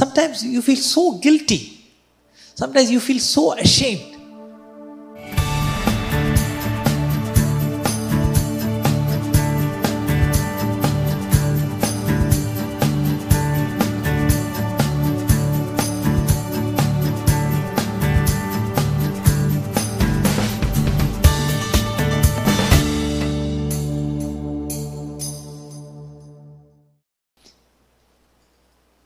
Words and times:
Sometimes 0.00 0.42
you 0.46 0.62
feel 0.62 0.76
so 0.76 1.18
guilty. 1.18 1.78
Sometimes 2.54 2.90
you 2.90 3.00
feel 3.00 3.18
so 3.18 3.52
ashamed. 3.52 4.09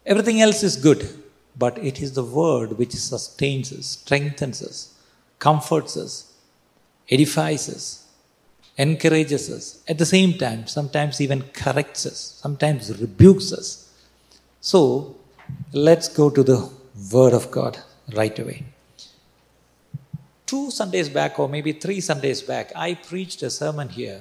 Everything 0.06 0.40
else 0.40 0.62
is 0.62 0.76
good, 0.76 1.08
but 1.56 1.78
it 1.78 2.00
is 2.00 2.12
the 2.12 2.24
word 2.24 2.78
which 2.78 2.92
sustains 2.92 3.72
us, 3.72 3.86
strengthens 3.86 4.62
us, 4.62 4.94
comforts 5.38 5.96
us, 5.96 6.32
edifies 7.10 7.68
us, 7.68 8.06
encourages 8.76 9.50
us. 9.50 9.82
At 9.88 9.98
the 9.98 10.06
same 10.06 10.34
time, 10.34 10.66
sometimes 10.66 11.20
even 11.20 11.42
corrects 11.54 12.04
us, 12.04 12.38
sometimes 12.42 13.00
rebukes 13.00 13.52
us. 13.52 13.90
So, 14.60 15.16
let's 15.72 16.08
go 16.08 16.28
to 16.30 16.42
the 16.42 16.70
Word 17.12 17.32
of 17.32 17.50
God 17.50 17.78
right 18.14 18.38
away. 18.38 18.64
Two 20.46 20.70
Sundays 20.70 21.08
back, 21.08 21.38
or 21.38 21.48
maybe 21.48 21.72
three 21.72 22.00
Sundays 22.00 22.42
back, 22.42 22.72
I 22.76 22.94
preached 22.94 23.42
a 23.42 23.50
sermon 23.50 23.88
here 23.88 24.20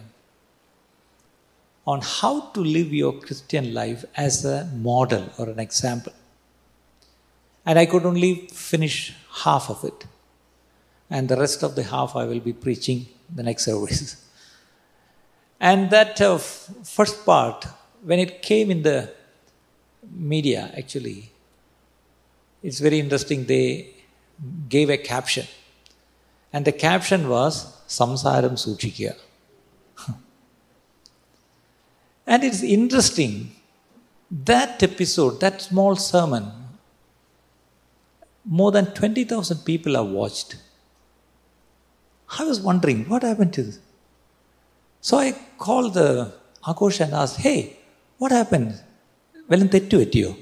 on 1.86 2.00
how 2.02 2.40
to 2.56 2.62
live 2.62 2.94
your 2.94 3.14
Christian 3.14 3.74
life 3.74 4.06
as 4.16 4.46
a 4.46 4.66
model 4.76 5.30
or 5.38 5.50
an 5.50 5.60
example. 5.60 6.14
And 7.66 7.78
I 7.78 7.86
could 7.86 8.06
only 8.06 8.48
finish 8.54 9.14
half 9.44 9.70
of 9.70 9.84
it. 9.84 10.06
And 11.10 11.28
the 11.28 11.38
rest 11.38 11.64
of 11.64 11.76
the 11.76 11.84
half 11.84 12.16
I 12.16 12.26
will 12.26 12.40
be 12.40 12.54
preaching 12.54 13.08
the 13.34 13.44
next 13.44 13.66
service. 13.72 14.16
And 15.60 15.90
that 15.92 16.20
uh, 16.22 16.38
first 16.38 17.26
part, 17.26 17.66
when 18.04 18.20
it 18.20 18.42
came 18.42 18.72
in 18.72 18.84
the 18.84 19.12
media, 20.12 20.72
actually, 20.78 21.32
it's 22.62 22.80
very 22.80 23.00
interesting. 23.00 23.46
They 23.46 23.94
gave 24.68 24.90
a 24.90 24.98
caption. 24.98 25.48
And 26.52 26.66
the 26.66 26.72
caption 26.72 27.30
was 27.30 27.66
Samsaram 27.88 28.54
Suchikya. 28.54 29.16
And 32.26 32.44
it's 32.44 32.64
interesting, 32.64 33.52
that 34.32 34.82
episode, 34.82 35.40
that 35.42 35.62
small 35.62 35.96
sermon, 35.96 36.52
more 38.46 38.72
than 38.72 38.94
20,000 38.94 39.58
people 39.66 39.96
have 39.96 40.08
watched. 40.08 40.56
I 42.40 42.46
was 42.46 42.60
wondering, 42.60 43.08
what 43.10 43.24
happened 43.24 43.54
to 43.54 43.64
this? 43.64 43.80
So 45.02 45.18
I 45.18 45.36
called 45.58 45.94
the 45.94 46.34
Akosh 46.66 47.02
and 47.02 47.14
asked, 47.14 47.38
hey, 47.38 47.78
what 48.18 48.32
happened? 48.32 48.82
Well, 49.48 49.60
you 49.60 50.36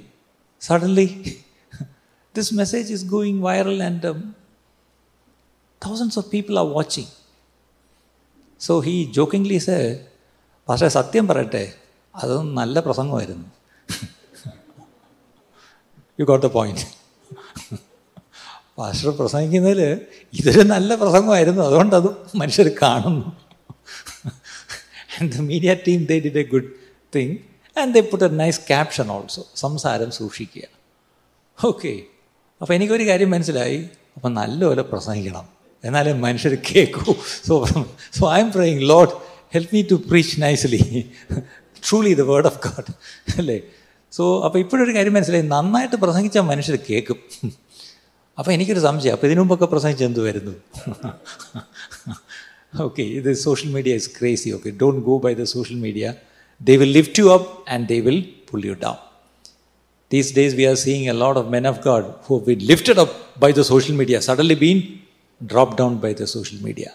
Suddenly, 0.60 1.44
this 2.34 2.52
message 2.52 2.92
is 2.92 3.04
going 3.04 3.40
viral 3.40 3.82
and 3.86 4.06
um, 4.06 4.36
thousands 5.80 6.16
of 6.18 6.30
people 6.30 6.60
are 6.60 6.66
watching. 6.66 7.08
So 8.60 8.80
he 8.82 9.12
jokingly 9.12 9.58
said, 9.58 10.08
പക്ഷേ 10.72 10.88
സത്യം 10.88 11.28
പറയട്ടെ 11.28 11.74
അതൊന്നും 12.16 12.56
നല്ല 12.56 12.80
പ്രസംഗമായിരുന്നു. 12.80 13.46
You 16.20 16.26
got 16.26 16.46
the 16.46 16.50
point 16.50 16.86
pastor 18.78 19.10
പ്രസംഗിക്കുന്നതിൽ 19.10 20.02
ഇതൊരു 20.34 20.62
നല്ല 20.62 20.96
പ്രസംഗമായിരുന്നു. 20.96 21.64
അതുകൊണ്ട് 21.64 21.96
അത് 21.96 22.10
മനുഷ്യർ 22.36 22.68
കാണുന്നു. 22.82 23.26
And 25.22 25.32
the 25.32 25.40
media 25.40 25.74
team 25.74 26.06
they 26.06 26.20
did 26.20 26.40
a 26.40 26.44
good 26.44 26.70
thing 27.16 27.38
and 27.80 27.94
they 27.94 28.02
put 28.02 28.26
a 28.26 28.28
nice 28.28 28.60
caption 28.60 29.12
also 29.12 29.48
സംസാരം 29.56 30.12
സൂക്ഷിക്കുക. 30.12 30.64
ഓക്കെ 31.66 32.02
അപ്പോൾ 32.62 32.74
എനിക്കൊരു 32.74 33.08
കാര്യം 33.08 33.32
മനസ്സിലായി. 33.32 33.90
അപ്പം 34.16 34.34
നല്ലപോലെ 34.34 34.82
പ്രസംഗിക്കണം. 34.82 35.48
എന്നാലേ 35.84 36.14
മനുഷ്യർ 36.14 36.56
കേൾക്കൂ 36.56 37.14
so 37.46 37.66
so 38.14 38.34
I 38.34 38.40
am 38.40 38.52
praying 38.52 38.90
Lord 38.90 39.31
help 39.55 39.73
me 39.77 39.81
to 39.93 39.97
preach 40.11 40.35
nicely 40.45 40.81
truly 41.83 42.13
the 42.21 42.25
word 42.31 42.49
of 42.51 42.61
God 42.67 42.93
അല്ലേ 43.43 43.59
സോ 44.13 44.25
അപ്പോൾ 44.47 44.59
ഇപ്പോഴൊരു 44.65 44.93
കാര്യം 44.97 45.15
മനസ്സിലായി 45.19 45.47
നന്നായിട്ട് 45.55 45.97
പ്രസംഗിച്ചാൽ 46.05 46.45
മനുഷ്യർ 46.53 46.77
കേൾക്കും 46.89 47.19
അപ്പോൾ 48.39 48.53
എനിക്കൊരു 48.57 48.83
സംശയം 48.89 49.15
അപ്പോൾ 49.17 49.29
ഇതിനു 49.29 49.43
മുമ്പൊക്കെ 49.45 49.69
പ്രസംഗിച്ച് 49.75 50.05
എന്ത് 50.05 50.21
വരുന്നു 50.27 50.55
ഓക്കെ 52.87 53.05
ഇത് 53.19 53.31
social 53.47 53.71
media 53.77 53.93
is 54.01 54.11
crazy 54.19 54.51
okay 54.57 54.71
don't 54.83 55.03
go 55.09 55.17
by 55.27 55.33
the 55.43 55.47
social 55.57 55.81
media 55.87 56.15
they 56.61 56.77
will 56.83 56.95
lift 57.01 57.23
you 57.23 57.29
up 57.39 57.51
and 57.75 57.87
they 57.93 57.99
will 58.09 58.21
pull 58.51 58.63
you 58.71 58.75
down 58.87 58.99
These 60.11 60.33
days, 60.33 60.55
we 60.55 60.67
are 60.67 60.77
seeing 60.77 61.09
a 61.09 61.15
lot 61.15 61.37
of 61.37 61.51
men 61.51 61.67
of 61.67 61.83
God 61.83 62.15
who 62.25 62.39
have 62.39 62.47
been 62.47 62.65
lifted 62.65 62.97
up 62.97 63.11
by 63.39 63.51
the 63.51 63.65
social 63.65 63.97
media, 63.97 64.23
suddenly 64.23 64.55
been 64.57 65.01
dropped 65.41 65.77
down 65.77 65.99
by 65.99 66.13
the 66.13 66.27
social 66.29 66.63
media. 66.63 66.93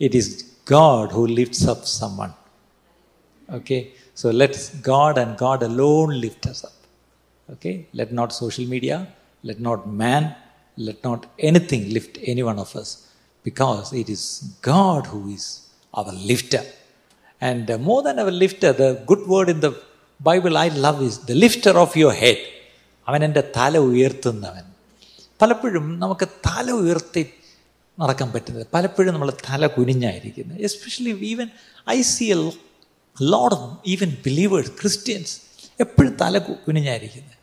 it 0.00 0.14
is 0.14 0.26
God 0.66 1.12
who 1.12 1.26
lifts 1.26 1.62
up 1.66 1.80
someone. 2.00 2.32
Okay? 3.48 3.80
So 4.14 4.30
let 4.30 4.54
God 4.82 5.18
and 5.18 5.36
God 5.36 5.62
alone 5.62 6.20
lift 6.20 6.46
us 6.46 6.64
up. 6.64 6.76
Okay? 7.48 7.86
Let 7.92 8.12
not 8.12 8.32
social 8.32 8.66
media, 8.66 8.96
let 9.42 9.60
not 9.60 9.88
man, 10.02 10.34
let 10.78 11.02
not 11.04 11.26
anything 11.38 11.82
lift 11.90 12.18
any 12.24 12.42
one 12.42 12.58
of 12.58 12.74
us 12.76 12.90
because 13.46 13.92
it 13.92 14.08
is 14.08 14.22
God 14.62 15.06
who 15.06 15.28
is 15.28 15.68
our 15.94 16.12
lifter. 16.12 16.62
And 17.40 17.70
uh, 17.70 17.78
more 17.78 18.02
than 18.02 18.18
our 18.18 18.30
lifter, 18.30 18.72
the 18.72 19.02
good 19.06 19.26
word 19.26 19.48
in 19.48 19.60
the 19.60 19.72
Bible 20.20 20.54
I 20.64 20.68
love 20.86 21.06
is 21.10 21.18
the 21.28 21.36
lifter 21.44 21.76
of 21.84 21.94
your 22.00 22.14
head 22.24 22.42
അവൻ 23.06 23.20
എൻ്റെ 23.28 23.42
തല 23.58 23.76
ഉയർത്തുന്നവൻ 23.90 24.66
പലപ്പോഴും 25.40 25.86
നമുക്ക് 26.02 26.26
തല 26.48 26.66
ഉയർത്തി 26.82 27.22
നടക്കാൻ 27.98 28.28
പറ്റുന്നത് 28.34 28.66
പലപ്പോഴും 28.74 29.12
നമ്മൾ 29.14 29.30
തല 29.48 29.66
കുനിഞ്ഞായിരിക്കുന്നത് 29.76 30.60
especially 30.68 31.14
even 31.32 31.48
I 31.96 31.98
see 32.14 32.26
a 32.34 32.38
load 33.16 33.56
of 33.58 33.68
even 33.94 34.10
believers 34.26 34.72
Christians 34.80 35.34
എപ്പോഴും 35.80 36.12
തല 36.22 36.38
കുനിഞ്ഞായിരിക്കുന്നത് 36.66 37.38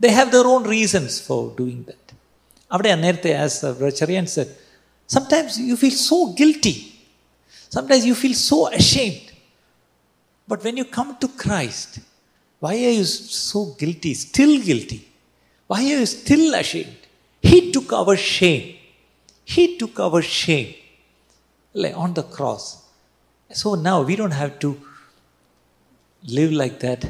ദേ 0.00 0.10
have 0.18 0.30
their 0.36 0.48
own 0.54 0.64
reasons 0.76 1.18
for 1.28 1.42
doing 1.60 1.84
that 1.90 2.18
അവിടെ 2.70 2.94
നേരത്തെ 3.04 3.32
as 3.44 3.92
Cherian 4.00 4.26
said 4.36 4.54
sometimes 5.10 5.60
you 5.70 5.76
feel 5.84 5.96
so 6.10 6.18
guilty 6.40 6.76
sometimes 7.72 8.06
you 8.10 8.16
feel 8.24 8.36
so 8.50 8.58
ashamed 8.80 9.30
But 10.48 10.62
when 10.62 10.76
you 10.76 10.84
come 10.86 11.16
to 11.16 11.28
Christ, 11.28 12.00
why 12.62 12.74
are 12.74 12.90
you 12.90 13.04
so 13.04 13.74
guilty, 13.78 14.14
still 14.14 14.60
guilty? 14.60 15.06
Why 15.70 15.80
are 15.82 16.00
you 16.00 16.06
still 16.06 16.54
ashamed? 16.54 16.96
He 17.44 17.72
took 17.72 17.92
our 17.92 18.16
shame. 18.16 18.76
He 19.49 19.63
took 19.79 20.01
our 20.07 20.21
shame 20.41 20.69
like 21.75 21.97
on 22.03 22.11
the 22.13 22.25
cross. 22.35 22.63
So 23.51 23.67
now 23.87 23.97
we 24.01 24.15
don't 24.15 24.37
have 24.41 24.53
to 24.63 24.69
live 26.23 26.51
like 26.61 26.77
that. 26.79 27.01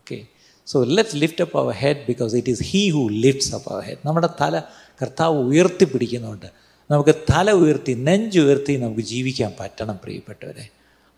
Okay. 0.00 0.20
So 0.66 0.80
let's 0.96 1.14
lift 1.14 1.38
up 1.40 1.54
our 1.54 1.72
head 1.82 1.98
because 2.06 2.34
it 2.34 2.48
is 2.48 2.60
He 2.70 2.82
who 2.88 3.02
lifts 3.26 3.48
up 3.58 3.64
our 3.74 3.82
head. 3.88 3.98
നമ്മുടെ 4.06 4.30
തല 4.42 4.54
കർത്താവ് 5.00 5.38
ഉയർത്തിപ്പിടിക്കുന്നുണ്ട് 5.50 6.46
നമുക്ക് 6.90 7.14
തല 7.32 7.48
ഉയർത്തി 7.62 7.92
നെഞ്ചുയർത്തി 8.08 8.74
നമുക്ക് 8.84 9.04
ജീവിക്കാൻ 9.12 9.50
പറ്റണം 9.60 9.96
പ്രിയപ്പെട്ടവരെ 10.04 10.64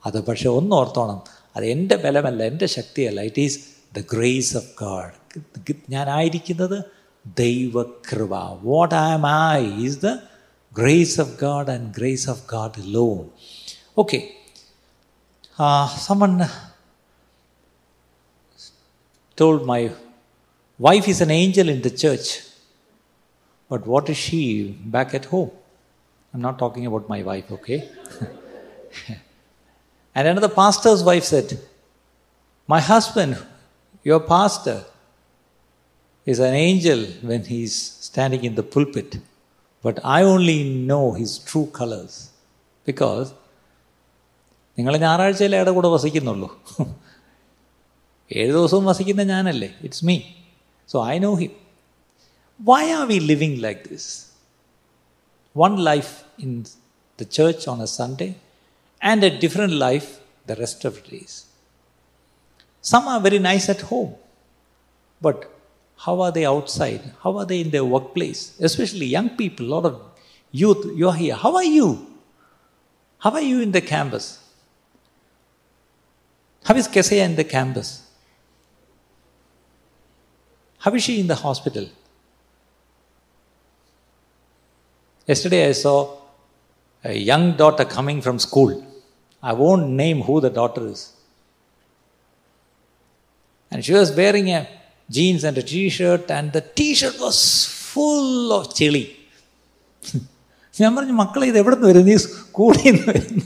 അത് 0.03 0.19
പക്ഷെ 0.29 0.49
ഒന്ന് 0.59 0.75
ഓർത്തോണം 0.81 1.19
അത് 1.57 1.65
എന്റെ 1.75 1.97
ബലമല്ല 2.05 2.41
എന്റെ 2.53 2.67
ശക്തിയല്ല 2.77 3.21
it 3.31 3.43
is 3.49 3.59
the 3.99 4.03
grace 4.15 4.53
of 4.61 4.71
God 4.83 5.15
ഞാനായിരിക്കുന്നത് 5.95 6.79
Deva 7.35 7.85
Kriva. 8.03 8.61
What 8.61 8.93
am 8.93 9.25
I 9.25 9.59
is 9.59 9.99
the 9.99 10.23
grace 10.75 11.19
of 11.21 11.39
God 11.39 11.69
and 11.69 11.95
grace 11.95 12.27
of 12.27 12.47
God 12.47 12.77
alone. 12.79 13.31
Okay. 13.97 14.37
Uh, 15.57 15.87
someone 15.89 16.45
told 19.37 19.65
my 19.65 19.93
wife 20.77 21.07
is 21.07 21.21
an 21.21 21.31
angel 21.31 21.69
in 21.69 21.81
the 21.81 21.91
church, 21.91 22.41
but 23.69 23.87
what 23.87 24.09
is 24.11 24.17
she 24.17 24.73
back 24.97 25.15
at 25.15 25.27
home? 25.27 25.53
I'm 26.33 26.43
not 26.43 26.59
talking 26.59 26.87
about 26.87 27.09
my 27.09 27.23
wife, 27.23 27.53
okay? 27.53 27.89
and 30.15 30.29
another 30.29 30.49
pastor's 30.49 31.05
wife 31.05 31.23
said, 31.23 31.61
My 32.67 32.81
husband, 32.81 33.39
your 34.03 34.19
pastor, 34.19 34.85
is 36.26 36.40
an 36.40 36.54
angel 36.54 37.02
when 37.30 37.44
he's 37.52 37.76
standing 38.10 38.44
in 38.44 38.56
the 38.56 38.64
pulpit, 38.64 39.18
but 39.86 40.00
I 40.04 40.24
only 40.24 40.60
know 40.90 41.14
his 41.14 41.32
true 41.50 41.68
colors 41.80 42.16
because 42.90 43.28
നിങ്ങൾ 44.78 44.94
ഞായറാഴ്ചയിലെ 45.06 45.58
ഇട 45.62 45.70
കൂടെ 45.78 45.90
വസിക്കുന്നുള്ളൂ 45.94 46.50
ഏഴ് 48.42 48.52
ദിവസവും 48.58 48.86
വസിക്കുന്ന 48.90 49.24
ഞാനല്ലേ 49.32 49.70
it's 49.86 50.06
me 50.10 50.18
So 50.92 50.98
I 51.14 51.20
know 51.24 51.36
him. 51.36 51.52
Why 52.60 52.92
are 52.94 53.06
we 53.06 53.20
living 53.32 53.62
like 53.66 53.82
this? 53.90 54.06
One 55.54 55.76
life 55.90 56.24
in 56.44 56.66
the 57.20 57.26
church 57.26 57.68
on 57.68 57.80
a 57.80 57.90
Sunday 57.98 58.32
and 59.02 59.24
a 59.24 59.30
different 59.44 59.74
life 59.74 60.20
the 60.50 60.56
rest 60.56 60.84
of 60.90 60.96
the 60.98 61.04
days. 61.12 61.34
Some 62.82 63.08
are 63.08 63.20
very 63.28 63.40
nice 63.52 63.68
at 63.70 63.82
home, 63.92 64.16
but 65.22 65.38
how 65.97 66.21
are 66.21 66.33
they 66.33 66.45
outside? 66.45 67.01
How 67.23 67.39
are 67.39 67.47
they 67.47 67.61
in 67.61 67.71
their 67.71 67.85
workplace? 67.85 68.59
Especially 68.61 69.07
young 69.07 69.31
people, 69.31 69.67
a 69.67 69.69
lot 69.69 69.85
of 69.87 70.01
youth, 70.51 70.85
you 70.97 71.09
are 71.09 71.15
here. 71.15 71.35
How 71.35 71.55
are 71.57 71.65
you? 71.65 72.07
How 73.19 73.31
are 73.31 73.41
you 73.41 73.61
in 73.61 73.73
the 73.73 73.81
campus? 73.81 74.39
How 76.65 76.75
is 76.75 76.89
Keseya 76.89 77.25
in 77.25 77.37
the 77.37 77.45
campus? 77.45 78.03
How 80.79 80.93
is 80.95 81.03
she 81.03 81.21
in 81.21 81.27
the 81.27 81.35
hospital? 81.35 81.89
Yesterday 85.27 85.69
I 85.69 85.73
saw 85.73 86.19
a 87.03 87.15
young 87.15 87.57
daughter 87.57 87.85
coming 87.85 88.21
from 88.21 88.39
school. 88.39 88.85
I 89.43 89.53
won't 89.53 89.89
name 89.89 90.21
who 90.23 90.41
the 90.41 90.51
daughter 90.51 90.87
is. 90.87 91.13
And 93.71 93.85
she 93.85 93.93
was 93.93 94.15
wearing 94.15 94.49
a 94.51 94.69
jeans 95.10 95.44
and 95.50 95.58
a 95.64 95.66
t-shirt 95.72 96.26
and 96.38 96.48
the 96.58 96.64
t-shirt 96.80 97.18
was 97.28 97.40
full 97.92 98.32
of 98.58 98.64
chili. 98.80 99.06
ഞാൻ 100.76 100.92
പറഞ്ഞു 100.98 101.16
മക്കളെ 101.22 101.46
ഇത് 101.52 101.58
എവിടെ 101.62 101.76
നിന്ന് 101.76 101.88
വരുന്നു 101.90 102.08
നീ 102.10 102.16
സ്കൂളിൽ 102.26 102.86
നിന്ന് 102.90 103.06
വരുന്നു 103.14 103.46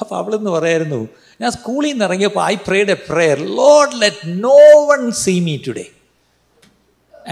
അപ്പോൾ 0.00 0.16
അവിടെ 0.20 0.36
നിന്ന് 0.40 0.52
പറയായിരുന്നു 0.56 0.98
ഞാൻ 1.42 1.50
സ്കൂളിൽ 1.58 1.90
നിന്ന് 1.92 2.04
ഇറങ്ങിയപ്പോൾ 2.08 2.42
I 2.52 2.56
prayed 2.68 2.92
a 2.96 2.98
prayer 3.10 3.38
Lord 3.60 3.94
let 4.02 4.20
no 4.46 4.58
one 4.90 5.02
see 5.22 5.34
me 5.46 5.54
today 5.68 5.86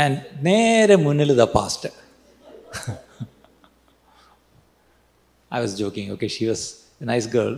and 0.04 0.18
നേരെ 0.48 0.96
മുന്നിൽ 1.06 1.32
the 1.42 1.46
past 1.58 1.90
I 5.50 5.60
was 5.64 5.72
joking. 5.80 6.06
Okay, 6.14 6.28
she 6.28 6.44
was 6.46 6.62
a 7.02 7.06
nice 7.10 7.26
girl. 7.34 7.54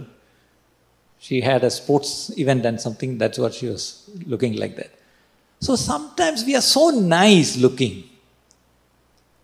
She 1.22 1.40
had 1.40 1.64
a 1.64 1.70
sports 1.70 2.30
event 2.38 2.64
and 2.64 2.80
something, 2.80 3.18
that's 3.18 3.38
what 3.38 3.54
she 3.54 3.66
was 3.68 4.08
looking 4.26 4.54
like 4.56 4.76
that. 4.76 4.90
So 5.60 5.74
sometimes 5.76 6.44
we 6.44 6.54
are 6.54 6.66
so 6.76 6.90
nice 6.90 7.56
looking. 7.56 8.04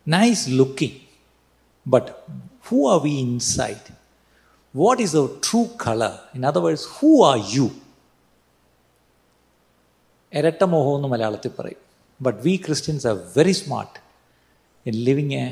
Nice 0.07 0.49
looking. 0.49 1.01
But 1.87 2.27
who 2.63 2.87
are 2.87 3.01
we 3.01 3.19
inside? 3.21 3.81
What 4.73 5.01
is 5.01 5.15
our 5.15 5.29
true 5.41 5.69
color? 5.79 6.21
In 6.35 6.45
other 6.45 6.61
words, 6.61 6.85
who 6.99 7.23
are 7.31 7.39
you? 7.57 7.67
ഇരട്ടമോഹം 10.39 10.95
എന്ന് 10.99 11.09
മലയാളത്തിൽ 11.11 11.53
പറയും 11.59 11.83
but 12.27 12.39
we 12.47 12.55
Christians 12.65 13.05
are 13.11 13.17
very 13.37 13.53
smart 13.61 13.99
in 14.91 14.97
living 15.09 15.35
A 15.43 15.45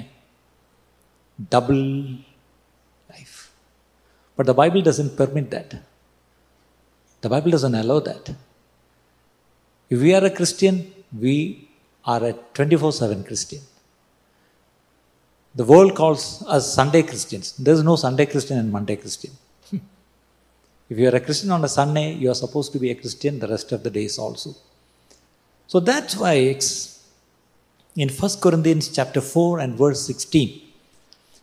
double 1.50 1.84
life. 3.12 3.36
But 4.36 4.46
the 4.46 4.54
Bible 4.54 4.82
doesn't 4.82 5.16
permit 5.16 5.50
that. 5.50 5.70
the 7.27 7.35
Bible 7.35 7.51
doesn't 7.51 7.75
allow 7.75 7.99
that. 7.99 8.25
If 9.89 9.99
we 9.99 10.13
are 10.17 10.23
a 10.23 10.29
Christian, 10.29 10.75
we 11.23 11.67
are 12.05 12.23
a 12.23 12.33
24 12.53 12.93
7 12.93 13.25
Christian. 13.25 13.59
The 15.53 15.65
world 15.65 15.93
calls 15.93 16.21
us 16.47 16.73
Sunday 16.73 17.03
Christians. 17.03 17.51
There 17.57 17.73
is 17.73 17.83
no 17.83 17.97
Sunday 17.97 18.27
Christian 18.27 18.57
and 18.59 18.71
Monday 18.71 18.95
Christian. 18.95 19.31
if 20.89 20.97
you 20.97 21.09
are 21.09 21.17
a 21.17 21.19
Christian 21.19 21.51
on 21.51 21.65
a 21.65 21.67
Sunday, 21.67 22.13
you 22.13 22.31
are 22.31 22.39
supposed 22.45 22.71
to 22.71 22.79
be 22.79 22.91
a 22.91 22.95
Christian 22.95 23.39
the 23.39 23.49
rest 23.49 23.73
of 23.73 23.83
the 23.83 23.89
days 23.89 24.17
also. 24.17 24.55
So 25.67 25.81
that's 25.81 26.15
why 26.15 26.35
in 27.97 28.07
1 28.07 28.31
Corinthians 28.39 28.87
chapter 28.87 29.19
4 29.19 29.59
and 29.59 29.77
verse 29.77 29.99
16, 30.05 30.61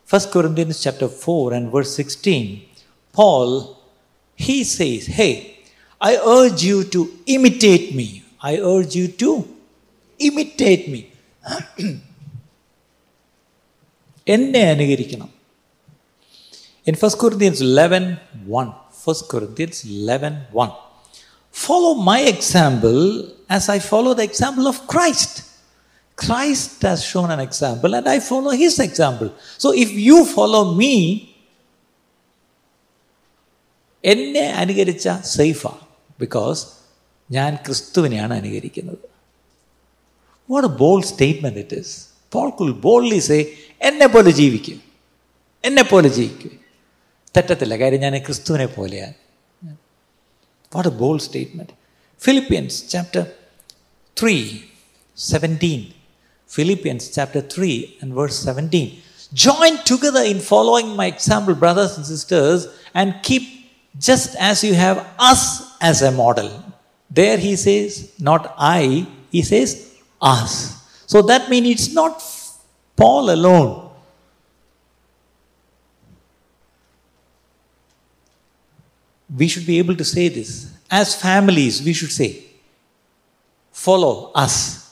1 0.09 0.23
Corinthians 0.33 0.83
chapter 0.83 1.09
4 1.09 1.53
and 1.53 1.71
verse 1.71 1.95
16, 1.95 2.63
Paul, 3.13 3.79
he 4.35 4.65
says, 4.65 5.09
Hey, 5.09 5.54
I 6.04 6.14
urge 6.38 6.62
you 6.64 6.84
to 6.96 7.02
imitate 7.36 7.88
me. 8.00 8.08
I 8.42 8.58
urge 8.74 8.94
you 9.00 9.08
to 9.24 9.32
imitate 10.20 10.86
me. 10.94 11.02
എന്നെ 14.28 14.62
അനുകരിക്കണം 14.74 15.30
in 16.90 16.96
first 17.02 17.20
Corinthians 17.22 17.64
eleven 17.80 18.04
one 18.56 18.68
first 19.04 19.28
Corinthians 19.32 19.80
eleven 20.10 20.34
one 20.58 20.70
follow 21.54 21.92
my 22.10 22.20
example 22.34 22.98
as 23.58 23.70
I 23.78 23.80
follow 23.92 24.12
the 24.22 24.26
example 24.32 24.66
of 24.74 24.82
Christ 24.94 25.38
Christ 26.18 26.82
has 26.82 27.02
shown 27.02 27.30
an 27.32 27.40
example 27.40 27.92
and 27.98 28.06
I 28.14 28.20
follow 28.20 28.52
his 28.52 28.78
example. 28.80 29.30
So 29.58 29.68
if 29.84 29.92
you 30.08 30.18
follow 30.38 30.64
me, 30.82 30.96
എന്നെ 34.04 34.44
അനുകരിച്ച 34.62 35.10
സേഫാ 35.36 35.72
because 36.24 36.62
ഞാൻ 37.30 37.52
ക്രിസ്തുവിനെയാണ് 37.66 38.34
അനുകരിക്കുന്നത് 38.42 39.04
what 40.50 40.68
a 40.70 40.74
bold 40.84 41.08
statement 41.12 41.62
it 41.64 41.80
is 41.84 41.94
Paul 42.32 42.48
could 42.60 42.72
boldly 42.88 43.20
say 43.30 43.40
എന്നെ 43.82 44.08
പോലെ 44.16 44.32
ജീവിക്കും 44.40 44.80
എന്നെ 45.64 45.84
പോലെ 45.92 46.10
ജീവിക്കും 46.18 46.54
തെറ്റത്തില്ല 47.36 47.76
കാര്യം 47.82 48.02
ഞാൻ 48.06 48.16
ക്രിസ്തുവിനെ 48.28 48.68
പോലെയാണ് 48.78 49.16
what 50.72 50.90
a 50.92 50.96
bold 51.04 51.26
statement 51.28 51.76
Philippians 52.22 52.78
chapter 52.96 53.24
three 54.18 54.36
seventeen 55.18 55.82
Philippians 56.50 57.12
chapter 57.12 57.42
3 57.42 58.00
and 58.02 58.12
verse 58.12 58.36
17. 58.36 59.02
Join 59.34 59.78
together 59.84 60.24
in 60.24 60.40
following 60.42 60.96
my 60.96 61.06
example, 61.06 61.54
brothers 61.54 61.96
and 61.98 62.06
sisters, 62.06 62.68
and 62.96 63.14
keep 63.22 63.44
just 63.96 64.36
as 64.40 64.64
you 64.64 64.74
have 64.76 64.98
us 65.22 65.44
as 65.91 66.03
a 66.03 66.11
model. 66.11 66.51
There 67.11 67.37
he 67.37 67.55
says, 67.57 68.13
not 68.19 68.55
I, 68.59 69.07
he 69.31 69.43
says 69.43 69.95
us. 70.21 70.53
So 71.07 71.23
that 71.23 71.51
means 71.51 71.69
it's 71.75 71.93
not 71.93 72.23
Paul 72.97 73.31
alone. 73.31 73.91
We 79.37 79.49
should 79.49 79.67
be 79.67 79.79
able 79.79 79.97
to 79.97 80.05
say 80.05 80.29
this. 80.29 80.73
As 80.91 81.15
families, 81.15 81.83
we 81.83 81.93
should 81.93 82.13
say, 82.13 82.45
follow 83.73 84.31
us 84.35 84.85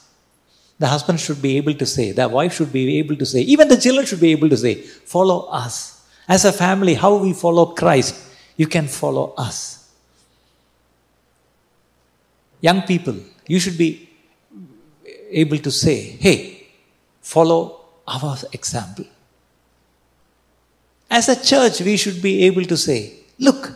the 0.83 0.89
husband 0.89 1.21
should 1.21 1.41
be 1.41 1.57
able 1.59 1.75
to 1.75 1.87
say, 1.87 2.11
the 2.11 2.29
wife 2.29 2.55
should 2.55 2.73
be 2.73 2.99
able 2.99 3.15
to 3.15 3.25
say, 3.25 3.41
even 3.43 3.69
the 3.69 3.77
children 3.77 4.05
should 4.05 4.19
be 4.21 4.33
able 4.33 4.49
to 4.49 4.57
say, 4.57 4.75
follow 4.75 5.47
us. 5.47 6.05
As 6.27 6.45
a 6.45 6.53
family, 6.53 6.95
how 6.95 7.15
we 7.15 7.33
follow 7.33 7.67
Christ, 7.67 8.17
you 8.57 8.67
can 8.67 8.89
follow 8.89 9.33
us. 9.39 9.82
Young 12.63 12.83
people, 12.83 13.17
you 13.47 13.59
should 13.61 13.77
be 13.77 14.09
able 15.31 15.59
to 15.59 15.71
say, 15.71 15.97
hey, 16.27 16.69
follow 17.21 17.81
our 18.07 18.39
example. 18.53 19.05
As 21.11 21.29
a 21.29 21.45
church, 21.45 21.81
we 21.81 21.97
should 21.99 22.23
be 22.23 22.45
able 22.45 22.65
to 22.65 22.77
say, 22.77 23.15
look, 23.39 23.73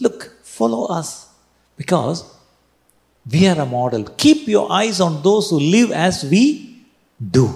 look, 0.00 0.32
follow 0.42 0.86
us. 0.86 1.28
Because 1.76 2.24
we 3.30 3.48
are 3.48 3.60
a 3.60 3.66
model. 3.66 4.04
Keep 4.04 4.46
your 4.46 4.70
eyes 4.70 5.00
on 5.00 5.22
those 5.22 5.50
who 5.50 5.58
live 5.58 5.90
as 5.90 6.24
we 6.24 6.86
do. 7.30 7.50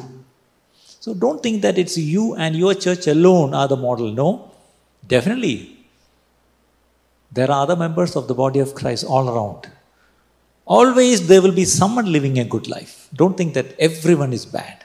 So 0.99 1.15
don't 1.15 1.41
think 1.43 1.63
that 1.63 1.79
it's 1.79 1.97
you 1.97 2.35
and 2.35 2.57
your 2.57 2.75
church 2.75 3.07
alone 3.07 3.55
are 3.55 3.69
the 3.69 3.77
model. 3.77 4.11
No, 4.11 4.51
definitely. 5.07 5.77
There 7.31 7.49
are 7.49 7.63
other 7.63 7.77
members 7.77 8.17
of 8.17 8.27
the 8.27 8.35
body 8.35 8.59
of 8.59 8.75
Christ 8.75 9.05
all 9.05 9.29
around 9.29 9.71
always 10.77 11.27
there 11.29 11.43
will 11.45 11.57
be 11.63 11.65
someone 11.65 12.09
living 12.17 12.39
a 12.39 12.45
good 12.55 12.67
life. 12.69 13.09
Don't 13.21 13.37
think 13.39 13.55
that 13.55 13.69
everyone 13.89 14.33
is 14.39 14.45
bad. 14.59 14.85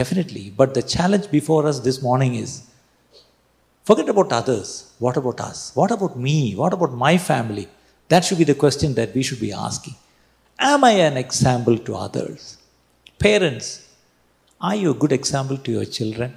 Definitely. 0.00 0.44
But 0.60 0.74
the 0.74 0.82
challenge 0.82 1.30
before 1.30 1.66
us 1.70 1.78
this 1.80 1.98
morning 2.02 2.34
is 2.34 2.52
forget 3.84 4.08
about 4.08 4.32
others. 4.40 4.68
What 4.98 5.16
about 5.16 5.40
us? 5.40 5.58
What 5.80 5.90
about 5.96 6.18
me? 6.18 6.38
What 6.60 6.72
about 6.72 6.92
my 7.06 7.18
family? 7.18 7.68
That 8.08 8.24
should 8.24 8.38
be 8.38 8.44
the 8.52 8.54
question 8.64 8.94
that 8.94 9.14
we 9.14 9.22
should 9.22 9.40
be 9.40 9.52
asking. 9.52 9.96
Am 10.58 10.82
I 10.84 10.92
an 11.08 11.16
example 11.16 11.76
to 11.86 11.94
others? 11.94 12.56
Parents, 13.18 13.66
are 14.60 14.76
you 14.82 14.90
a 14.92 14.94
good 14.94 15.12
example 15.12 15.58
to 15.58 15.70
your 15.70 15.84
children? 15.84 16.30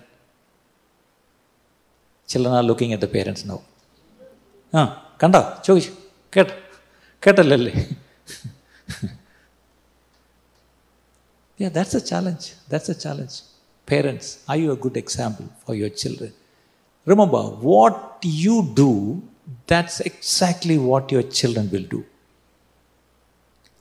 Children 2.27 2.53
are 2.53 2.63
looking 2.63 2.91
at 2.93 3.01
the 3.01 3.07
parents 3.07 3.45
now. 3.45 3.61
Kanda, 5.17 5.61
Chogish, 5.63 5.89
Get. 6.31 6.68
കേട്ടല്ലേ 7.26 7.74
Yeah, 11.62 11.70
that's 11.74 11.94
a 11.98 12.00
challenge. 12.08 12.44
That's 12.70 12.88
a 12.92 12.96
challenge. 13.02 13.34
Parents, 13.90 14.28
are 14.50 14.56
you 14.62 14.70
a 14.74 14.78
good 14.84 14.96
example 15.02 15.46
for 15.64 15.74
your 15.80 15.90
children? 16.00 16.30
Remember, 17.10 17.42
what 17.68 17.96
you 18.42 18.56
do 18.80 18.90
that's 19.66 20.00
exactly 20.00 20.78
what 20.78 21.12
your 21.12 21.22
children 21.22 21.70
will 21.70 21.82
do. 21.82 22.04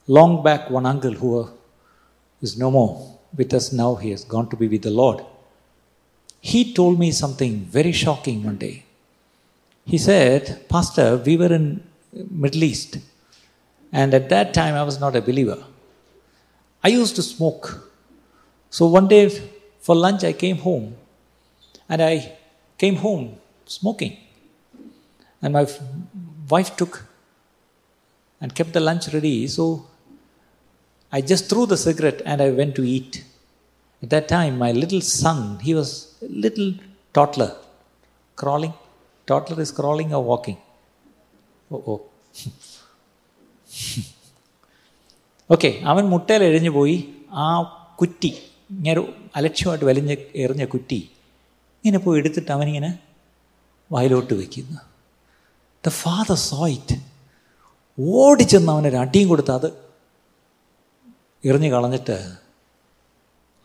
Long 0.06 0.42
back, 0.42 0.70
one 0.70 0.86
uncle 0.86 1.12
who 1.12 1.48
is 2.42 2.58
no 2.58 2.70
more 2.70 3.18
with 3.36 3.52
us 3.54 3.72
now, 3.72 3.94
he 3.94 4.10
has 4.10 4.24
gone 4.24 4.48
to 4.50 4.56
be 4.56 4.68
with 4.68 4.82
the 4.82 4.90
Lord. 4.90 5.24
He 6.40 6.74
told 6.74 6.98
me 6.98 7.10
something 7.10 7.60
very 7.64 7.92
shocking 7.92 8.44
one 8.44 8.58
day. 8.58 8.84
He 9.86 9.98
said, 9.98 10.68
Pastor, 10.68 11.16
we 11.16 11.36
were 11.36 11.52
in 11.52 11.82
Middle 12.12 12.64
East, 12.64 12.98
and 13.91 14.13
at 14.13 14.29
that 14.29 14.53
time 14.53 14.75
I 14.75 14.83
was 14.83 14.99
not 14.99 15.15
a 15.15 15.21
believer. 15.21 15.63
I 16.83 16.89
used 16.89 17.15
to 17.17 17.23
smoke. 17.23 17.89
So 18.69 18.85
one 18.87 19.07
day 19.07 19.29
for 19.79 19.95
lunch 19.95 20.23
I 20.23 20.33
came 20.33 20.57
home, 20.57 20.95
and 21.87 22.01
I 22.01 22.37
came 22.77 22.97
home 22.97 23.37
smoking. 23.65 24.17
And 25.41 25.53
my 25.53 25.67
wife 26.49 26.75
took 26.75 27.05
and 28.41 28.53
kept 28.53 28.73
the 28.73 28.79
lunch 28.79 29.07
ready. 29.13 29.47
So 29.47 29.87
I 31.11 31.21
just 31.21 31.49
threw 31.49 31.65
the 31.65 31.77
cigarette 31.77 32.21
and 32.25 32.41
I 32.41 32.51
went 32.51 32.75
to 32.75 32.83
eat. 32.83 33.23
At 34.03 34.09
that 34.11 34.27
time, 34.27 34.57
my 34.57 34.71
little 34.71 35.01
son, 35.01 35.59
he 35.59 35.73
was 35.73 35.89
a 36.21 36.31
little 36.45 36.73
toddler, 37.13 37.55
crawling. 38.35 38.73
Toddler 39.25 39.59
is 39.61 39.71
crawling 39.71 40.13
or 40.13 40.23
walking? 40.23 40.57
Oh, 41.71 41.83
oh. 41.87 42.01
Okay 45.51 45.69
അവൻ 45.85 46.03
മുട്ടയിൽ 46.05 46.43
എഴിഞ്ഞു 46.43 46.69
പോയി. 46.69 47.13
ആ 47.31 47.45
കുറ്റി 47.95 48.31
ഇങ്ങനെ 48.71 49.01
അലക്ഷ്യമായിട്ട് 49.35 49.85
വലിഞ്ഞ് 49.85 50.17
എറിഞ്ഞ 50.35 50.65
കുറ്റി 50.65 50.99
ഇങ്ങനെ 51.83 51.99
പോയി 51.99 52.19
എടുത്തിട്ട് 52.19 52.51
അവനിങ്ങനെ 52.51 52.99
വായിലോട്ട് 53.91 54.33
വയ്ക്കുന്നു. 54.33 54.77
ദ 55.87 55.89
ഫാദർ 55.89 56.35
സോ 56.35 56.67
ഇറ്റ് 56.67 56.97
ഓടിച്ചെന്ന് 57.97 58.71
അവനൊരു 58.71 58.95
അടിയും 58.95 59.27
കൊടുത്ത് 59.29 59.51
അത് 59.51 59.69
എറിഞ്ഞു 61.45 61.69
കളഞ്ഞിട്ട് 61.73 62.17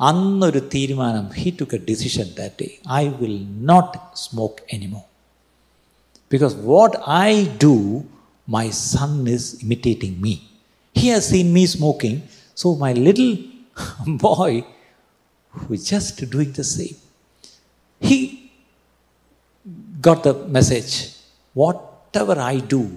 അന്നൊരു 0.01 0.59
തീരുമാനം. 0.75 1.31
He 1.39 1.57
took 1.61 1.75
a 1.75 1.85
decision 1.91 2.35
that 2.39 2.55
day 2.61 2.69
I 2.93 3.09
will 3.09 3.37
not 3.65 3.99
smoke 4.15 4.63
anymore 4.73 5.03
because 6.33 6.55
what 6.55 6.97
I 7.11 7.47
do 7.65 7.75
My 8.47 8.71
son 8.71 9.27
is 9.27 9.63
imitating 9.63 10.21
me. 10.21 10.49
He 10.93 11.09
has 11.09 11.29
seen 11.29 11.53
me 11.53 11.67
smoking. 11.67 12.23
So 12.55 12.75
my 12.77 12.93
little 12.93 13.39
boy, 14.07 14.65
who 15.51 15.75
is 15.75 15.89
just 15.89 16.31
doing 16.31 16.53
the 16.53 16.65
same, 16.65 16.97
he 18.01 18.53
got 20.01 20.23
the 20.23 20.35
message 20.35 21.15
whatever 21.55 22.39
I 22.39 22.59
do, 22.59 22.91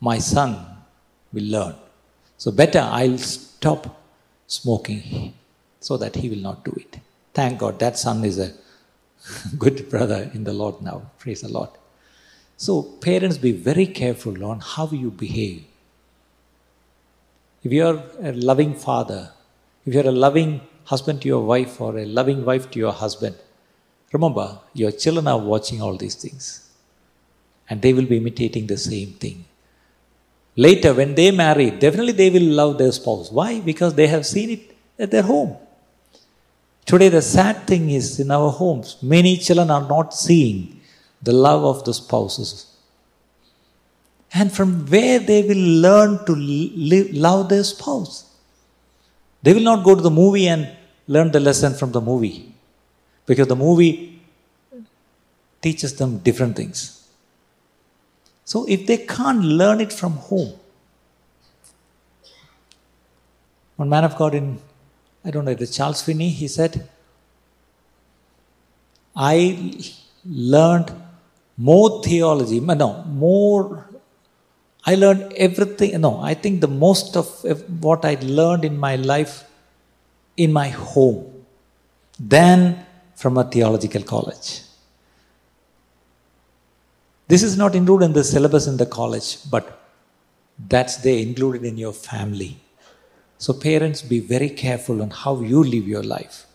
my 0.00 0.18
son 0.18 0.66
will 1.32 1.44
learn. 1.44 1.74
So 2.36 2.50
better 2.50 2.80
I'll 2.80 3.18
stop 3.18 4.00
smoking 4.46 5.32
so 5.80 5.96
that 5.96 6.14
he 6.14 6.28
will 6.28 6.44
not 6.48 6.64
do 6.64 6.72
it. 6.72 6.98
Thank 7.32 7.58
God 7.58 7.78
that 7.78 7.98
son 7.98 8.24
is 8.24 8.38
a 8.38 8.52
good 9.58 9.88
brother 9.88 10.30
in 10.34 10.44
the 10.44 10.52
Lord 10.52 10.82
now. 10.82 11.10
Praise 11.18 11.40
the 11.40 11.48
Lord. 11.48 11.70
So, 12.56 12.82
parents, 12.82 13.38
be 13.38 13.52
very 13.52 13.86
careful 13.86 14.44
on 14.44 14.60
how 14.60 14.88
you 14.88 15.10
behave. 15.10 15.64
If 17.62 17.72
you 17.72 17.86
are 17.86 18.02
a 18.22 18.32
loving 18.32 18.74
father, 18.74 19.32
if 19.86 19.94
you 19.94 20.00
are 20.00 20.08
a 20.08 20.12
loving 20.12 20.60
husband 20.84 21.22
to 21.22 21.28
your 21.28 21.44
wife 21.44 21.80
or 21.80 21.98
a 21.98 22.04
loving 22.04 22.44
wife 22.44 22.70
to 22.72 22.78
your 22.78 22.92
husband, 22.92 23.36
remember 24.12 24.58
your 24.74 24.92
children 24.92 25.26
are 25.26 25.38
watching 25.38 25.82
all 25.82 25.96
these 25.96 26.14
things 26.14 26.70
and 27.68 27.80
they 27.80 27.92
will 27.92 28.06
be 28.06 28.18
imitating 28.18 28.66
the 28.66 28.76
same 28.76 29.12
thing. 29.12 29.44
Later, 30.56 30.94
when 30.94 31.14
they 31.14 31.30
marry, 31.30 31.70
definitely 31.70 32.12
they 32.12 32.30
will 32.30 32.54
love 32.60 32.78
their 32.78 32.92
spouse. 32.92 33.32
Why? 33.32 33.60
Because 33.60 33.94
they 33.94 34.06
have 34.06 34.24
seen 34.24 34.50
it 34.50 34.76
at 34.98 35.10
their 35.10 35.22
home. 35.22 35.56
Today, 36.84 37.08
the 37.08 37.22
sad 37.22 37.66
thing 37.66 37.90
is 37.90 38.20
in 38.20 38.30
our 38.30 38.50
homes, 38.50 38.98
many 39.02 39.36
children 39.38 39.70
are 39.70 39.88
not 39.88 40.14
seeing 40.14 40.80
the 41.24 41.32
love 41.32 41.64
of 41.64 41.84
the 41.84 41.94
spouses. 41.94 42.66
And 44.32 44.52
from 44.52 44.86
where 44.86 45.18
they 45.18 45.42
will 45.42 45.66
learn 45.86 46.24
to 46.26 46.32
live, 46.34 47.12
love 47.14 47.48
their 47.48 47.64
spouse. 47.64 48.24
They 49.42 49.52
will 49.54 49.62
not 49.62 49.84
go 49.84 49.94
to 49.94 50.02
the 50.02 50.10
movie 50.10 50.48
and 50.48 50.70
learn 51.06 51.30
the 51.30 51.40
lesson 51.40 51.74
from 51.74 51.92
the 51.92 52.00
movie 52.00 52.54
because 53.26 53.46
the 53.46 53.56
movie 53.56 54.20
teaches 55.62 55.94
them 55.96 56.18
different 56.18 56.56
things. 56.56 57.08
So, 58.44 58.66
if 58.68 58.86
they 58.86 58.98
can't 58.98 59.42
learn 59.42 59.80
it 59.80 59.92
from 59.92 60.12
home, 60.12 60.52
one 63.76 63.88
man 63.88 64.04
of 64.04 64.16
God 64.16 64.34
in, 64.34 64.58
I 65.24 65.30
don't 65.30 65.44
know, 65.46 65.54
the 65.54 65.66
Charles 65.66 66.02
Finney, 66.02 66.28
he 66.28 66.48
said, 66.48 66.88
I 69.16 69.72
learned 70.24 70.92
more 71.56 72.02
theology, 72.02 72.60
no, 72.60 73.04
more 73.04 73.88
I 74.86 74.94
learned 74.96 75.32
everything. 75.34 76.00
No, 76.00 76.20
I 76.20 76.34
think 76.34 76.60
the 76.60 76.68
most 76.68 77.16
of 77.16 77.26
what 77.82 78.04
I 78.04 78.18
learned 78.20 78.64
in 78.64 78.78
my 78.78 78.96
life 78.96 79.44
in 80.36 80.52
my 80.52 80.68
home 80.68 81.44
than 82.18 82.84
from 83.14 83.38
a 83.38 83.44
theological 83.44 84.02
college. 84.02 84.60
This 87.28 87.42
is 87.42 87.56
not 87.56 87.74
included 87.74 88.06
in 88.06 88.12
the 88.12 88.24
syllabus 88.24 88.66
in 88.66 88.76
the 88.76 88.84
college, 88.84 89.38
but 89.50 89.80
that's 90.68 90.96
there 90.98 91.18
included 91.18 91.64
in 91.64 91.78
your 91.78 91.92
family. 91.92 92.58
So, 93.38 93.54
parents, 93.54 94.02
be 94.02 94.20
very 94.20 94.50
careful 94.50 95.00
on 95.00 95.10
how 95.10 95.40
you 95.40 95.64
live 95.64 95.88
your 95.88 96.02
life. 96.02 96.46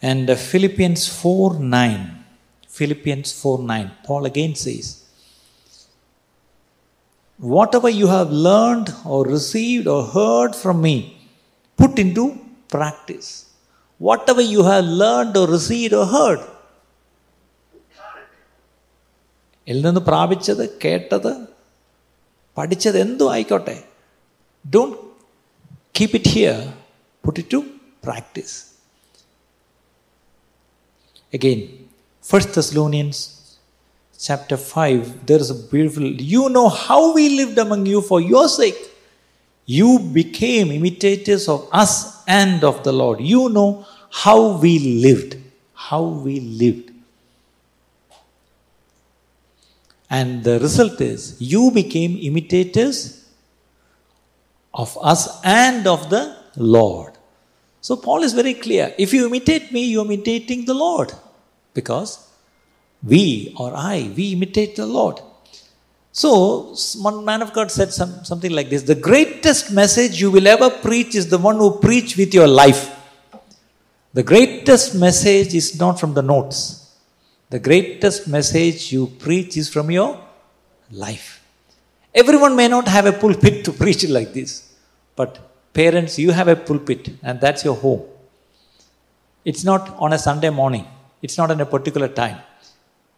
And 0.00 0.30
Philippians 0.30 1.06
4 1.08 1.58
9, 1.58 2.15
Philippians 2.75 3.29
4 3.33 3.63
9, 3.63 3.91
Paul 4.05 4.25
again 4.25 4.55
says, 4.55 4.87
whatever 7.39 7.89
you 7.89 8.07
have 8.07 8.31
learned 8.31 8.89
or 9.05 9.25
received 9.25 9.87
or 9.87 10.03
heard 10.05 10.55
from 10.55 10.81
me, 10.81 10.95
put 11.79 11.97
into 11.99 12.25
practice. 12.69 13.29
Whatever 14.01 14.41
you 14.41 14.63
have 14.63 14.85
learned 14.85 15.35
or 15.37 15.47
received 15.47 15.93
or 15.93 16.07
heard. 16.15 16.41
ഇതിൽ 19.67 19.83
നിന്ന് 19.87 20.01
പ്രാപിച്ചത് 20.07 20.63
കേട്ടത് 20.83 21.31
പഠിച്ചത് 22.57 22.97
എന്തും 23.03 23.29
ആയിക്കോട്ടെ 23.33 23.75
don't 24.65 24.95
keep 25.97 26.15
it 26.19 26.31
here 26.35 26.57
put 27.23 27.37
it 27.41 27.51
to 27.55 27.59
practice 28.05 28.55
again 31.37 31.61
First 32.26 32.54
Thessalonians 32.54 33.56
chapter 34.18 34.56
5, 34.56 35.26
there 35.26 35.38
is 35.38 35.50
a 35.50 35.54
beautiful, 35.54 36.02
you 36.02 36.48
know 36.48 36.68
how 36.68 37.14
we 37.14 37.28
lived 37.28 37.56
among 37.56 37.86
you 37.86 38.00
for 38.02 38.20
your 38.20 38.48
sake. 38.48 38.90
You 39.64 40.00
became 40.00 40.72
imitators 40.72 41.48
of 41.48 41.68
us 41.70 42.24
and 42.26 42.64
of 42.64 42.82
the 42.82 42.90
Lord. 42.90 43.20
You 43.20 43.48
know 43.48 43.86
how 44.10 44.56
we 44.56 45.02
lived. 45.04 45.36
How 45.72 46.02
we 46.02 46.40
lived. 46.40 46.90
And 50.10 50.42
the 50.42 50.58
result 50.58 51.00
is, 51.00 51.40
you 51.40 51.70
became 51.70 52.18
imitators 52.20 53.24
of 54.74 54.98
us 55.00 55.40
and 55.44 55.86
of 55.86 56.10
the 56.10 56.36
Lord. 56.56 57.12
So 57.80 57.94
Paul 57.94 58.24
is 58.24 58.32
very 58.32 58.54
clear. 58.54 58.92
If 58.98 59.14
you 59.14 59.26
imitate 59.26 59.70
me, 59.70 59.84
you're 59.84 60.04
imitating 60.04 60.64
the 60.64 60.74
Lord. 60.74 61.12
Because 61.76 62.10
we 63.02 63.54
or 63.56 63.70
I, 63.74 64.10
we 64.16 64.32
imitate 64.32 64.74
the 64.74 64.86
Lord. 64.86 65.20
So, 66.10 66.74
one 67.08 67.24
man 67.26 67.42
of 67.42 67.52
God 67.52 67.70
said 67.70 67.92
some, 67.92 68.24
something 68.24 68.50
like 68.50 68.70
this 68.70 68.82
The 68.82 68.94
greatest 69.10 69.70
message 69.70 70.20
you 70.20 70.30
will 70.30 70.46
ever 70.46 70.70
preach 70.70 71.14
is 71.14 71.28
the 71.28 71.38
one 71.38 71.56
who 71.56 71.78
preach 71.78 72.16
with 72.16 72.32
your 72.32 72.48
life. 72.48 72.82
The 74.14 74.22
greatest 74.22 74.94
message 74.94 75.54
is 75.54 75.78
not 75.78 76.00
from 76.00 76.14
the 76.14 76.22
notes. 76.22 76.60
The 77.50 77.58
greatest 77.58 78.26
message 78.26 78.90
you 78.90 79.08
preach 79.24 79.58
is 79.58 79.68
from 79.68 79.90
your 79.90 80.18
life. 80.90 81.44
Everyone 82.14 82.56
may 82.56 82.66
not 82.66 82.88
have 82.88 83.04
a 83.04 83.12
pulpit 83.12 83.62
to 83.66 83.72
preach 83.82 84.08
like 84.08 84.32
this, 84.32 84.74
but 85.14 85.38
parents, 85.74 86.18
you 86.18 86.30
have 86.30 86.48
a 86.48 86.56
pulpit, 86.56 87.10
and 87.22 87.38
that's 87.42 87.62
your 87.62 87.76
home. 87.76 88.02
It's 89.44 89.64
not 89.64 89.94
on 89.98 90.14
a 90.14 90.18
Sunday 90.18 90.50
morning, 90.50 90.86
it's 91.22 91.38
not 91.38 91.50
in 91.50 91.60
a 91.60 91.66
particular 91.66 92.08
time. 92.08 92.38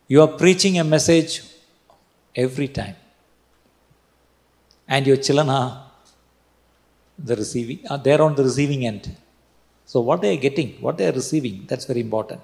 You 0.07 0.23
are 0.23 0.29
preaching 0.29 0.79
a 0.79 0.85
message 0.85 1.43
every 2.35 2.69
time. 2.69 2.97
And 4.87 5.07
your 5.07 5.17
children 5.17 5.51
are 5.51 5.89
the 7.19 7.37
receiving, 7.37 7.81
uh, 7.91 7.95
are 7.95 7.99
there 7.99 8.23
on 8.23 8.35
the 8.35 8.45
receiving 8.45 8.87
end. 8.87 9.17
So 9.85 10.01
what 10.01 10.23
they 10.23 10.37
are 10.37 10.41
getting, 10.41 10.75
what 10.81 10.97
they 10.99 11.09
are 11.09 11.13
receiving, 11.13 11.65
that's 11.67 11.85
very 11.85 12.01
important. 12.01 12.41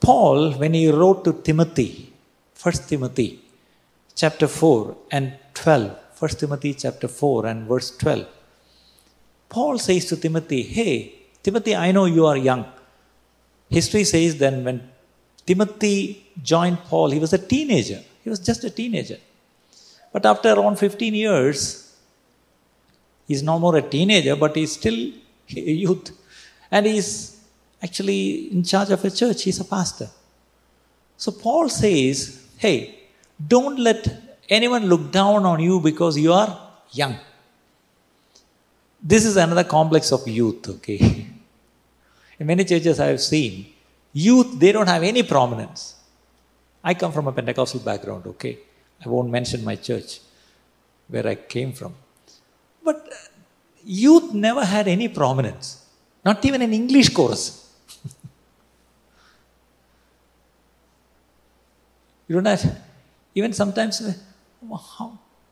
Paul, 0.00 0.52
when 0.52 0.74
he 0.74 0.90
wrote 0.90 1.24
to 1.24 1.32
Timothy, 1.32 2.12
1 2.60 2.74
Timothy 2.88 3.40
chapter 4.14 4.46
4 4.46 4.96
and 5.10 5.34
12, 5.54 5.96
1 6.18 6.30
Timothy 6.30 6.74
chapter 6.74 7.08
4 7.08 7.46
and 7.46 7.68
verse 7.68 7.96
12. 7.96 8.26
Paul 9.48 9.78
says 9.78 10.06
to 10.06 10.16
Timothy, 10.16 10.62
Hey, 10.62 11.14
Timothy, 11.42 11.74
I 11.74 11.92
know 11.92 12.04
you 12.06 12.26
are 12.26 12.36
young. 12.36 12.64
History 13.78 14.04
says 14.04 14.36
then 14.36 14.64
when 14.64 14.78
Timothy 15.46 16.26
joined 16.42 16.78
Paul, 16.90 17.10
he 17.10 17.18
was 17.18 17.32
a 17.32 17.38
teenager. 17.38 18.00
He 18.22 18.30
was 18.30 18.38
just 18.38 18.62
a 18.64 18.70
teenager. 18.70 19.18
But 20.12 20.26
after 20.26 20.52
around 20.52 20.76
15 20.78 21.14
years, 21.14 21.96
he's 23.26 23.42
no 23.42 23.58
more 23.58 23.76
a 23.76 23.82
teenager, 23.82 24.36
but 24.36 24.54
he's 24.54 24.72
still 24.72 24.98
a 25.56 25.74
youth. 25.84 26.10
And 26.70 26.86
he's 26.86 27.40
actually 27.82 28.52
in 28.52 28.62
charge 28.62 28.90
of 28.90 29.04
a 29.04 29.10
church, 29.10 29.42
he's 29.42 29.60
a 29.60 29.64
pastor. 29.64 30.08
So 31.16 31.32
Paul 31.32 31.68
says, 31.68 32.46
Hey, 32.58 32.76
don't 33.54 33.78
let 33.78 34.06
anyone 34.48 34.86
look 34.86 35.10
down 35.10 35.44
on 35.46 35.60
you 35.60 35.80
because 35.80 36.18
you 36.18 36.32
are 36.32 36.50
young. 36.92 37.16
This 39.02 39.24
is 39.24 39.36
another 39.36 39.64
complex 39.64 40.12
of 40.12 40.28
youth, 40.28 40.68
okay? 40.68 41.21
In 42.41 42.47
many 42.47 42.63
churches 42.63 42.99
I 42.99 43.07
have 43.07 43.21
seen, 43.21 43.53
youth, 44.13 44.59
they 44.61 44.71
don't 44.71 44.87
have 44.87 45.03
any 45.03 45.23
prominence. 45.23 45.95
I 46.83 46.93
come 46.93 47.11
from 47.11 47.27
a 47.27 47.31
Pentecostal 47.31 47.81
background, 47.81 48.25
okay? 48.27 48.59
I 49.05 49.09
won't 49.09 49.29
mention 49.29 49.63
my 49.63 49.75
church, 49.75 50.19
where 51.09 51.27
I 51.27 51.35
came 51.35 51.71
from. 51.73 51.93
But 52.83 52.97
youth 53.83 54.33
never 54.33 54.63
had 54.65 54.87
any 54.87 55.07
prominence, 55.07 55.83
not 56.25 56.43
even 56.45 56.61
an 56.61 56.73
English 56.73 57.09
chorus. 57.09 57.43
you 62.29 62.35
don't 62.35 62.45
have, 62.45 62.65
even 63.35 63.53
sometimes, 63.53 63.95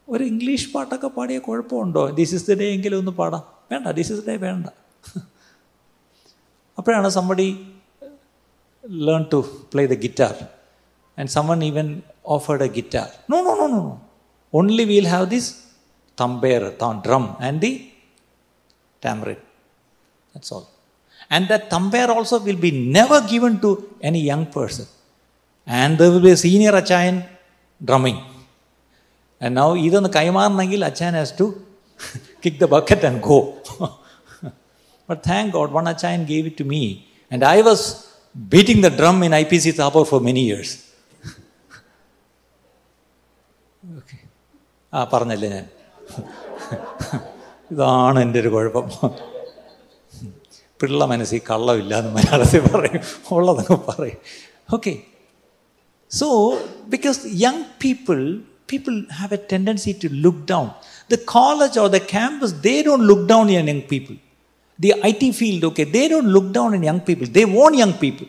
ഒരു 0.08 0.24
English 0.32 0.66
പാട്ടൊക്കെ 0.74 1.10
പാടിയ 1.18 1.38
കുഴപ്പമുണ്ടോ 1.46 2.02
this 2.18 2.34
is 2.38 2.46
the 2.50 2.56
day 2.62 2.66
എങ്കിലും 2.76 3.00
ഒന്ന് 3.02 3.14
പാടാം 3.20 3.44
വേണ്ട 3.72 3.94
this 4.00 4.12
is 4.16 4.24
day 4.28 4.36
വേണ്ട 4.44 4.68
അപ്പോഴാണ് 6.81 7.11
somebody 7.19 7.49
learn 9.09 9.25
to 9.35 9.41
play 9.73 9.85
the 9.95 9.99
guitar 10.07 10.35
and 11.19 11.31
someone 11.37 11.61
even 11.71 11.89
offered 12.37 12.65
a 12.69 12.71
guitar 12.79 13.09
no 13.33 13.39
no 13.49 13.55
no 13.61 13.69
no 13.75 13.81
no 13.87 13.95
only 14.53 14.85
have 14.91 15.09
have 15.15 15.29
this 15.37 15.51
tambour 16.19 16.63
drum 17.07 17.27
and 17.49 17.59
the 17.67 17.73
tambourine. 19.03 19.43
That's 20.35 20.51
all. 20.53 20.69
And 21.31 21.49
that 21.49 21.71
tampere 21.71 22.09
also 22.09 22.39
will 22.41 22.57
be 22.57 22.71
never 22.71 23.21
given 23.23 23.61
to 23.61 23.71
any 24.03 24.23
young 24.23 24.47
person. 24.47 24.87
And 25.67 25.99
there 25.99 26.11
will 26.11 26.21
be 26.21 26.33
a 26.33 26.37
senior 26.37 26.73
achayan 26.73 27.17
drumming. 27.81 28.19
And 29.41 29.55
now 29.55 29.69
ഇതൊന്ന് 29.87 30.11
കൈമാറണമെങ്കിൽ 30.17 30.81
അച്ചാൻ 30.89 31.15
has 31.19 31.35
to 31.39 31.47
kick 32.43 32.59
the 32.59 32.67
bucket 32.75 33.07
and 33.11 33.21
go 33.29 33.39
but 35.10 35.22
thank 35.30 35.52
God 35.52 35.74
one 35.74 35.88
അച്ചായൻ 35.90 36.24
gave 36.26 36.46
it 36.48 36.62
to 36.64 36.68
me 36.74 36.82
and 37.32 37.46
I 37.48 37.58
was 37.62 37.86
beating 38.36 38.84
the 38.84 38.92
drum 38.98 39.18
in 39.26 39.36
I 39.36 39.44
P 39.52 39.58
C 39.58 39.74
Thapar 39.80 40.04
for 40.04 40.22
many 40.22 40.44
years 40.48 40.76
okay 43.98 44.18
ആ 44.94 45.04
പറഞ്ഞല്ലേ 45.14 45.50
ഞാൻ 45.50 45.66
ഇതാണ് 47.72 48.20
എൻ്റെ 48.20 48.40
ഒരു 48.40 48.50
കുഴപ്പം 48.50 48.88
പിള്ള 50.80 51.04
മനസ്സിൽ 51.06 51.42
കള്ളമില്ല 51.50 51.94
എന്ന് 52.00 52.12
മലയാളത്തിൽ 52.12 52.64
പറയും 52.68 53.02
ഉള്ളതൊക്കെ 53.36 53.78
പറയും 53.88 54.20
okay 54.74 54.94
so 56.12 56.28
because 56.90 57.22
young 57.44 57.64
people 57.84 58.20
people 58.72 58.94
have 59.12 59.34
a 59.34 59.42
tendency 59.52 59.92
to 60.04 60.10
look 60.26 60.44
down 60.52 60.68
the 61.10 61.18
college 61.32 61.80
or 61.80 61.90
the 61.90 62.02
campus 62.12 62.56
they 62.64 62.76
don't 62.88 63.06
look 63.10 63.28
down 63.30 63.52
in 63.54 63.70
young 63.70 63.86
people 63.90 64.16
the 64.80 64.92
I 65.06 65.12
T 65.20 65.30
field 65.32 65.66
okay 65.66 65.84
they 65.92 66.04
don't 66.08 66.30
look 66.36 66.52
down 66.56 66.72
in 66.76 66.84
young 66.86 67.04
people 67.08 67.28
they 67.32 67.44
won't 67.54 67.78
young 67.80 67.98
people 68.02 68.28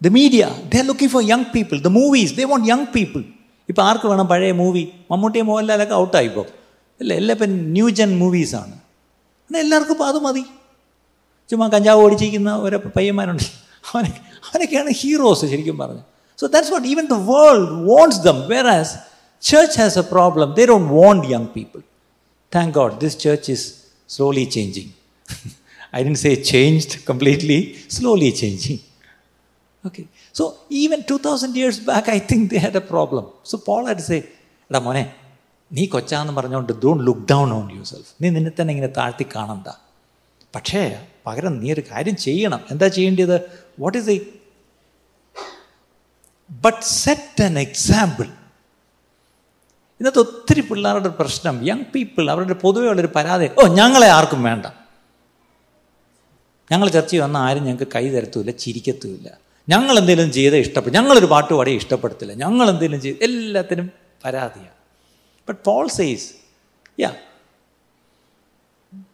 the 0.00 0.10
media 0.12 0.42
they 0.72 0.78
are 0.78 0.86
looking 0.86 1.12
for 1.12 1.22
young 1.24 1.48
people 1.54 1.78
the 1.80 1.92
movies 1.96 2.32
they 2.36 2.44
won't 2.44 2.68
young 2.68 2.86
people 2.94 3.22
ഇപ്പം 3.68 3.82
ആർക്ക് 3.84 4.06
വേണം 4.06 4.26
പഴയ 4.26 4.52
movie 4.52 4.84
മമ്മൂട്ടിയും 5.10 5.46
മോഹൻലാലൊക്കെ 5.46 5.94
ഔട്ടായിപ്പോൾ 5.94 6.46
അല്ല 7.00 7.12
എല്ലാം 7.14 7.34
ഇപ്പം 7.36 7.52
new 7.72 7.88
gen 7.90 8.10
മൂവീസാണ് 8.18 8.74
എന്നാൽ 9.50 9.60
എല്ലാവർക്കും 9.60 9.94
ഇപ്പോൾ 9.94 10.08
അത് 10.08 10.18
മതി 10.20 10.42
ചുമ്മാ 11.50 11.66
കഞ്ചാവ് 11.66 12.00
ഓടിച്ചിരിക്കുന്ന 12.02 12.50
ഓരോ 12.60 12.78
പയ്യന്മാരുണ്ട് 12.96 13.46
അവനെ 13.90 14.10
അവനൊക്കെയാണ് 14.46 14.90
ഹീറോസ് 15.00 15.46
ശരിക്കും 15.46 15.78
പറഞ്ഞു 15.78 16.02
so 16.38 16.46
that's 16.46 16.72
what 16.72 16.88
even 16.88 17.04
the 17.06 17.16
world 17.30 17.70
wants 17.88 18.20
dum 18.20 18.38
where 18.48 18.66
as 18.70 18.92
church 19.42 19.76
has 19.80 19.98
A 19.98 20.04
problem 20.12 20.48
they 20.54 20.64
don't 20.64 20.88
want 20.94 21.26
young 21.32 21.50
people 21.56 21.80
thank 22.52 22.74
God 22.74 22.94
this 23.00 23.18
church 23.18 23.50
is 23.52 23.66
slowly 24.10 24.44
changing 24.48 24.92
I 25.94 26.02
don't 26.02 26.16
say 26.16 26.30
changed 26.50 26.98
completely 27.06 27.58
slowly 27.88 28.30
changing 28.40 28.82
okay 29.84 30.02
so 30.34 30.44
even 30.72 31.00
two 31.10 31.16
thousand 31.24 31.58
years 31.58 31.80
back 31.84 32.10
I 32.10 32.18
think 32.32 32.46
they 32.50 32.58
had 32.58 32.76
A 32.76 32.84
problem 32.90 33.26
so 33.44 33.58
Paul 33.66 33.82
had 33.86 34.04
say 34.08 34.18
എടാ 34.70 34.80
മോനെ 34.80 35.04
നീ 35.70 35.84
കൊച്ചാന്ന് 35.86 36.32
പറഞ്ഞുകൊണ്ട് 36.32 36.72
don't 36.82 37.02
look 37.06 37.24
down 37.32 37.48
on 37.52 37.66
yourself 37.84 38.10
നീ 38.22 38.28
നിന്നെ 38.30 38.52
തന്നെ 38.60 38.72
ഇങ്ങനെ 38.74 38.90
താഴ്ത്തി 38.96 39.26
കാണണ്ട 39.34 39.68
പക്ഷേ 40.54 40.82
പകരം 41.26 41.54
നീ 41.60 41.68
ഒരു 41.72 41.82
കാര്യം 41.90 42.16
ചെയ്യണം 42.16 42.60
എന്താ 42.70 42.86
ചെയ്യേണ്ടത് 42.88 43.36
what 43.78 43.96
is 43.98 44.06
the 44.06 44.18
but 46.50 46.84
set 46.96 47.42
an 47.42 47.56
example 47.58 48.28
ഇന്നത്തെ 49.99 50.19
ഒത്തിരി 50.19 50.61
പിള്ളേരുടെ 50.61 51.09
പ്രശ്നം. 51.09 51.67
യങ് 51.67 51.85
പീപ്പിൾ 51.95 52.31
അവരുടെ 52.31 52.53
പൊതുവെ 52.53 52.87
ഉള്ളൊരു 52.87 53.11
പരാതി. 53.15 53.49
ഓ 53.59 53.67
ഞങ്ങളെ 53.67 54.07
ആർക്കും 54.07 54.43
വേണ്ട. 54.43 54.65
ഞങ്ങൾ 56.71 56.89
ചർച്ചയിൽ 56.89 57.21
വന്ന 57.21 57.37
ആരും 57.37 57.63
ഞങ്ങൾക്ക് 57.63 57.91
കൈ 57.95 58.09
തരത്തുമില്ല 58.09 58.51
ചിരിക്കത്തുമില്ല. 58.51 59.27
ഞങ്ങൾ 59.69 59.97
എന്തെങ്കിലും 59.99 60.31
ചെയ്ത് 60.31 60.55
ഇഷ്ടപ്പെടും 60.55 60.93
ഞങ്ങളൊരു 60.93 61.25
പാട്ട് 61.25 61.53
പാടിയേ 61.53 61.77
ഇഷ്ടപ്പെടത്തില്ല. 61.77 62.33
ഞങ്ങൾ 62.33 62.69
എന്തെങ്കിലും 62.69 63.01
ചെയ്ത് 63.01 63.23
എല്ലാത്തിനും 63.23 63.91
പരാതിയാണ് 64.25 64.75
ബട്ട് 65.47 65.59
പോൾ 65.65 65.87
സെയ്സ് 65.87 66.33
യാ 66.99 67.11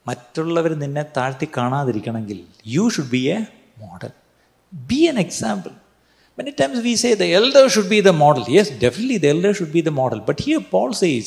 മറ്റുള്ളവർ 0.07 0.73
നിന്നെ 0.73 1.05
താഴ്ത്തി 1.17 1.47
കാണാതിരിക്കണമെങ്കിൽ 1.57 2.45
you 2.67 2.89
should 2.89 3.09
be 3.09 3.17
a 3.17 3.37
model 3.77 4.11
be 4.73 4.95
an 4.95 5.19
example 5.19 5.71
Many 6.41 6.53
times 6.59 6.77
we 6.85 6.93
say 7.01 7.13
the 7.13 7.31
elder 7.39 7.69
should 7.73 7.89
be 7.95 7.99
the 8.07 8.13
model. 8.21 8.45
Yes, 8.57 8.67
definitely 8.83 9.17
the 9.23 9.29
elder 9.33 9.53
should 9.57 9.71
be 9.77 9.81
the 9.87 9.95
model. 10.01 10.19
But 10.29 10.39
here 10.45 10.61
Paul 10.73 10.91
says, 11.01 11.25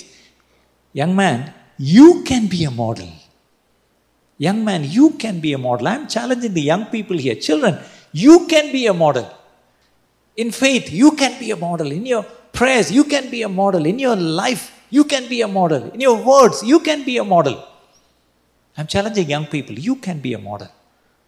young 1.00 1.12
man, 1.14 1.54
you 1.78 2.08
can 2.28 2.48
be 2.54 2.64
a 2.64 2.72
model. 2.82 3.10
Young 4.46 4.64
man, 4.68 4.82
you 4.96 5.10
can 5.22 5.36
be 5.44 5.52
a 5.52 5.60
model. 5.66 5.86
I'm 5.86 6.08
challenging 6.14 6.52
the 6.52 6.64
young 6.70 6.86
people 6.86 7.16
here. 7.16 7.36
Children, 7.36 7.78
you 8.24 8.48
can 8.52 8.72
be 8.72 8.88
a 8.88 8.94
model. 9.04 9.26
In 10.36 10.50
faith, 10.50 10.90
you 10.90 11.12
can 11.12 11.38
be 11.38 11.52
a 11.52 11.58
model. 11.66 11.92
In 11.92 12.04
your 12.14 12.24
prayers, 12.58 12.90
you 12.90 13.04
can 13.04 13.30
be 13.30 13.42
a 13.42 13.48
model. 13.48 13.86
In 13.86 14.00
your 14.00 14.16
life, 14.16 14.64
you 14.90 15.04
can 15.04 15.28
be 15.28 15.42
a 15.42 15.50
model. 15.60 15.92
In 15.92 16.00
your 16.00 16.18
words, 16.32 16.64
you 16.64 16.80
can 16.80 17.04
be 17.04 17.18
a 17.18 17.24
model. 17.36 17.56
I'm 18.76 18.88
challenging 18.88 19.30
young 19.36 19.46
people. 19.46 19.78
You 19.78 19.94
can 20.08 20.18
be 20.18 20.34
a 20.34 20.42
model. 20.50 20.72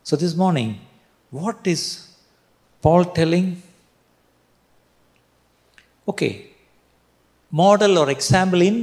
So 0.02 0.16
this 0.16 0.34
morning, 0.34 0.80
what 1.30 1.64
is 1.64 1.82
Paul 2.82 3.04
telling? 3.20 3.62
Okay. 6.07 6.31
Model 7.51 7.97
or 7.97 8.09
example 8.09 8.61
in 8.61 8.75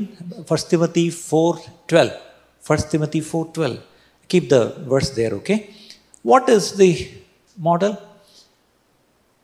1 0.46 0.58
Timothy 0.70 1.06
4:12. 1.10 2.12
1 2.66 2.90
Timothy 2.92 3.20
4:12. 3.22 3.78
Keep 4.30 4.48
the 4.48 4.62
verse 4.90 5.10
there, 5.10 5.32
okay? 5.40 5.58
What 6.24 6.48
is 6.48 6.64
the 6.72 6.90
model? 7.58 7.92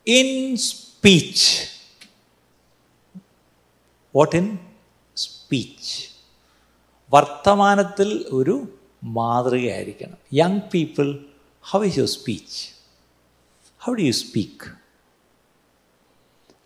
In 0.07 0.57
speech. 0.59 1.43
What 4.15 4.35
in 4.35 4.49
speech? 5.17 5.87
വർത്തമാനത്തിൽ 7.11 8.11
ഒരു 8.39 8.55
മാതൃകയായിരിക്കണം 9.17 10.19
young 10.41 10.63
people 10.73 11.09
how 11.71 11.79
is 11.89 11.99
your 12.01 12.11
speech 12.19 12.57
how 13.85 13.93
do 13.99 14.05
you 14.09 14.15
speak 14.25 14.65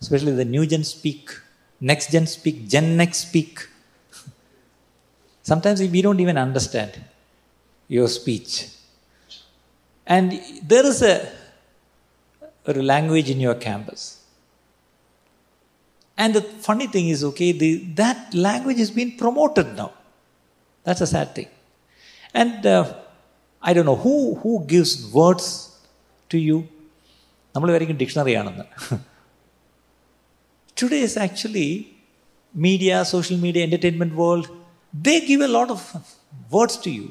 especially 0.03 0.33
the 0.33 0.45
new 0.45 0.67
gen 0.67 0.85
speak, 0.85 1.31
next 1.81 2.11
gen 2.13 2.27
speak, 2.27 2.69
gen 2.69 2.97
next 2.97 3.19
speak. 3.29 3.67
Sometimes 5.43 5.81
we 5.81 6.03
don't 6.03 6.21
even 6.21 6.37
understand 6.37 6.93
your 7.89 8.09
speech. 8.09 8.69
And 10.07 10.41
there 10.63 10.87
is 10.87 11.03
a, 11.03 11.31
a 12.67 12.73
language 12.73 13.31
in 13.31 13.41
your 13.41 13.55
campus. 13.55 14.23
And 16.17 16.35
the 16.35 16.43
funny 16.43 16.87
thing 16.87 17.09
is, 17.09 17.23
okay, 17.25 17.53
the, 17.53 17.71
that 17.95 18.35
language 18.35 18.81
is 18.81 18.91
being 18.91 19.17
promoted 19.17 19.77
now. 19.77 19.93
That's 20.85 21.01
a 21.01 21.07
sad 21.07 21.35
thing. 21.35 21.49
And 22.35 22.67
uh, 22.67 22.95
I 23.63 23.73
don't 23.73 23.87
know 23.87 23.97
who, 23.97 24.35
who 24.35 24.65
gives 24.67 25.11
words 25.13 25.47
to 26.31 26.39
you. 26.39 26.59
നമ്മൾ 27.55 27.69
വരയ്ക്കും 27.75 27.97
dictionary 28.01 28.33
ആണെന്ന് 28.41 28.65
today 30.84 31.04
is 31.04 31.16
actually 31.24 31.82
media, 32.58 32.98
social 33.16 33.46
media, 33.46 33.68
entertainment 33.70 34.12
world, 34.12 34.46
they 35.08 35.20
give 35.32 35.42
a 35.42 35.52
lot 35.54 35.70
of 35.70 35.80
words 36.56 36.76
to 36.88 37.02
you. 37.02 37.10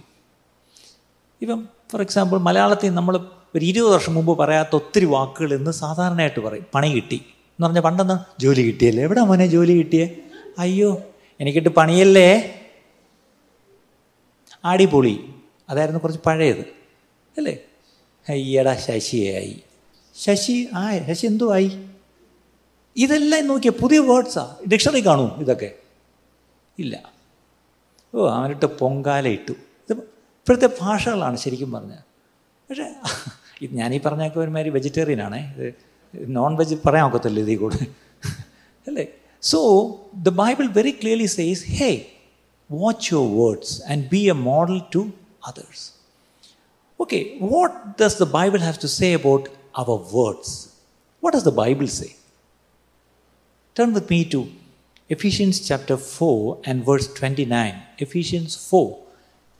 ഇപ്പം 1.42 1.68
for 1.92 2.00
example 2.00 2.38
മലയാളത്തിൽ 2.38 2.90
നമ്മൾ 2.90 3.16
ഒരു 3.54 3.64
ഇരുപത് 3.64 3.92
വർഷം 3.92 4.14
മുമ്പ് 4.14 4.38
പറയാത്ത 4.38 4.68
ഒത്തിരി 4.72 5.04
വാക്കുകൾ 5.04 5.54
ഇന്ന് 5.54 5.70
സാധാരണയായിട്ട് 5.70 6.40
പറയും. 6.40 6.66
പണി 6.74 6.88
കിട്ടി. 6.88 7.16
എന്ന് 7.16 7.66
പറഞ്ഞാൽ 7.66 7.82
പണ്ടെന്ന് 7.82 8.40
ജോലി 8.40 8.62
കിട്ടിയല്ലേ? 8.62 9.02
എവിടെ 9.02 9.20
മോനെ 9.20 9.46
ജോലി 9.46 9.72
കിട്ടിയേ? 9.72 10.16
അയ്യോ 10.58 11.02
എനിക്കിട്ട് 11.40 11.68
പണിയല്ലേ? 11.68 12.60
ആടിപൊളി. 14.64 15.18
അതായിരുന്നു 15.68 16.00
കുറച്ച് 16.00 16.20
പഴയത്. 16.26 16.64
അല്ലേ? 17.36 17.58
അയ്യടാ 18.28 18.74
ശശിയായി 18.74 19.62
ശശി 20.16 20.68
ആ 20.74 20.98
ശശി 20.98 21.26
എന്തോ 21.26 21.52
ആയി? 21.52 21.70
ഇതെല്ലാം 22.95 23.47
നോക്കിയ 23.47 23.71
പുതിയ 23.81 23.99
വേർഡ്സാ 24.01 24.43
ഡിക്ഷണറി 24.67 25.01
കാണൂ 25.05 25.25
ഇതൊക്കെ 25.39 25.69
ഇല്ല 26.77 26.95
ഓ 28.13 28.27
അവനിട്ട് 28.27 28.67
പൊങ്കാല 28.79 29.27
ഇട്ടു 29.27 29.53
ഇത് 29.89 29.93
ഇപ്പോഴത്തെ 30.39 30.69
ഭാഷകളാണ് 30.81 31.37
ശരിക്കും 31.37 31.71
പറഞ്ഞത് 31.71 32.03
പക്ഷേ 32.69 32.87
ഇത് 33.61 33.73
ഞാനീ 33.73 33.97
പറഞ്ഞൊക്കെ 33.99 34.39
ഒരുമാതിരി 34.39 34.69
വെജിറ്റേറിയൻ 34.69 35.21
ആണേ 35.21 35.41
ഇത് 36.13 36.27
നോൺ 36.35 36.51
വെജ് 36.55 36.75
പറയാൻ 36.85 37.05
ഒക്കത്തില്ല 37.07 37.39
ഇതിൽ 37.39 37.57
കൂടെ 37.57 37.79
അല്ലേ 38.87 39.05
so 39.43 39.59
the 40.23 40.33
Bible 40.33 40.67
very 40.71 40.91
clearly 40.91 41.29
says 41.33 41.63
hey 41.71 41.91
watch 42.69 43.07
your 43.13 43.27
words 43.39 43.75
and 43.91 44.05
be 44.09 44.21
a 44.27 44.37
model 44.43 44.77
to 44.95 45.01
others 45.47 45.85
okay 46.99 47.19
what 47.53 47.75
does 48.01 48.17
the 48.23 48.27
Bible 48.31 48.61
have 48.61 48.79
to 48.83 48.91
say 48.93 49.09
about 49.13 49.49
our 49.75 49.99
words 50.15 50.55
what 51.23 51.35
does 51.37 51.47
the 51.49 51.53
Bible 51.55 51.87
say 51.97 52.09
Turn 53.75 53.93
with 53.93 54.09
me 54.09 54.25
to 54.25 54.39
Ephesians 55.09 55.57
chapter 55.67 55.97
4 55.97 56.61
and 56.65 56.83
verse 56.83 57.07
29. 57.13 57.75
Ephesians 57.97 58.55
4 58.69 58.97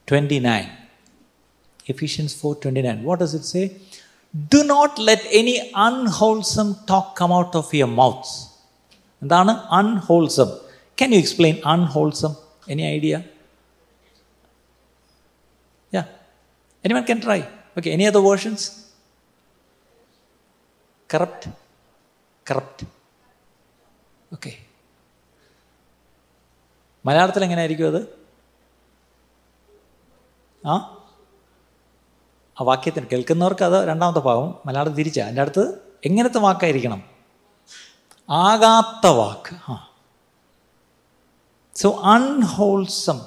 29. 0.08 0.70
Ephesians 1.86 2.34
4 2.34 2.56
29. 2.56 3.04
What 3.04 3.20
does 3.20 3.34
it 3.34 3.46
say? 3.46 3.66
Do 4.54 4.64
not 4.64 5.00
let 5.00 5.22
any 5.32 5.72
unwholesome 5.76 6.76
talk 6.86 7.16
come 7.16 7.32
out 7.32 7.56
of 7.62 7.74
your 7.74 7.92
mouths. 8.02 8.34
എന്താണ് 9.22 9.54
unwholesome 9.78 10.50
can 10.98 11.14
you 11.14 11.20
explain 11.24 11.56
unwholesome 11.72 12.34
any 12.74 12.84
idea 12.96 13.14
yeah 15.94 16.04
any 16.84 16.94
one 16.98 17.06
can 17.10 17.22
try 17.26 17.40
okay 17.78 17.90
any 17.96 18.06
other 18.10 18.24
versions 18.28 18.68
corrupt 21.10 21.50
corrupt 22.48 22.86
okay. 24.33 24.53
മലയാളത്തിൽ 27.07 27.45
എങ്ങനെയായിരിക്കും 27.45 27.87
അത്? 27.87 28.23
ആ? 30.67 30.73
ആ 32.61 32.65
വാക്യത്തിന് 32.65 33.07
കേൾക്കുന്നവർക്ക് 33.07 33.65
അത് 33.65 33.89
രണ്ടാമത്തെ 33.89 34.21
ഭാഗം 34.21 34.55
മലയാളത്തിൽ 34.67 34.97
തിരിച്ചാൽ 34.97 35.29
എന്റെ 35.29 35.41
അടുത്ത് 35.41 35.79
എങ്ങനത്തെ 36.05 36.39
വാക്കായിരിക്കണം? 36.39 37.03
ആകാത്ത 38.31 39.07
വാക്ക്. 39.07 39.71
ആ. 39.71 39.91
സോ 41.75 42.01
അൺഹോൾസം 42.05 43.21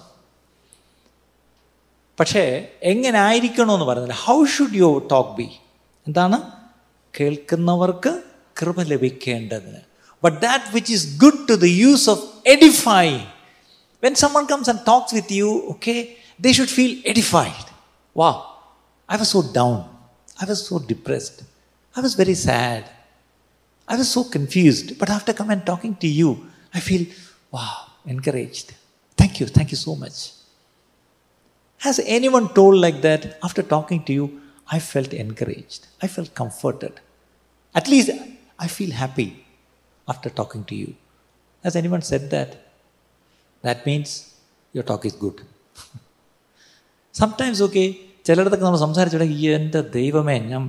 പക്ഷേ 2.20 2.74
എങ്ങനെ 2.84 3.20
ആയിരിക്കണമെന്ന് 3.20 3.86
പറയുന്നില്ല 3.86 4.22
how 4.22 4.46
should 4.46 4.76
you 4.76 5.08
talk 5.12 5.30
be 5.30 5.60
എന്താണ്? 6.08 6.52
കേൾക്കുന്നവർക്ക് 7.20 8.24
കൃപ 8.62 8.82
ലഭിക്കേണ്ടതിന്. 8.82 9.95
But 10.22 10.42
that 10.42 10.74
which 10.74 10.90
is 10.90 11.06
good 11.06 11.48
to 11.48 11.58
the 11.58 11.70
use 11.70 12.08
of 12.08 12.20
edifying. 12.46 13.28
When 14.00 14.16
someone 14.16 14.48
comes 14.48 14.68
and 14.68 14.86
talks 14.86 15.14
with 15.14 15.32
you, 15.32 15.70
okay, 15.72 16.18
they 16.40 16.54
should 16.54 16.70
feel 16.70 17.02
edified. 17.06 17.66
Wow, 18.14 18.60
I 19.08 19.18
was 19.18 19.30
so 19.30 19.42
down. 19.42 19.90
I 20.40 20.46
was 20.46 20.68
so 20.68 20.80
depressed. 20.80 21.44
I 21.96 22.02
was 22.02 22.16
very 22.16 22.34
sad. 22.34 22.90
I 23.88 23.96
was 23.96 24.10
so 24.10 24.24
confused. 24.24 24.98
But 25.00 25.10
after 25.10 25.34
coming 25.34 25.58
and 25.60 25.66
talking 25.66 25.96
to 25.98 26.08
you, 26.08 26.46
I 26.74 26.80
feel, 26.80 27.06
wow, 27.52 27.88
encouraged. 28.06 28.74
Thank 29.16 29.40
you. 29.40 29.48
Thank 29.48 29.72
you 29.72 29.78
so 29.78 29.96
much. 29.96 30.32
Has 31.78 32.00
anyone 32.00 32.54
told 32.54 32.76
like 32.76 33.02
that 33.02 33.38
after 33.44 33.62
talking 33.62 34.04
to 34.06 34.14
you? 34.14 34.42
I 34.68 34.80
felt 34.80 35.14
encouraged. 35.14 35.88
I 36.02 36.08
felt 36.08 36.34
comforted. 36.34 37.00
At 37.74 37.88
least 37.88 38.10
I 38.58 38.68
feel 38.68 38.92
happy 38.92 39.45
after 40.09 40.31
talking 40.31 40.65
to 40.65 40.75
you. 40.75 40.91
Has 41.65 41.77
anyone 41.77 42.03
said 42.03 42.31
that? 42.31 42.51
That 43.65 43.87
means 43.87 44.11
your 44.75 44.85
talk 44.85 45.05
is 45.05 45.17
good. 45.17 45.39
Sometimes 47.15 47.63
okay 47.63 47.83
ചിലയിടത്തൊക്കെ 48.27 48.65
നമ്മൾ 48.65 48.81
സംസാരിച്ചിട്ട് 48.83 49.27
ഈ 49.37 49.47
എൻ്റെ 49.55 49.81
ദൈവമേ 49.97 50.37
ഞാൻ 50.51 50.63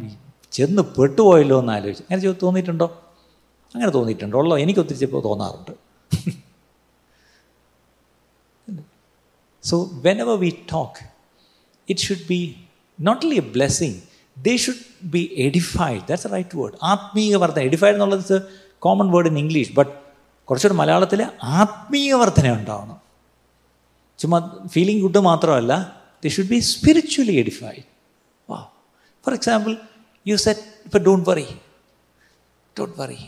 ചെന്ന് 0.53 0.83
പെട്ടുപോയല്ലോ 0.95 1.57
എന്ന് 1.61 1.73
ആലോചിച്ചു 1.73 2.03
അങ്ങനെ 2.07 2.31
തോന്നിയിട്ടുണ്ടോ 2.41 2.87
അങ്ങനെ 3.75 3.91
തോന്നിയിട്ടുണ്ടോ 3.91 4.37
ഉള്ളോ 4.39 4.55
എനിക്ക് 4.57 4.79
ഒത്തിരി 4.79 4.99
ചിലപ്പോൾ 5.01 5.23
തോന്നാറുണ്ട് 5.27 5.73
so 9.63 9.77
when 10.05 10.19
ever 10.25 10.37
we 10.37 10.51
talk 10.73 11.03
it 11.87 12.03
should 12.07 12.25
be 12.31 12.39
not 12.99 13.21
only 13.21 13.39
A 13.43 13.45
blessing 13.55 13.99
they 14.37 14.53
should 14.65 14.85
be 15.13 15.21
എഡിഫൈഡ് 15.47 16.01
that's 16.09 16.27
A 16.29 16.31
right 16.35 16.57
word 16.59 16.77
ആത്മീയ 16.93 17.37
വർദ്ധന 17.43 17.63
എഡിഫൈഡ് 17.69 17.95
എന്നുള്ളത് 17.95 18.35
common 18.81 19.07
word 19.11 19.29
in 19.31 19.37
English 19.37 19.71
but 19.71 19.91
കുറച്ചുകൂടെ 20.47 20.77
മലയാളത്തിൽ 20.77 21.21
ആത്മീയ 21.59 22.13
വർധന 22.13 22.47
ഉണ്ടാവണം 22.51 22.97
ചുമ്മാ 24.19 24.39
ഫീലിംഗ് 24.67 25.01
ഗുഡ് 25.01 25.21
മാത്രമല്ല 25.27 25.73
they 26.23 26.29
should 26.29 26.47
be 26.47 26.59
spiritually 26.71 27.35
edified 27.35 27.83
വാ 28.49 28.59
ഫോർ 29.25 29.33
എക്സാമ്പിൾ 29.33 29.73
യു 30.25 30.35
സെറ്റ് 30.37 30.65
ഇപ്പം 30.85 31.03
don't 31.03 31.25
worry 31.29 31.47
don't 32.75 32.97
worry 33.01 33.19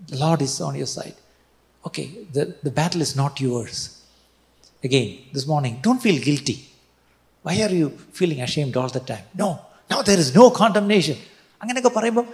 the 0.00 0.20
Lord 0.22 0.42
is 0.42 0.56
on 0.62 0.74
your 0.76 0.92
side 0.94 1.16
okay 1.84 2.04
the 2.30 2.46
the 2.64 2.72
battle 2.76 3.02
is 3.02 3.14
not 3.18 3.36
yours 3.42 3.84
again 4.82 5.10
this 5.34 5.48
morning 5.48 5.78
don't 5.86 6.02
feel 6.02 6.18
guilty 6.24 6.56
why 7.44 7.56
are 7.62 7.72
you 7.74 7.86
feeling 8.14 8.42
ashamed 8.42 8.78
all 8.78 8.90
the 8.90 9.02
time 9.10 9.24
no 9.42 9.48
no 9.90 9.98
there 10.02 10.20
is 10.20 10.32
no 10.36 10.46
condemnation 10.60 11.18
അങ്ങനെയൊക്കെ 11.60 11.92
പറയുമ്പോൾ 11.98 12.26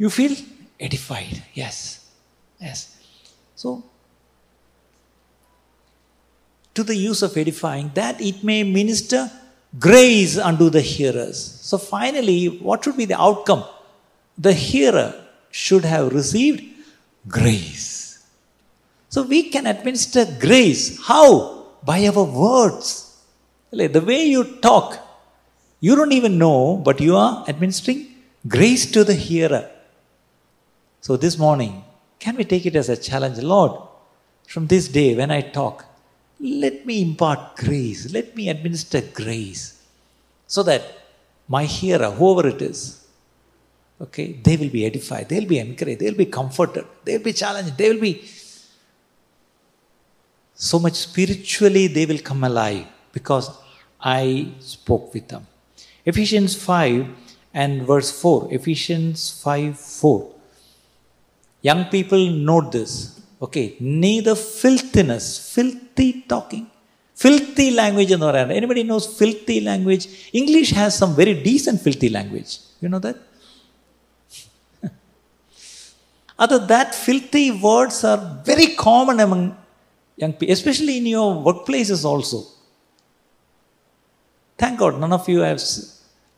you 0.00 0.08
feel 0.08 0.34
edified. 0.79 1.43
Yes. 1.53 2.09
Yes. 2.59 2.97
So, 3.55 3.83
to 6.73 6.83
the 6.83 6.95
use 6.95 7.21
of 7.21 7.35
edifying, 7.35 7.91
that 7.95 8.21
it 8.21 8.43
may 8.43 8.63
minister 8.63 9.29
grace 9.77 10.37
unto 10.37 10.69
the 10.69 10.81
hearers. 10.81 11.37
So, 11.61 11.77
finally, 11.77 12.47
what 12.47 12.83
should 12.83 12.97
be 12.97 13.05
the 13.05 13.19
outcome? 13.19 13.65
The 14.37 14.53
hearer 14.53 15.13
should 15.51 15.83
have 15.83 16.13
received 16.13 16.63
grace. 17.27 18.25
So, 19.09 19.23
we 19.23 19.49
can 19.49 19.67
administer 19.67 20.25
grace. 20.39 21.03
How? 21.03 21.65
By 21.83 22.07
our 22.07 22.23
words. 22.23 23.17
The 23.71 24.03
way 24.05 24.23
you 24.23 24.43
talk, 24.61 24.97
you 25.79 25.95
don't 25.95 26.11
even 26.13 26.37
know, 26.37 26.77
but 26.77 26.99
you 26.99 27.15
are 27.15 27.45
administering 27.47 28.07
grace 28.47 28.89
to 28.91 29.03
the 29.03 29.13
hearer. 29.13 29.69
So 31.01 31.17
this 31.17 31.37
morning, 31.37 31.83
can 32.19 32.35
we 32.35 32.43
take 32.43 32.65
it 32.65 32.75
as 32.75 32.89
a 32.89 32.97
challenge? 32.97 33.37
Lord, 33.39 33.81
from 34.47 34.67
this 34.67 34.87
day 34.87 35.15
when 35.15 35.31
I 35.31 35.41
talk, 35.41 35.85
let 36.39 36.85
me 36.85 37.01
impart 37.01 37.55
grace, 37.57 38.11
let 38.13 38.35
me 38.35 38.49
administer 38.49 39.01
grace, 39.01 39.81
so 40.47 40.63
that 40.63 40.83
my 41.47 41.65
hearer, 41.65 42.11
whoever 42.11 42.47
it 42.47 42.61
is, 42.61 43.05
okay, 44.01 44.33
they 44.43 44.55
will 44.55 44.69
be 44.69 44.85
edified, 44.85 45.27
they'll 45.27 45.47
be 45.47 45.59
encouraged, 45.59 45.99
they'll 45.99 46.15
be 46.15 46.25
comforted, 46.25 46.85
they'll 47.03 47.21
be 47.21 47.33
challenged, 47.33 47.77
they 47.77 47.91
will 47.91 48.01
be 48.01 48.23
so 50.53 50.79
much 50.79 50.95
spiritually, 50.95 51.87
they 51.87 52.05
will 52.05 52.19
come 52.19 52.43
alive 52.43 52.85
because 53.13 53.49
I 53.99 54.51
spoke 54.59 55.13
with 55.13 55.27
them. 55.27 55.47
Ephesians 56.05 56.55
5 56.55 57.07
and 57.53 57.83
verse 57.83 58.11
4. 58.21 58.49
Ephesians 58.51 59.41
5 59.41 59.77
4 59.77 60.35
Young 61.62 61.84
people 61.86 62.22
note 62.50 62.72
this. 62.72 63.20
Okay, 63.40 63.76
neither 63.80 64.34
filthiness, 64.34 65.24
filthy 65.54 66.24
talking, 66.32 66.66
filthy 67.22 67.66
language 67.80 68.10
എന്ന് 68.14 68.26
പറയാറുണ്ട് 68.28 68.58
anybody 68.60 68.82
knows 68.88 69.04
filthy 69.20 69.58
language 69.68 70.04
english 70.40 70.70
has 70.78 70.90
some 71.00 71.12
very 71.20 71.34
decent 71.48 71.78
filthy 71.84 72.10
language 72.16 72.52
you 72.82 72.88
know 72.92 73.00
that 73.06 73.18
other 76.44 76.58
that 76.72 76.90
filthy 77.06 77.46
words 77.68 77.98
are 78.10 78.20
very 78.50 78.68
common 78.86 79.18
among 79.26 79.42
young 80.22 80.32
people 80.38 80.54
especially 80.58 80.96
in 81.02 81.06
your 81.16 81.28
workplaces 81.48 82.02
also 82.12 82.40
thank 84.62 84.76
god 84.82 84.98
none 85.04 85.14
of 85.18 85.28
you 85.34 85.40
have 85.48 85.60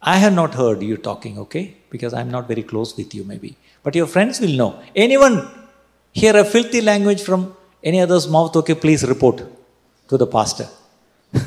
i 0.03 0.17
have 0.17 0.35
not 0.35 0.53
heard 0.55 0.81
you 0.83 0.97
talking 1.09 1.37
okay 1.39 1.65
because 1.91 2.13
i'm 2.13 2.31
not 2.31 2.47
very 2.47 2.65
close 2.73 2.91
with 2.99 3.13
you 3.17 3.23
maybe 3.25 3.51
but 3.85 3.95
your 3.95 4.09
friends 4.15 4.37
will 4.41 4.57
know 4.57 4.73
anyone 5.05 5.37
hear 6.17 6.35
a 6.37 6.47
filthy 6.47 6.83
language 6.83 7.23
from 7.23 7.43
Any 7.85 8.01
other's 8.01 8.27
mouth, 8.27 8.55
okay, 8.57 8.75
please 8.75 9.03
report 9.07 9.39
to 10.11 10.19
the 10.23 10.29
pastor. 10.37 10.67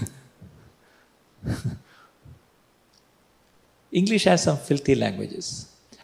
English 3.94 4.28
has 4.30 4.44
some 4.48 4.58
filthy 4.66 4.94
languages 5.02 5.54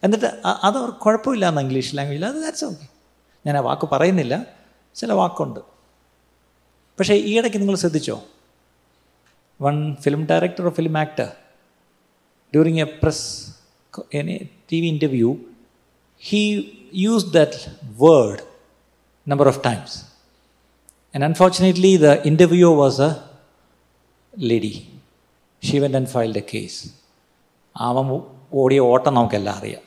എന്നിട്ട് 0.03 0.27
അത് 0.67 0.77
അവർ 0.79 0.89
കുഴപ്പമില്ല 1.03 1.43
എന്ന് 1.51 1.61
English 1.65 1.91
ലാംഗ്വേജിൽ 1.97 2.23
അത് 2.29 2.37
that's 2.45 2.65
okay 2.69 2.85
ഞാൻ 3.45 3.55
ആ 3.59 3.61
വാക്ക് 3.67 3.87
പറയുന്നില്ല 3.91 4.35
ചില 4.95 5.11
വാക്കുണ്ട് 5.19 5.59
പക്ഷേ 6.99 7.15
ഈ 7.29 7.33
ഇടയ്ക്ക് 7.39 7.59
നിങ്ങൾ 7.63 7.77
ശ്രദ്ധിച്ചോ 7.83 8.15
one 9.59 9.77
film 10.05 10.23
director 10.31 10.65
or 10.69 10.73
film 10.79 10.97
actor 11.03 11.29
during 12.54 12.80
a 12.80 12.84
press 12.84 13.46
a 14.14 14.22
T 14.72 14.80
V 14.80 14.86
interview 14.86 15.36
he 16.30 16.42
used 17.08 17.28
that 17.36 17.52
word 18.00 18.40
number 19.30 19.46
of 19.46 19.54
times. 19.54 19.92
And 21.14 21.24
unfortunately 21.24 21.92
the 22.02 22.12
interviewer 22.30 22.74
was 22.82 23.00
a 23.00 23.16
lady. 24.40 24.74
She 25.62 25.76
went 25.82 25.94
and 25.94 26.08
filed 26.08 26.36
a 26.36 26.44
case. 26.54 26.92
അവൻ 27.76 28.20
ഓടിയ 28.52 28.78
ഓട്ടം 28.78 29.14
നമുക്കെല്ലാം 29.14 29.56
അറിയാം. 29.56 29.80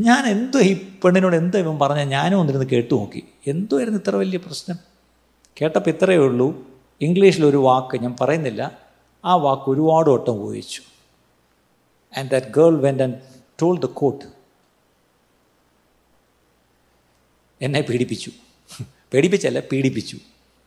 ഞാൻ 0.00 0.26
എന്തോ 0.26 0.60
ഈ 0.60 0.86
പെണ്ണിനോട് 1.04 1.36
എന്തോ 1.36 1.58
ഇവൻ 1.58 1.78
പറഞ്ഞ 1.78 2.00
ഞാനും 2.00 2.38
ഒന്നിരുന്ന് 2.38 2.66
കേട്ടു 2.66 2.94
നോക്കി. 2.94 3.22
എന്തോ 3.46 3.76
ആയിരുന്നു 3.76 4.00
ഇത്ര 4.00 4.16
വലിയ 4.16 4.38
പ്രശ്നം? 4.38 4.78
കേട്ടപ്പോൾ 5.60 5.90
ഇത്രയേ 5.90 6.18
ഉള്ളൂ. 6.18 6.66
ഇംഗ്ലീഷിലൊരു 7.00 7.56
വാക്ക് 7.56 8.00
ഞാൻ 8.00 8.16
പറയുന്നില്ല. 8.20 8.83
ആ 9.24 9.34
വാക്ക് 9.34 9.70
ഒരുപാട് 9.70 10.10
വട്ടം 10.10 10.30
ഉപയോഗിച്ചു. 10.30 10.82
And 12.18 12.30
that 12.30 12.46
girl 12.46 12.78
went 12.80 13.02
and 13.02 13.14
told 13.62 13.78
the 13.78 13.84
court 13.84 14.24
എന്നെ 17.60 17.80
പീഡിപ്പിച്ചു. 17.80 18.30
പേടിപ്പിച്ചല്ല 19.12 19.60
പീഡിപ്പിച്ചു. 19.60 20.18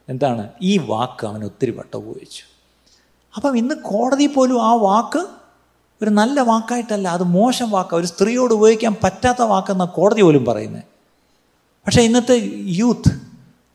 എന്താണ്? 0.09 0.49
ഈ 0.61 0.77
വാക്ക് 0.77 1.27
അവൻ 1.27 1.43
ഒത്തിരി 1.43 1.71
വട്ടം 1.71 1.97
ഉപയോഗിച്ചു. 1.97 2.43
അപ്പം 3.35 3.57
ഇന്ന് 3.57 3.75
കോടതി 3.75 4.27
പോലും 4.27 4.63
ആ 4.63 4.73
വാക്ക് 4.73 5.25
ഒരു 6.01 6.09
നല്ല 6.09 6.39
വാക്കായിട്ടല്ല 6.39 7.07
അത് 7.07 7.23
മോശം 7.23 7.69
വാക്ക്. 7.71 7.95
ഒരു 7.95 8.07
സ്ത്രീയോട് 8.07 8.53
ഉപയോഗിക്കാൻ 8.53 8.95
പറ്റാത്ത 9.03 9.41
വാക്കെന്ന 9.41 9.85
കോടതി 9.85 10.21
പോലും 10.21 10.45
പറയുന്നത് 10.45 10.83
പക്ഷേ 11.85 12.01
ഇന്നത്തെ 12.01 12.41
youth 12.53 13.21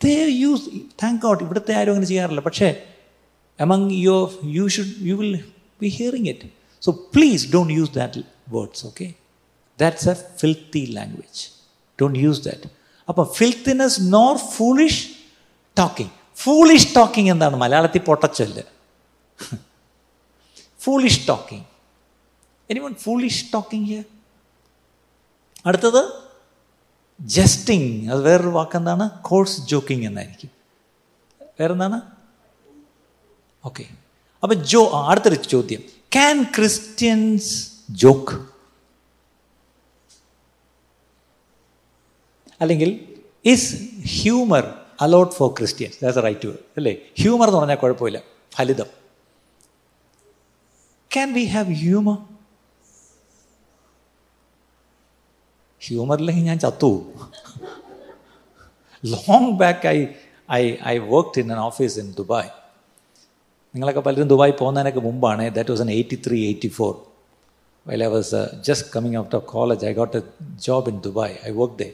they 0.04 0.24
use 0.24 0.64
thank 1.02 1.22
God 1.22 1.42
ഇവിടുത്തെ 1.42 1.74
ആരും 1.74 1.90
അങ്ങനെ 1.90 2.06
ചെയ്യാറില്ല. 2.06 2.40
പക്ഷേ 2.40 2.91
among 3.64 3.82
your 4.06 4.22
you 4.56 4.64
should 4.74 4.92
you 5.08 5.16
will 5.20 5.36
be 5.82 5.88
hearing 5.98 6.26
it. 6.32 6.40
So 6.84 6.92
please 7.14 7.42
don't 7.54 7.72
use 7.80 7.90
that 7.98 8.14
words 8.56 8.80
okay? 8.88 9.10
That's 9.80 10.04
a 10.12 10.14
filthy 10.40 10.84
language. 10.98 11.40
Don't 11.98 12.18
use 12.28 12.40
that. 12.48 12.62
അപ്പോൾ 13.10 13.24
filthiness 13.38 13.98
nor 14.16 14.32
foolish 14.54 15.02
talking 15.78 16.12
foolish 16.42 16.94
talking 16.96 17.30
എന്താണ്? 17.30 17.56
മലയാളത്തിൽ 17.62 18.02
പൊട്ടച്ചൊല്ല്. 18.08 18.62
Foolish 20.84 21.20
talking 21.28 21.66
anyone 22.70 22.92
foolish 23.04 23.42
talking 23.52 23.86
here 23.90 24.04
അടുത്തത് 25.66 26.02
jesting 27.20 27.90
അത് 28.12 28.22
വേറൊരു 28.28 28.52
വാക്കെന്താണ്? 28.58 29.04
Course 29.28 29.58
joking 29.72 30.06
എന്നായിരിക്കും. 30.06 30.50
വേറെന്താണ്? 31.60 31.98
Okay 33.63 33.85
അപ്പം 34.43 34.57
ജോ 34.63 34.81
അടുത്തൊരു 35.09 35.35
ചോദ്യം 35.35 35.81
ക്യാൻ 36.13 36.43
ക്രിസ്ത്യൻസ് 36.55 37.51
ജോക്ക് 37.91 38.35
അല്ലെങ്കിൽ 42.61 42.91
is 43.45 43.73
humour 44.21 44.63
allowed 45.01 45.33
for 45.35 45.49
Christians 45.53 45.97
that's 46.03 46.23
right 46.23 46.47
word 46.47 46.63
അല്ലേ 46.77 46.93
ഹ്യൂമർ 47.21 47.47
എന്ന് 47.47 47.59
പറഞ്ഞാൽ 47.59 47.75
കുഴപ്പമില്ല 47.75 48.21
ഫലിതം 48.55 48.89
can 51.11 51.33
we 51.33 51.45
have 51.45 51.73
humour 51.73 52.17
humour 55.81 56.17
ഇല്ലെങ്കിൽ 56.17 56.43
ഞാൻ 56.43 56.59
ചത്തു 56.59 56.91
long 59.03 59.51
back 59.51 59.87
I 59.87 59.97
I 60.49 60.63
I 60.85 60.97
worked 60.97 61.39
in 61.39 61.51
N 61.51 61.59
office 61.59 61.99
in 61.99 62.11
Dubai 62.11 62.49
നിങ്ങളൊക്കെ 63.75 64.01
പലരും 64.07 64.29
ദുബായ് 64.33 64.53
പോകുന്നതിനൊക്കെ 64.61 65.03
മുമ്പാണ് 65.09 65.45
that 65.57 65.71
was 65.75 65.83
in 65.85 65.93
eighty 65.99 66.17
three 66.25 66.39
eighty 66.49 66.71
four 66.79 66.93
while 67.85 68.03
I 68.07 68.11
was 68.17 68.41
just 68.67 68.89
coming 68.95 69.17
out 69.23 69.35
of 69.39 69.47
college 69.55 69.85
I 69.91 69.93
got 70.01 70.17
a 70.21 70.23
job 70.67 70.91
in 70.93 70.99
Dubai 71.07 71.35
I 71.49 71.53
work 71.61 71.77
they 71.83 71.89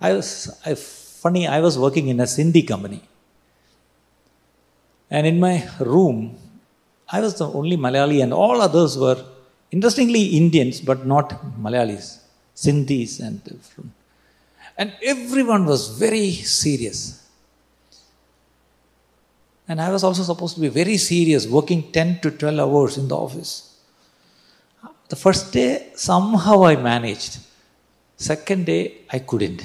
I 0.00 0.12
was 0.12 0.60
I, 0.66 0.74
funny, 0.74 1.46
I 1.46 1.60
was 1.60 1.78
working 1.78 2.08
in 2.08 2.20
a 2.20 2.24
Sindhi 2.24 2.66
company. 2.66 3.02
And 5.10 5.26
in 5.26 5.38
my 5.40 5.66
room, 5.80 6.36
I 7.08 7.20
was 7.20 7.38
the 7.38 7.46
only 7.46 7.76
Malayali, 7.76 8.22
and 8.22 8.32
all 8.32 8.60
others 8.60 8.98
were 8.98 9.18
interestingly 9.72 10.22
Indians, 10.40 10.80
but 10.80 11.06
not 11.06 11.30
Malayalis, 11.60 12.18
Sindhis, 12.56 13.20
and 13.20 13.40
and 14.76 14.92
everyone 15.02 15.64
was 15.66 15.82
very 16.04 16.32
serious. 16.32 17.00
And 19.69 19.79
I 19.79 19.91
was 19.91 20.03
also 20.03 20.23
supposed 20.23 20.55
to 20.55 20.61
be 20.61 20.67
very 20.67 20.97
serious, 20.97 21.47
working 21.47 21.91
10 21.91 22.21
to 22.21 22.31
12 22.31 22.59
hours 22.59 22.97
in 22.97 23.07
the 23.07 23.15
office. 23.15 23.79
The 25.09 25.15
first 25.15 25.53
day, 25.53 25.91
somehow 25.93 26.65
I 26.65 26.75
managed. 26.75 27.37
Second 28.17 28.65
day, 28.65 29.01
I 29.11 29.19
couldn't. 29.19 29.61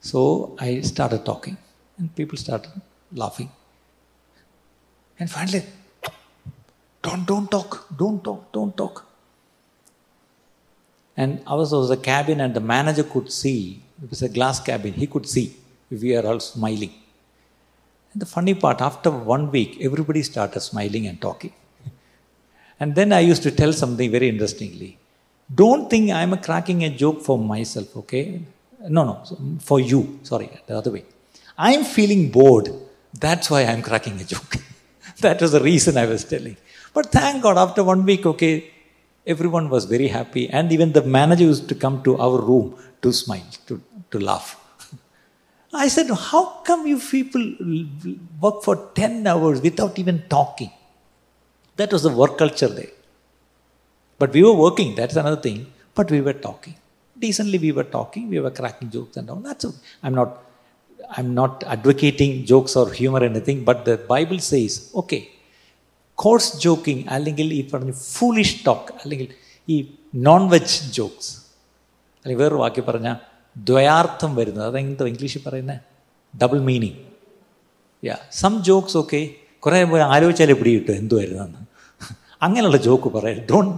So 0.00 0.56
I 0.58 0.80
started 0.80 1.26
talking, 1.26 1.58
and 1.98 2.14
people 2.16 2.38
started 2.38 2.72
laughing. 3.12 3.50
And 5.18 5.30
finally, 5.30 5.64
don't, 7.02 7.26
don't 7.26 7.50
talk, 7.50 7.88
don't 7.94 8.24
talk, 8.24 8.50
don't 8.52 8.74
talk. 8.74 9.04
And 11.14 11.42
ours 11.46 11.72
was 11.72 11.90
a 11.90 11.96
cabin, 11.98 12.40
and 12.40 12.54
the 12.54 12.60
manager 12.60 13.02
could 13.02 13.30
see. 13.30 13.82
It 14.02 14.08
was 14.08 14.22
a 14.22 14.30
glass 14.30 14.60
cabin. 14.60 14.94
He 14.94 15.06
could 15.06 15.28
see 15.28 15.56
if 15.90 16.00
we 16.00 16.16
are 16.16 16.26
all 16.26 16.40
smiling. 16.40 16.94
And 18.12 18.22
the 18.22 18.26
funny 18.26 18.54
part, 18.54 18.80
after 18.80 19.10
one 19.10 19.50
week, 19.50 19.78
everybody 19.80 20.22
started 20.22 20.60
smiling 20.60 21.06
and 21.06 21.20
talking. 21.20 21.52
and 22.80 22.94
then 22.94 23.12
I 23.12 23.20
used 23.20 23.42
to 23.42 23.50
tell 23.50 23.72
something 23.72 24.10
very 24.10 24.28
interestingly. 24.28 24.98
Don't 25.54 25.88
think 25.88 26.10
I'm 26.10 26.36
cracking 26.38 26.84
a 26.84 26.90
joke 26.90 27.22
for 27.22 27.38
myself, 27.38 27.96
okay? 27.96 28.42
No, 28.88 29.04
no, 29.04 29.14
mm, 29.14 29.60
for 29.62 29.80
you. 29.80 30.20
Sorry, 30.22 30.50
the 30.66 30.76
other 30.76 30.90
way. 30.90 31.04
I'm 31.56 31.84
feeling 31.84 32.30
bored. 32.30 32.70
That's 33.18 33.50
why 33.50 33.62
I'm 33.64 33.82
cracking 33.82 34.20
a 34.20 34.24
joke. 34.24 34.56
that 35.20 35.40
was 35.40 35.52
the 35.52 35.60
reason 35.60 35.96
I 35.96 36.06
was 36.06 36.24
telling. 36.24 36.56
But 36.92 37.06
thank 37.06 37.42
God, 37.42 37.58
after 37.58 37.82
one 37.82 38.04
week, 38.04 38.26
okay, 38.26 38.70
everyone 39.26 39.68
was 39.68 39.84
very 39.84 40.08
happy. 40.08 40.48
And 40.48 40.70
even 40.72 40.92
the 40.92 41.02
manager 41.02 41.44
used 41.44 41.68
to 41.68 41.74
come 41.74 42.02
to 42.04 42.18
our 42.18 42.40
room 42.40 42.76
to 43.02 43.12
smile, 43.12 43.46
to, 43.66 43.80
to 44.10 44.18
laugh. 44.18 44.57
I 45.73 45.87
said, 45.87 46.09
How 46.09 46.43
come 46.67 46.85
you 46.87 46.99
people 46.99 47.43
work 48.39 48.63
for 48.63 48.75
10 48.95 49.25
hours 49.25 49.61
without 49.61 49.97
even 49.97 50.23
talking? 50.29 50.71
That 51.77 51.91
was 51.91 52.03
the 52.03 52.09
work 52.09 52.37
culture 52.37 52.67
there. 52.67 52.93
But 54.19 54.31
we 54.33 54.43
were 54.43 54.53
working, 54.53 54.95
that's 54.95 55.15
another 55.15 55.41
thing. 55.41 55.67
But 55.95 56.11
we 56.11 56.21
were 56.21 56.33
talking. 56.33 56.75
Decently, 57.17 57.57
we 57.57 57.71
were 57.71 57.83
talking, 57.83 58.29
we 58.29 58.39
were 58.39 58.51
cracking 58.51 58.89
jokes 58.89 59.17
and 59.17 59.29
all. 59.29 59.37
That's 59.37 59.65
okay. 59.65 59.77
I'm 60.03 60.13
not, 60.13 60.43
I'm 61.09 61.33
not 61.33 61.63
advocating 61.63 62.45
jokes 62.45 62.75
or 62.75 62.91
humor 62.91 63.19
or 63.19 63.23
anything, 63.23 63.63
but 63.63 63.85
the 63.85 63.97
Bible 63.97 64.39
says, 64.39 64.91
okay, 64.95 65.21
course 66.23 66.49
joking 66.65 67.03
അല്ലെങ്കിൽ 67.15 67.47
ഈ 67.57 67.61
പറഞ്ഞ 67.69 67.91
foolish 67.91 68.57
talk 68.65 68.91
അല്ലെങ്കിൽ 69.01 69.29
ഈ 69.73 69.77
non 70.27 70.43
veg 70.53 70.75
jokes 70.97 71.31
അല്ലെങ്കിൽ 72.21 72.41
വേറൊരു 72.43 72.59
വാക്കി 72.63 72.81
പറഞ്ഞാൽ 72.81 73.17
ദ്വയാർത്ഥം 73.57 74.35
വരുന്നത് 74.35 74.67
അതെന്തോ 74.67 75.05
ഇംഗ്ലീഷിൽ 75.05 75.41
പറയുന്നത് 75.45 75.79
double 76.33 76.59
meaning 76.59 76.99
yeah 78.03 78.15
some 78.31 78.63
jokes 78.63 78.97
ഒക്കെ 78.97 79.21
കുറേ 79.59 79.83
പോയി 79.83 80.01
ആലോചിച്ചാലേ 80.01 80.53
പിടി 80.53 80.71
കിട്ടും 80.71 80.95
എന്തുവായിരുന്നെന്ന് 80.95 81.61
അങ്ങനെയുള്ള 82.41 82.77
ജോക്ക് 82.77 83.09
പറയാം 83.09 83.39
ഡോണ്ട് 83.51 83.75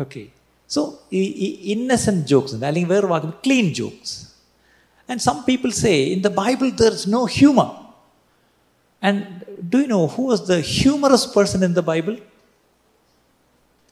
ഓക്കെ 0.00 0.22
സോ 0.70 0.80
ഈ 1.12 1.48
ഇന്നസെൻറ്റ് 1.64 2.28
ജോക്സ് 2.28 2.54
ഉണ്ട് 2.54 2.66
അല്ലെങ്കിൽ 2.66 2.90
വേറെ 2.90 3.06
വാക്ക് 3.06 3.28
clean 3.46 3.68
jokes 3.74 4.16
and 5.08 5.20
some 5.20 5.36
people 5.48 5.70
say 5.70 5.92
in 6.04 6.20
the 6.20 6.30
Bible 6.34 6.70
there 6.70 6.92
is 6.92 7.08
no 7.08 7.24
humour 7.24 7.68
and 9.02 9.22
do 9.74 9.78
you 9.78 9.86
know 9.86 10.06
who 10.06 10.24
was 10.30 10.42
the 10.42 10.56
humorous 10.74 11.28
person 11.36 11.64
in 11.64 11.72
the 11.72 11.84
Bible 11.84 12.16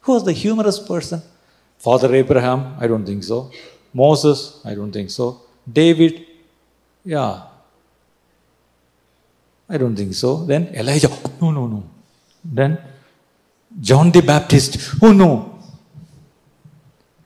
who 0.05 0.13
was 0.15 0.27
the 0.27 0.31
humorous 0.31 0.83
person 0.91 1.21
father 1.83 2.17
Abraham 2.17 2.61
I 2.83 2.87
don't 2.87 3.09
think 3.11 3.23
so 3.23 3.39
Moses 3.95 4.45
I 4.69 4.73
don't 4.79 4.97
think 4.99 5.13
so 5.19 5.27
David 5.81 6.19
yeah 7.05 7.27
I 9.69 9.79
don't 9.79 9.97
think 9.97 10.15
so. 10.15 10.45
Then 10.47 10.63
Elijah, 10.81 11.11
no, 11.41 11.51
no, 11.51 11.67
no. 11.67 11.79
Then 12.45 12.73
John 13.73 14.13
the 14.13 14.23
Baptist, 14.23 14.73
oh 15.03 15.13
no. 15.13 15.29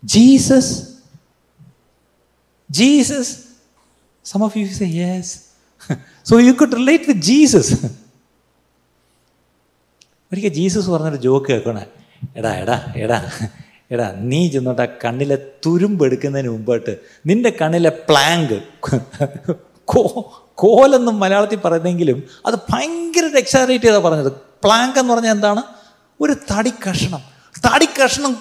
Jesus, 0.02 0.66
Jesus, 2.70 3.28
Some 4.26 4.42
of 4.42 4.54
you 4.56 4.66
say, 4.68 4.86
Yes. 4.86 5.26
so 6.22 6.38
you 6.38 6.54
could 6.54 6.72
relate 6.72 7.04
with 7.10 7.20
Jesus. 7.22 7.68
ഒരിക്കൽ 10.32 10.52
Jesus 10.58 10.88
പറഞ്ഞൊരു 10.90 11.20
joke 11.26 11.46
കേൾക്കണേ 11.46 11.84
എടാ 12.38 12.50
എടാ 12.62 12.76
എടാ 13.04 13.16
എടാ 13.91 14.13
നീ 14.17 14.49
ചെന്നോട്ട് 14.51 14.97
കണ്ണിലെ 15.05 15.37
തുരുമ്പെടുക്കുന്നതിന് 15.65 16.49
മുമ്പായിട്ട് 16.49 16.97
നിന്റെ 17.25 17.49
കണ്ണിലെ 17.61 17.89
പ്ലാങ്ക് 17.89 18.61
കോ 19.85 20.01
കോലെന്നും 20.53 21.19
മലയാളത്തിൽ 21.19 21.59
പറയുന്നെങ്കിലും 21.59 22.23
അത് 22.45 22.55
ഭയങ്കര 22.55 23.25
എക്സാറേറ്റ് 23.37 23.85
ചെയ്താ 23.85 23.97
പറഞ്ഞത്? 23.97 24.31
പ്ലാങ്ക് 24.63 24.99
എന്ന് 24.99 25.13
പറഞ്ഞാൽ 25.13 25.31
എന്താണ്? 25.31 25.63
ഒരു 26.21 26.33
തടി 26.33 26.73
കഷ്ണം. 26.89 27.21
തടി 27.67 27.85
കഷ്ണം 27.85 28.33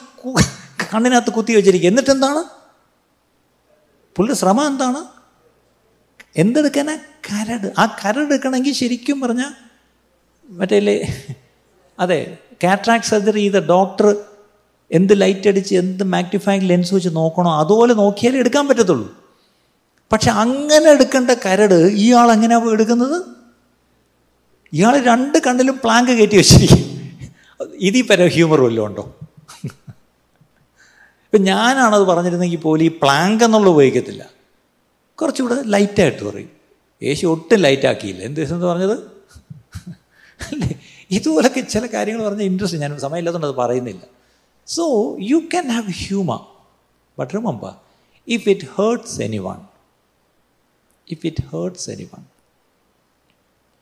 കണ്ണിനകത്ത് 0.95 1.31
കുത്തി 1.31 1.53
വെച്ചിരിക്കുക. 1.53 1.89
എന്നിട്ട് 1.89 2.11
എന്താണ്? 2.11 2.45
പുള്ളി 4.17 4.35
ശ്രമം 4.35 4.67
എന്താണ്? 4.67 5.05
എന്തെടുക്കാനാ 6.37 6.97
കരട്? 6.97 7.73
ആ 7.79 7.97
കരട് 8.05 8.19
എടുക്കണമെങ്കിൽ 8.19 8.73
ശരിക്കും 8.73 9.21
പറഞ്ഞാൽ 9.21 9.53
മറ്റേ 10.49 11.07
അതെ 11.99 12.39
കാട്രാക്ട് 12.65 13.05
സർജറി 13.05 13.41
ചെയ്ത 13.41 13.67
ഡോക്ടർ 13.67 14.17
എന്ത് 14.91 15.21
ലൈറ്റ് 15.21 15.49
അടിച്ച് 15.49 15.75
എന്ത് 15.75 16.05
മാഗ്നിഫൈങ് 16.05 16.71
ലെൻസ് 16.71 16.95
വെച്ച് 16.95 17.09
നോക്കണോ 17.13 17.59
അതുപോലെ 17.59 17.95
നോക്കിയാലേ 17.95 18.39
എടുക്കാൻ 18.39 18.69
പറ്റത്തുള്ളൂ. 18.69 19.17
പക്ഷെ 20.13 20.31
അങ്ങനെ 20.31 20.91
എടുക്കേണ്ട 20.91 21.31
കരട് 21.31 21.75
ഇയാൾ 21.75 22.33
എങ്ങനെയാണ് 22.33 22.71
എടുക്കുന്നത്? 22.71 23.25
ഇയാൾ 24.73 24.99
രണ്ട് 24.99 25.39
കണ്ണിലും 25.39 25.81
പ്ലാങ്ക് 25.85 26.11
കയറ്റി 26.11 26.37
വെച്ചിരിക്കും. 26.37 26.85
ഇതി 27.79 28.01
പര 28.01 28.27
ഹ്യൂമർ 28.27 28.61
വല്ലതും 28.61 28.87
ഉണ്ടോ? 28.87 29.17
ഇപ്പം 31.25 31.43
ഞാനാണത് 31.43 32.03
പറഞ്ഞിരുന്നെങ്കിൽ 32.03 32.59
പോലും 32.59 32.85
ഈ 32.85 32.89
പ്ലാങ്ക് 32.89 33.45
എന്നുള്ള 33.45 33.71
ഉപയോഗിക്കത്തില്ല. 33.71 34.31
കുറച്ചുകൂടെ 35.15 35.63
ലൈറ്റായിട്ട് 35.65 36.25
പറയും. 36.25 36.51
യേശു 37.03 37.27
ഒട്ടും 37.27 37.59
ലൈറ്റാക്കിയില്ല 37.59 38.23
എന്ത് 38.23 38.41
എന്ന് 38.41 38.67
പറഞ്ഞത്? 38.67 38.97
ഇതുപോലൊക്കെ 41.11 41.61
ചില 41.61 41.87
കാര്യങ്ങൾ 41.87 42.25
പറഞ്ഞാൽ 42.25 42.45
ഇൻട്രസ്റ്റ് 42.45 42.79
ഞാൻ 42.79 42.99
സമയമില്ലാത്തതുകൊണ്ട് 42.99 43.47
അത് 43.47 43.67
പറയുന്നില്ല. 43.67 44.14
So 44.68 44.86
you 45.32 45.40
can 45.54 45.68
have 45.76 45.94
humour 46.04 46.42
but 47.18 47.32
remember 47.38 47.74
if 48.28 48.48
it 48.54 48.68
hertz 48.78 49.16
any 49.28 49.40
one 49.50 49.60
if 51.08 51.26
it 51.32 51.44
hertz 51.54 51.88
any 51.94 52.08
one 52.14 52.24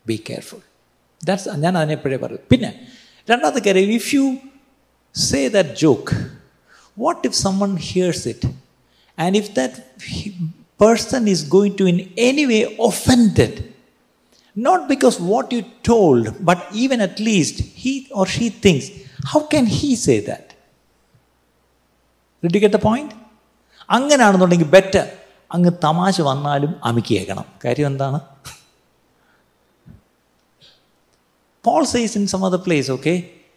be 0.06 0.17
careful 0.30 0.62
that's 1.21 1.58
ഞാൻ 1.65 1.73
അതിനെപ്പോഴേ 1.82 2.19
പറയും 2.26 2.45
പിന്നെ 2.52 2.71
രണ്ടാമത്തെ 3.28 3.62
കാര്യം 3.67 3.93
if 4.00 4.12
you 4.17 4.26
say 5.15 5.41
that 5.58 5.76
joke 5.86 6.15
what 6.97 7.23
if 7.30 7.38
someone 7.45 7.73
here's 7.89 8.26
it 8.34 8.52
and 9.17 9.38
if 9.41 9.52
that 9.60 9.76
person 10.80 11.28
is 11.28 11.43
going 11.54 11.76
to 11.76 11.88
in 11.88 12.00
any 12.19 12.45
way 12.45 12.60
offended 12.80 13.54
not 14.56 14.88
because 14.88 15.19
what 15.32 15.52
you 15.52 15.62
told 15.84 16.23
but 16.50 16.60
even 16.73 17.00
at 17.02 17.19
least 17.19 17.56
he 17.76 17.93
or 18.12 18.26
she 18.28 18.50
thinks 18.65 18.86
how 19.32 19.41
can 19.54 19.65
he 19.78 19.95
say 19.97 20.19
that 20.21 20.45
did 22.43 22.54
you 22.56 22.62
get 22.65 22.73
the 22.78 22.84
point 22.89 23.12
അങ്ങനെയാണെന്നുണ്ടെങ്കിൽ 23.89 24.69
better 24.76 25.06
അങ്ങ് 25.52 25.71
തമാശ 25.84 26.21
വന്നാലും 26.21 26.71
അമിക്ക് 26.89 27.13
കേൾക്കണം 27.13 27.45
കാര്യം 27.65 27.88
എന്താണ് 27.91 28.19
Paul 31.63 31.86
says 31.86 32.15
in 32.15 32.26
some 32.28 32.43
other 32.43 32.60
place, 32.60 32.89
okay, 32.89 33.15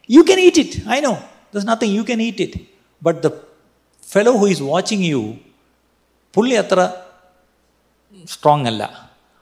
you 0.09 0.23
can 0.25 0.39
eat 0.39 0.59
it. 0.59 0.73
I 0.87 1.01
know. 1.01 1.17
There's 1.53 1.65
nothing. 1.65 1.91
You 1.93 2.05
can 2.05 2.21
eat 2.21 2.41
it. 2.41 2.55
But 3.03 3.23
the 3.23 3.31
fellow 4.03 4.33
who 4.41 4.47
is 4.55 4.61
watching 4.73 5.03
you, 5.11 5.21
പുള്ളി 6.35 6.57
അത്ര 6.63 6.81
strong 8.33 8.67
അല്ല 8.71 8.83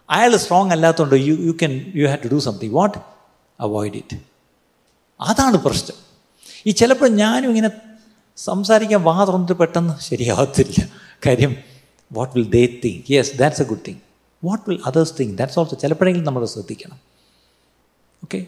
അയാൾ 0.09 0.33
സ്ട്രോങ് 0.45 0.73
അല്ലാത്തതുകൊണ്ട് 0.77 1.17
you 1.29 1.35
you 1.49 1.53
can 1.63 1.73
you 1.99 2.05
have 2.09 2.21
to 2.25 2.31
do 2.35 2.39
something 2.47 2.75
what 2.79 2.99
avoid 3.59 3.97
it 4.03 4.17
അതാണ് 5.21 5.59
പ്രശ്നം 5.67 5.97
ഈ 6.69 6.73
ചിലപ്പോൾ 6.81 7.11
ഞാനും 7.23 7.51
ഇങ്ങനെ 7.53 7.71
സംസാരിക്കാൻ 8.39 9.01
വാ 9.09 9.15
തുറന്നിട്ട് 9.29 9.57
പെട്ടെന്ന് 9.63 9.95
ശരിയാവത്തില്ല 10.09 10.83
കാര്യം 11.27 11.55
what 12.11 12.33
will 12.37 12.47
they 12.57 12.65
think 12.85 13.09
yes 13.15 13.33
that's 13.41 13.63
a 13.65 13.69
good 13.71 13.85
thing 13.89 14.01
what 14.43 14.65
will 14.69 14.81
others 14.91 15.15
think 15.21 15.35
that's 15.41 15.59
also 15.63 15.79
ചിലപ്പോഴെങ്കിലും 15.85 16.27
നമ്മൾ 16.29 16.45
ശ്രദ്ധിക്കണം 16.57 16.99
okay 18.23 18.41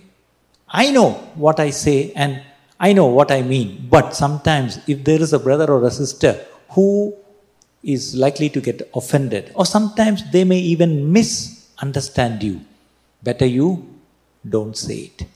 I 0.70 0.86
know 0.98 1.06
what 1.46 1.60
I 1.68 1.70
say 1.84 1.94
and 2.24 2.36
I 2.80 2.92
know 3.00 3.06
what 3.18 3.32
I 3.38 3.40
mean 3.54 3.66
but 3.96 4.12
sometimes 4.24 4.78
if 4.92 5.00
there 5.10 5.22
is 5.26 5.34
a 5.40 5.42
brother 5.48 5.70
or 5.76 5.84
a 5.90 5.94
sister 6.02 6.34
who 6.76 6.86
is 7.84 8.14
likely 8.14 8.48
to 8.50 8.60
get 8.60 8.82
offended, 8.94 9.52
or 9.54 9.64
sometimes 9.66 10.30
they 10.30 10.44
may 10.44 10.58
even 10.58 11.12
misunderstand 11.12 12.42
you. 12.42 12.60
Better 13.22 13.46
you 13.46 13.86
don't 14.44 14.76
say 14.76 15.10
it. 15.10 15.26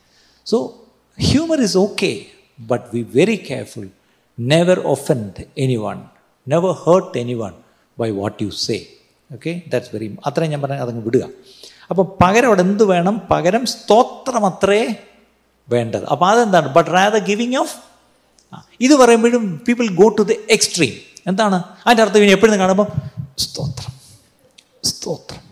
So, 0.47 0.57
humor 1.19 1.61
is 1.61 1.77
okay, 1.77 2.31
but 2.59 2.93
be 2.93 3.03
very 3.03 3.39
careful. 3.39 3.87
Never 4.40 4.76
offend 4.76 5.42
anyone, 5.42 6.00
never 6.50 6.72
hurt 6.88 7.24
anyone 7.24 7.54
by 8.02 8.16
what 8.20 8.34
you 8.44 8.50
say. 8.50 8.80
Okay 9.34 9.62
that's 9.68 9.96
very 9.96 10.18
അത്രയും 10.26 10.52
ഞാൻ 10.52 10.62
പറഞ്ഞാൽ 10.62 10.82
അതങ്ങ് 10.82 11.04
വിടുക. 11.04 11.24
അപ്പോൾ 11.90 12.18
പകരം 12.24 12.48
അവിടെ 12.48 12.62
എന്ത് 12.62 12.84
വേണം? 12.84 13.22
പകരം 13.32 13.66
സ്തോത്രം 13.66 14.46
അത്രേ 14.46 14.96
വേണ്ടത്. 15.70 16.06
അപ്പോൾ 16.06 16.30
അതെന്താണ്? 16.30 16.74
ബട്ട് 16.74 16.92
റാദർ 16.92 17.26
ഗിവിങ് 17.28 17.56
ഓഫ് 17.56 17.78
ഇത് 18.82 18.96
പറയുമ്പോഴും 18.96 19.62
people 19.68 19.88
go 19.96 20.10
to 20.10 20.22
the 20.22 20.38
extreme 20.50 20.94
എന്താണ്? 21.28 21.64
അതിന്റെ 21.88 22.04
അർത്ഥം 22.04 22.24
ഇനി 22.24 22.32
എപ്പോഴും 22.32 22.60
കാണുമ്പോൾ 22.60 22.88
സ്തോത്രം. 23.38 23.94
സ്തോത്രം. 24.84 25.44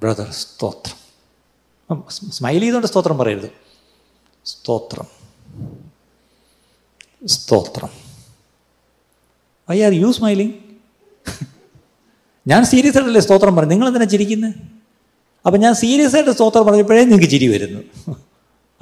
ബ്രദർ 0.00 0.30
സ്തോത്രം. 0.30 1.02
സ്മൈൽ 2.10 2.60
ചെയ്തുകൊണ്ട് 2.60 2.86
സ്തോത്രം 2.86 3.18
പറയരുത്. 3.18 3.52
സ്തോത്രം. 4.44 5.06
സ്തോത്രം. 7.26 7.88
വൈ 9.70 9.82
ആർ 9.82 9.92
യു 9.92 10.12
സ്മൈലിംഗ് 10.12 10.54
ഞാൻ 12.48 12.64
സീരിയസ് 12.64 12.96
ആയിട്ടല്ലേ 12.96 13.20
സ്തോത്രം 13.20 13.56
പറഞ്ഞു 13.56 13.70
നിങ്ങൾ 13.70 13.86
എന്തിനാ 13.86 14.04
ചിരിക്കുന്നത് 14.04 14.54
അപ്പം 15.46 15.60
ഞാൻ 15.60 15.74
സീരിയസ് 15.74 16.14
ആയിട്ട് 16.14 16.30
സ്തോത്രം 16.30 16.66
പറഞ്ഞപ്പോഴേ 16.66 17.04
നിങ്ങൾക്ക് 17.04 17.30
ചിരി 17.30 17.46
വരുന്നു. 17.46 17.80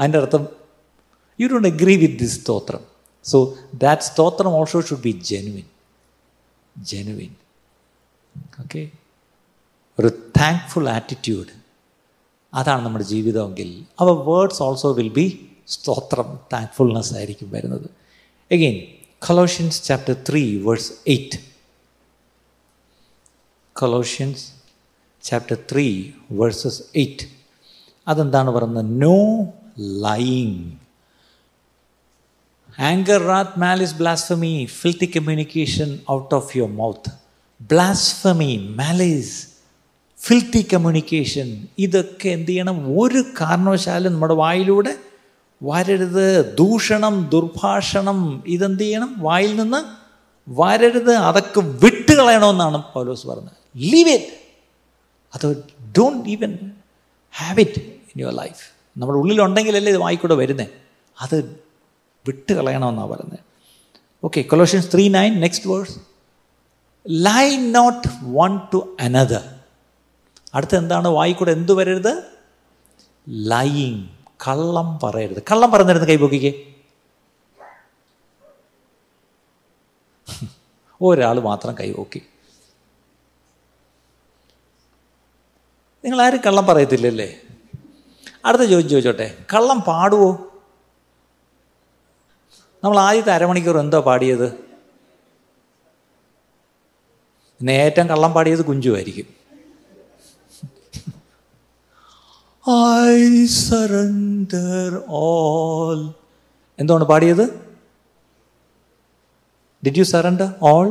അതിന്റെ 0.01 0.19
അർത്ഥം 0.19 0.49
you 1.41 1.49
don't 1.49 1.69
agree 1.69 1.97
with 1.97 2.19
this 2.19 2.41
സ്തോത്രം. 2.41 2.81
സോ 3.25 3.55
ദാറ്റ് 3.75 4.03
സ്തോത്രം 4.03 4.49
also 4.49 4.81
should 4.81 5.03
be 5.03 5.11
genuine 5.11 5.65
genuine 6.77 7.35
okay 8.61 8.91
ഒരു 9.99 10.09
താങ്ക്ഫുൾ 10.09 10.89
ആറ്റിറ്റ്യൂഡ് 10.89 11.49
അതാണ് 12.55 12.85
നമ്മുടെ 12.85 13.05
ജീവിതമെങ്കിൽ. 13.05 13.85
Our 14.01 14.13
words 14.13 14.63
also 14.63 14.93
will 14.93 15.09
be 15.09 15.47
സ്തോത്രം 15.69 16.41
താങ്ക്ഫുൾനെസ് 16.53 17.15
ആയിരിക്കും 17.15 17.51
വരുന്നത്. 17.51 18.00
Again, 18.51 18.79
Colossians 19.21 19.79
chapter 19.79 20.13
3, 20.13 20.59
verse 20.59 21.01
8. 21.07 21.39
Colossians 23.77 24.55
chapter 25.23 25.55
3, 25.55 26.15
verses 26.31 26.77
8. 26.95 27.29
അതെന്താണ് 28.07 28.51
പറയുന്നത്? 28.51 28.89
No 29.03 29.19
lying 29.79 30.71
anger 32.89 33.23
wrath 33.23 33.61
malice 33.61 33.95
blasphemy 33.95 34.67
filthy 34.81 35.11
communication 35.17 35.99
out 36.11 36.35
of 36.35 36.57
your 36.57 36.73
mouth 36.73 37.13
blasphemy 37.61 38.53
malice 38.81 39.37
filthy 40.19 40.67
communication 40.73 41.67
ഇതൊക്കെ 41.79 42.29
എന്ത് 42.29 42.51
ചെയ്യണം? 42.51 43.01
ഒരു 43.01 43.23
കാരണവശാലും 43.41 44.13
നമ്മുടെ 44.13 44.35
വായിലൂടെ 44.35 45.10
വരരുത് 45.63 46.57
ദൂഷണം 46.57 47.29
ദുർഭാഷണം 47.33 48.43
ഇതെന്ത് 48.47 48.81
ചെയ്യണം? 48.81 49.15
വായിൽ 49.19 49.57
നിന്ന് 49.57 50.11
വരരുത് 50.49 51.17
അതൊക്കെ 51.17 51.61
വിട്ടുകളയണമെന്നാണ് 51.61 52.83
പൗലോസ് 52.93 53.27
പറഞ്ഞത്. 53.27 53.57
ലീവ് 53.77 54.09
ഇറ്റ് 54.09 54.33
അത് 55.35 55.65
don't 55.99 56.29
even 56.29 56.73
have 57.35 57.61
it 57.61 57.81
in 57.81 58.21
your 58.21 58.33
life 58.33 58.63
നമ്മുടെ 58.99 59.19
ഉള്ളിലുണ്ടെങ്കിലല്ലേ 59.19 59.93
ഇത് 59.93 59.99
വായിക്കൂടെ 59.99 60.35
വരുന്നത് 60.35 60.69
അത് 61.17 61.37
വിട്ട് 62.27 62.53
കളയണമെന്നാണ് 62.53 63.11
പറയുന്നത് 63.11 63.39
okay 64.25 64.43
Colossians 64.43 64.89
three 64.95 65.09
nine 65.09 65.41
next 65.41 65.71
verse 65.71 66.01
lie 67.07 67.57
not 67.57 68.09
one 68.23 68.61
to 68.73 68.97
another 69.01 69.45
അടുത്ത 70.55 70.75
എന്താണ് 70.77 71.09
വായിക്കൂടെ 71.09 71.53
എന്തു 71.53 71.73
വരരുത്? 71.73 72.13
ലൈയിങ് 73.39 74.20
കള്ളം 74.47 74.99
പറയരുത്. 75.03 75.43
കള്ളം 75.51 75.71
പറഞ്ഞിരുന്ന് 75.71 76.09
കൈപൊക്കിക്കേ 76.09 76.53
ഒരാൾ 81.03 81.41
മാത്രം 81.41 81.75
കൈപൊക്കി 81.81 82.21
നിങ്ങൾ 86.05 86.23
ആരും 86.23 86.41
കള്ളം 86.47 86.67
പറയത്തില്ലല്ലേ? 86.67 87.41
അടുത്ത 88.45 88.63
ചോദിച്ചു 88.63 88.91
ചോദിച്ചോട്ടെ. 88.91 89.45
കള്ളം 89.55 89.81
പാടുവോ? 89.81 90.31
നമ്മൾ 92.85 92.99
ആദ്യത്തെ 92.99 93.33
അരമണിക്കൂർ 93.33 93.79
എന്തോ 93.79 94.01
പാടിയത്? 94.01 94.47
പിന്നെ 97.59 97.73
ഏറ്റവും 97.73 98.09
കള്ളം 98.09 98.33
പാടിയത് 98.33 98.65
കുഞ്ചുമായിരിക്കും 98.65 99.40
I 102.67 103.47
സറണ്ടർ 103.47 105.03
ഓൾ 105.09 106.01
എന്താണ് 106.79 107.05
പാടിയത്? 107.05 107.45
ഡിഡ് 109.85 109.99
യു 109.99 110.05
സറണ്ടർ 110.05 110.55
ഓൾ 110.61 110.89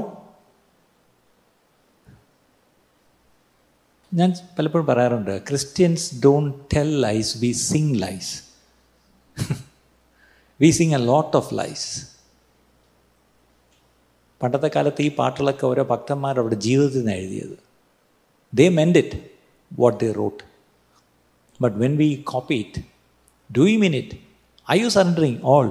ഞാൻ 4.14 4.34
പലപ്പോഴും 4.60 4.86
പറയാറുണ്ട് 4.86 5.42
Christians 5.48 6.16
don't 6.26 6.58
tell 6.76 7.02
lies 7.02 7.38
we 7.38 7.52
sing 7.52 8.02
lies 8.02 8.44
we 10.60 10.72
sing 10.72 10.94
a 10.94 10.98
lot 10.98 11.38
of 11.38 11.54
lies 11.54 12.06
പണ്ടത്തെ 14.42 14.72
കാലത്ത് 14.76 15.02
ഈ 15.02 15.16
പാട്ടുകളൊക്കെ 15.16 15.66
ഓരോ 15.66 15.84
ഭക്തന്മാർ 15.84 16.40
അവരുടെ 16.40 16.56
ജീവിതത്തിൽ 16.56 16.98
നിന്ന് 16.98 17.12
എഴുതിയത്. 17.12 17.58
They 18.54 18.70
meant 18.70 18.98
it 18.98 19.20
what 19.80 20.00
they 20.00 20.12
wrote 20.12 20.49
but 21.61 21.77
when 21.77 21.93
we 21.97 22.09
copy 22.33 22.57
it 22.65 22.83
do 23.51 23.65
you 23.69 23.79
mean 23.79 23.97
it 24.03 24.17
I 24.69 24.77
U 24.81 24.89
surrendering 24.89 25.39
all 25.55 25.69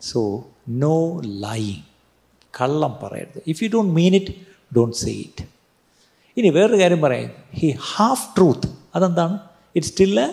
so 0.00 0.20
no 0.84 0.96
lying 1.44 1.82
കള്ളം 2.54 2.92
പറയരുത് 3.02 3.40
if 3.46 3.58
you 3.64 3.68
don't 3.68 3.92
mean 3.94 4.14
it 4.14 4.34
don't 4.72 4.96
say 4.96 5.12
it 5.26 5.44
ഇനി 6.36 6.48
വേറൊരു 6.50 6.78
കാര്യം 6.80 7.00
പറയാം 7.00 7.30
ഹി 7.60 7.68
ഹാഫ് 7.90 8.26
ട്രൂത്ത് 8.36 8.68
അതെന്താണ് 8.94 9.36
it 9.76 9.86
still 9.86 10.14
A 10.18 10.28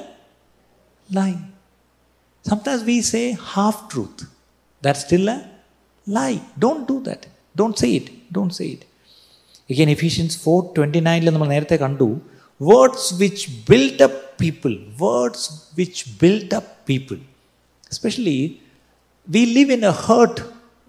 lie 1.10 1.32
sometimes 2.45 2.84
we 2.84 2.97
say 3.12 3.24
half 3.49 3.82
truth 3.93 4.26
that 4.84 4.99
still 4.99 5.28
a 5.30 5.38
lie 6.08 6.32
don't 6.60 6.86
do 6.91 6.97
that 7.10 7.28
don't 7.60 7.78
say 7.78 7.89
it 7.99 8.14
don't 8.36 8.56
say 8.60 8.66
it 8.76 8.88
again 9.70 9.89
ephesians 9.89 10.34
4 10.38 10.54
29 10.78 11.34
നമ്മൾ 11.34 11.47
നേരത്തെ 11.47 11.76
കണ്ടു 11.78 12.08
words 12.59 13.13
which 13.19 13.65
built 13.67 14.01
up 14.01 14.39
people 14.39 14.77
words 14.99 15.71
which 15.75 16.19
built 16.19 16.53
up 16.53 16.87
people. 16.87 17.19
Especially 17.91 18.61
we 19.29 19.47
live 19.55 19.71
in 19.71 19.85
a 19.85 19.93
hurt 19.93 20.43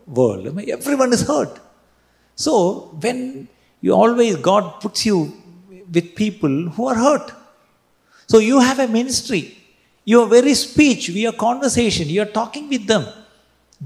world. 0.05 0.47
I 0.47 0.51
mean, 0.51 0.70
everyone 0.70 1.13
is 1.13 1.28
hurt. 1.28 1.59
So 2.36 2.95
when 3.01 3.47
you 3.82 3.93
always 3.93 4.36
god 4.38 4.80
puts 4.82 5.05
you 5.05 5.34
with 5.93 6.15
people 6.15 6.70
who 6.70 6.88
are 6.88 6.95
hurt. 6.95 7.32
So 8.28 8.39
you 8.39 8.59
have 8.59 8.80
a 8.80 8.88
ministry. 8.88 9.57
Your 10.05 10.26
very 10.28 10.53
speech 10.53 11.09
your 11.09 11.34
conversation 11.34 12.07
you're 12.07 12.26
talking 12.26 12.70
with 12.70 12.88
them. 12.88 13.05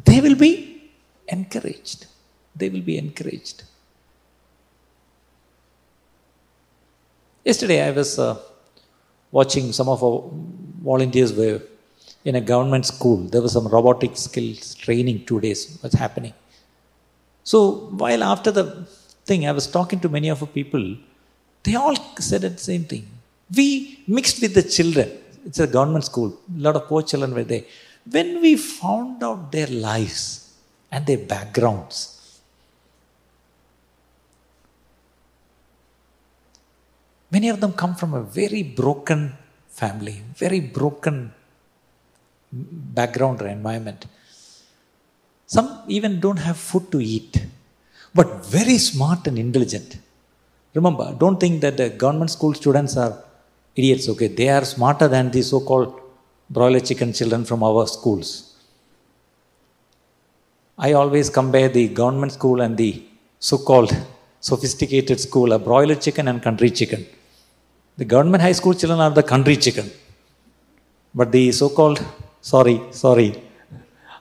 They 0.06 0.22
will 0.22 0.36
be 0.36 0.92
encouraged. 1.28 2.08
They 2.56 2.70
will 2.70 2.82
be 2.82 2.98
encouraged. 2.98 3.64
Yesterday, 7.44 7.82
I 7.82 7.92
was 7.92 8.20
uh, 8.20 8.38
watching 9.32 9.72
some 9.72 9.90
of 9.90 10.04
our 10.04 10.30
volunteers 10.90 11.34
were 11.34 11.60
in 12.24 12.36
a 12.36 12.42
government 12.42 12.86
school. 12.86 13.18
There 13.18 13.42
was 13.42 13.54
some 13.54 13.68
robotic 13.68 14.16
skills 14.16 14.76
training 14.76 15.26
two 15.26 15.40
days 15.40 15.80
was 15.82 15.94
happening. 15.94 16.34
So 17.44 17.90
while 18.02 18.24
after 18.24 18.52
the 18.52 18.86
thing, 19.26 19.48
I 19.48 19.54
was 19.54 19.66
talking 19.66 20.00
to 20.02 20.10
many 20.10 20.30
of 20.30 20.40
the 20.42 20.46
people. 20.46 20.98
They 21.64 21.76
all 21.76 21.96
said 22.20 22.42
the 22.42 22.56
same 22.58 22.86
thing. 22.86 23.08
We 23.56 24.04
mixed 24.08 24.40
with 24.44 24.54
the 24.54 24.64
children. 24.64 25.10
It's 25.46 25.60
a 25.60 25.66
government 25.66 26.06
school. 26.06 26.40
A 26.56 26.62
lot 26.62 26.76
of 26.76 26.88
poor 26.88 27.02
children 27.02 27.34
were 27.34 27.44
there. 27.44 27.64
When 28.10 28.40
we 28.42 28.56
found 28.56 29.24
out 29.24 29.52
their 29.52 29.68
lives 29.68 30.54
and 30.92 31.06
their 31.08 31.18
backgrounds, 31.18 32.11
Many 37.36 37.50
of 37.54 37.60
them 37.62 37.74
come 37.82 37.96
from 37.96 38.14
a 38.14 38.24
very 38.40 38.62
broken 38.62 39.34
family, 39.82 40.22
very 40.44 40.60
broken 40.60 41.34
background 42.52 43.42
or 43.42 43.48
environment. 43.48 44.06
Some 45.46 45.70
even 45.88 46.20
don't 46.20 46.42
have 46.48 46.58
food 46.58 46.86
to 46.94 47.00
eat, 47.00 47.34
but 48.14 48.46
very 48.58 48.78
smart 48.78 49.28
and 49.28 49.38
intelligent. 49.46 49.98
Remember, 50.74 51.14
don't 51.24 51.40
think 51.40 51.62
that 51.62 51.78
the 51.78 51.90
government 51.90 52.32
school 52.32 52.54
students 52.54 52.96
are 52.98 53.14
idiots, 53.76 54.08
okay? 54.10 54.28
They 54.28 54.50
are 54.50 54.66
smarter 54.66 55.08
than 55.08 55.32
the 55.32 55.42
so 55.42 55.60
called 55.60 56.00
broiler 56.50 56.82
chicken 56.82 57.12
children 57.14 57.44
from 57.46 57.64
our 57.64 57.88
schools. 57.88 58.30
I 60.78 60.94
always 60.94 61.30
compare 61.30 61.70
the 61.70 61.88
government 61.88 62.34
school 62.34 62.60
and 62.62 62.76
the 62.78 63.04
so 63.40 63.58
called 63.58 63.96
sophisticated 64.40 65.20
school, 65.20 65.52
a 65.54 65.60
broiler 65.60 65.96
chicken 65.96 66.28
and 66.28 66.42
country 66.42 66.70
chicken. 66.70 67.06
The 68.02 68.06
government 68.14 68.42
high 68.42 68.58
school 68.60 68.74
children 68.74 69.00
are 69.06 69.12
the 69.12 69.22
country 69.32 69.56
chicken. 69.66 69.88
But 71.14 71.32
the 71.32 71.52
so 71.52 71.70
called, 71.70 72.04
sorry, 72.52 72.78
sorry, 72.90 73.30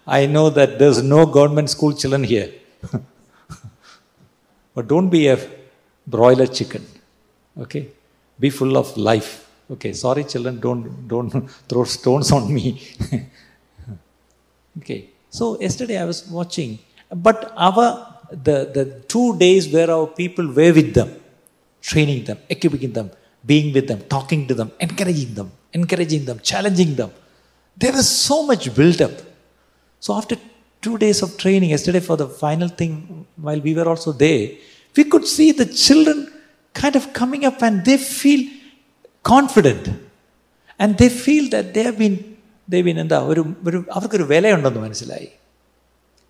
I 0.06 0.26
know 0.26 0.50
that 0.50 0.78
there's 0.78 1.02
no 1.02 1.20
government 1.24 1.70
school 1.70 1.94
children 1.94 2.24
here. 2.24 2.50
but 4.74 4.86
don't 4.86 5.08
be 5.08 5.28
a 5.28 5.38
broiler 6.06 6.46
chicken. 6.46 6.84
Okay? 7.58 7.88
Be 8.38 8.50
full 8.50 8.76
of 8.76 8.94
life. 8.98 9.48
Okay, 9.70 9.94
sorry, 9.94 10.24
children, 10.24 10.60
don't, 10.60 11.08
don't 11.08 11.30
throw 11.68 11.84
stones 11.84 12.32
on 12.32 12.52
me. 12.52 12.82
okay, 14.78 15.08
so 15.30 15.58
yesterday 15.58 15.96
I 15.96 16.04
was 16.04 16.28
watching, 16.28 16.80
but 17.28 17.50
our 17.56 17.86
the, 18.30 18.58
the 18.76 18.84
two 19.08 19.38
days 19.38 19.72
where 19.72 19.90
our 19.90 20.06
people 20.06 20.48
were 20.48 20.74
with 20.80 20.92
them, 20.92 21.10
training 21.80 22.24
them, 22.24 22.38
equipping 22.50 22.92
them, 22.92 23.10
being 23.51 23.73
with 23.73 23.87
them, 23.91 24.01
talking 24.15 24.47
to 24.49 24.53
them, 24.59 24.71
encouraging 24.79 25.33
them, 25.39 25.51
encouraging 25.73 26.25
them, 26.29 26.39
challenging 26.51 26.95
them. 26.95 27.11
There 27.77 27.93
was 27.99 28.07
so 28.09 28.37
much 28.49 28.73
built 28.79 29.01
up. 29.01 29.15
So 29.99 30.15
after 30.19 30.35
two 30.81 30.97
days 30.97 31.21
of 31.21 31.37
training, 31.37 31.69
yesterday 31.71 31.99
for 31.99 32.17
the 32.17 32.27
final 32.27 32.69
thing, 32.79 33.25
while 33.35 33.61
we 33.67 33.73
were 33.73 33.87
also 33.93 34.11
there, 34.11 34.49
we 34.95 35.03
could 35.03 35.25
see 35.27 35.51
the 35.51 35.65
children 35.65 36.31
kind 36.73 36.95
of 36.95 37.13
coming 37.13 37.43
up 37.49 37.61
and 37.61 37.83
they 37.85 37.97
feel 37.97 38.41
confident. 39.23 39.89
And 40.77 40.97
they 40.97 41.09
feel 41.09 41.49
that 41.49 41.73
they 41.73 41.83
have 41.83 41.97
been, 41.97 42.15
they've 42.71 42.87
been 42.89 42.99
എന്താ 43.03 43.17
ഒരു 43.31 43.41
ഒരു 43.67 43.79
അവർക്കൊരു 43.97 44.25
വിലയുണ്ടെന്ന് 44.33 44.83
മനസ്സിലായി 44.85 45.29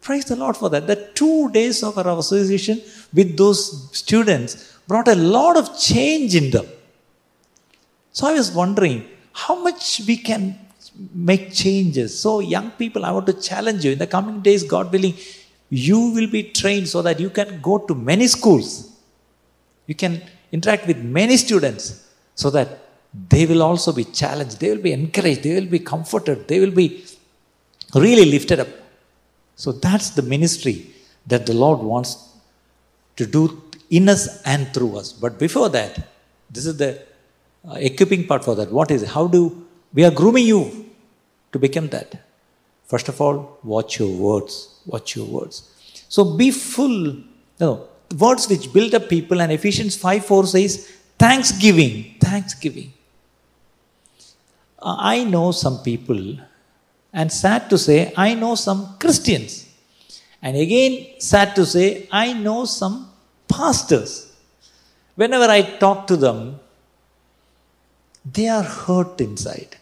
Praise 0.05 0.25
the 0.31 0.35
Lord 0.41 0.55
for 0.61 0.69
that. 0.73 0.83
The 0.91 0.97
two 1.19 1.37
days 1.55 1.77
of 1.87 1.93
our 1.99 2.19
association 2.23 2.75
with 3.17 3.29
those 3.41 3.61
students 4.01 4.51
brought 4.89 5.07
a 5.07 5.15
lot 5.15 5.55
of 5.61 5.65
change 5.79 6.35
in 6.39 6.47
them. 6.55 6.67
so 8.12 8.26
I 8.26 8.32
was 8.32 8.50
wondering 8.50 9.06
how 9.32 9.62
much 9.62 10.02
we 10.06 10.16
can 10.16 10.58
make 11.14 11.52
changes. 11.52 12.18
So, 12.18 12.40
young 12.40 12.70
people, 12.72 13.04
I 13.04 13.10
want 13.10 13.26
to 13.26 13.32
challenge 13.32 13.84
you 13.84 13.92
in 13.92 13.98
the 13.98 14.06
coming 14.06 14.40
days, 14.40 14.62
God 14.64 14.92
willing, 14.92 15.14
you 15.68 15.98
will 16.10 16.28
be 16.28 16.42
trained 16.42 16.88
so 16.88 17.02
that 17.02 17.20
you 17.20 17.30
can 17.30 17.60
go 17.60 17.78
to 17.78 17.94
many 17.94 18.26
schools. 18.26 18.92
You 19.86 19.94
can 19.94 20.20
interact 20.52 20.86
with 20.86 20.98
many 20.98 21.36
students 21.36 22.08
so 22.34 22.50
that 22.50 22.68
they 23.28 23.46
will 23.46 23.62
also 23.62 23.92
be 23.92 24.04
challenged, 24.04 24.60
they 24.60 24.70
will 24.70 24.82
be 24.82 24.92
encouraged, 24.92 25.42
they 25.42 25.54
will 25.54 25.70
be 25.70 25.78
comforted, 25.78 26.46
they 26.48 26.60
will 26.60 26.70
be 26.70 27.04
really 27.94 28.24
lifted 28.30 28.60
up. 28.60 28.68
So, 29.56 29.72
that's 29.72 30.10
the 30.10 30.22
ministry 30.22 30.90
that 31.26 31.46
the 31.46 31.54
Lord 31.54 31.80
wants 31.80 32.30
to 33.16 33.26
do 33.26 33.62
in 33.90 34.08
us 34.08 34.42
and 34.44 34.72
through 34.72 34.96
us. 34.96 35.12
But 35.12 35.38
before 35.38 35.68
that, 35.70 36.08
this 36.50 36.66
is 36.66 36.76
the 36.76 37.02
uh, 37.68 37.74
equipping 37.74 38.26
part 38.26 38.44
for 38.44 38.54
that. 38.54 38.70
What 38.70 38.90
is 38.90 39.02
it? 39.02 39.08
How 39.08 39.26
do 39.26 39.66
we 39.92 40.04
are 40.04 40.10
grooming 40.10 40.46
you 40.46 40.90
to 41.52 41.58
become 41.58 41.88
that? 41.88 42.14
First 42.86 43.08
of 43.08 43.20
all, 43.20 43.58
watch 43.62 43.98
your 43.98 44.10
words. 44.10 44.80
Watch 44.86 45.16
your 45.16 45.26
words. 45.26 45.68
So 46.08 46.36
be 46.36 46.50
full. 46.50 47.16
No, 47.60 47.88
words 48.18 48.48
which 48.48 48.72
build 48.72 48.94
up 48.94 49.08
people, 49.08 49.40
and 49.40 49.52
Ephesians 49.52 49.96
5 49.96 50.24
4 50.24 50.46
says, 50.46 50.90
Thanksgiving. 51.18 52.14
Thanksgiving. 52.20 52.92
Uh, 54.78 54.96
I 54.98 55.24
know 55.24 55.52
some 55.52 55.82
people, 55.82 56.38
and 57.12 57.30
sad 57.30 57.68
to 57.70 57.78
say, 57.78 58.12
I 58.16 58.34
know 58.34 58.54
some 58.54 58.96
Christians. 58.98 59.68
And 60.42 60.56
again, 60.56 61.20
sad 61.20 61.54
to 61.56 61.66
say, 61.66 62.08
I 62.10 62.32
know 62.32 62.64
some 62.64 63.10
pastors. 63.46 64.32
Whenever 65.14 65.44
I 65.44 65.62
talk 65.62 66.06
to 66.06 66.16
them, 66.16 66.58
they 68.29 68.47
are 68.47 68.63
hurt 68.63 69.21
inside. 69.21 69.77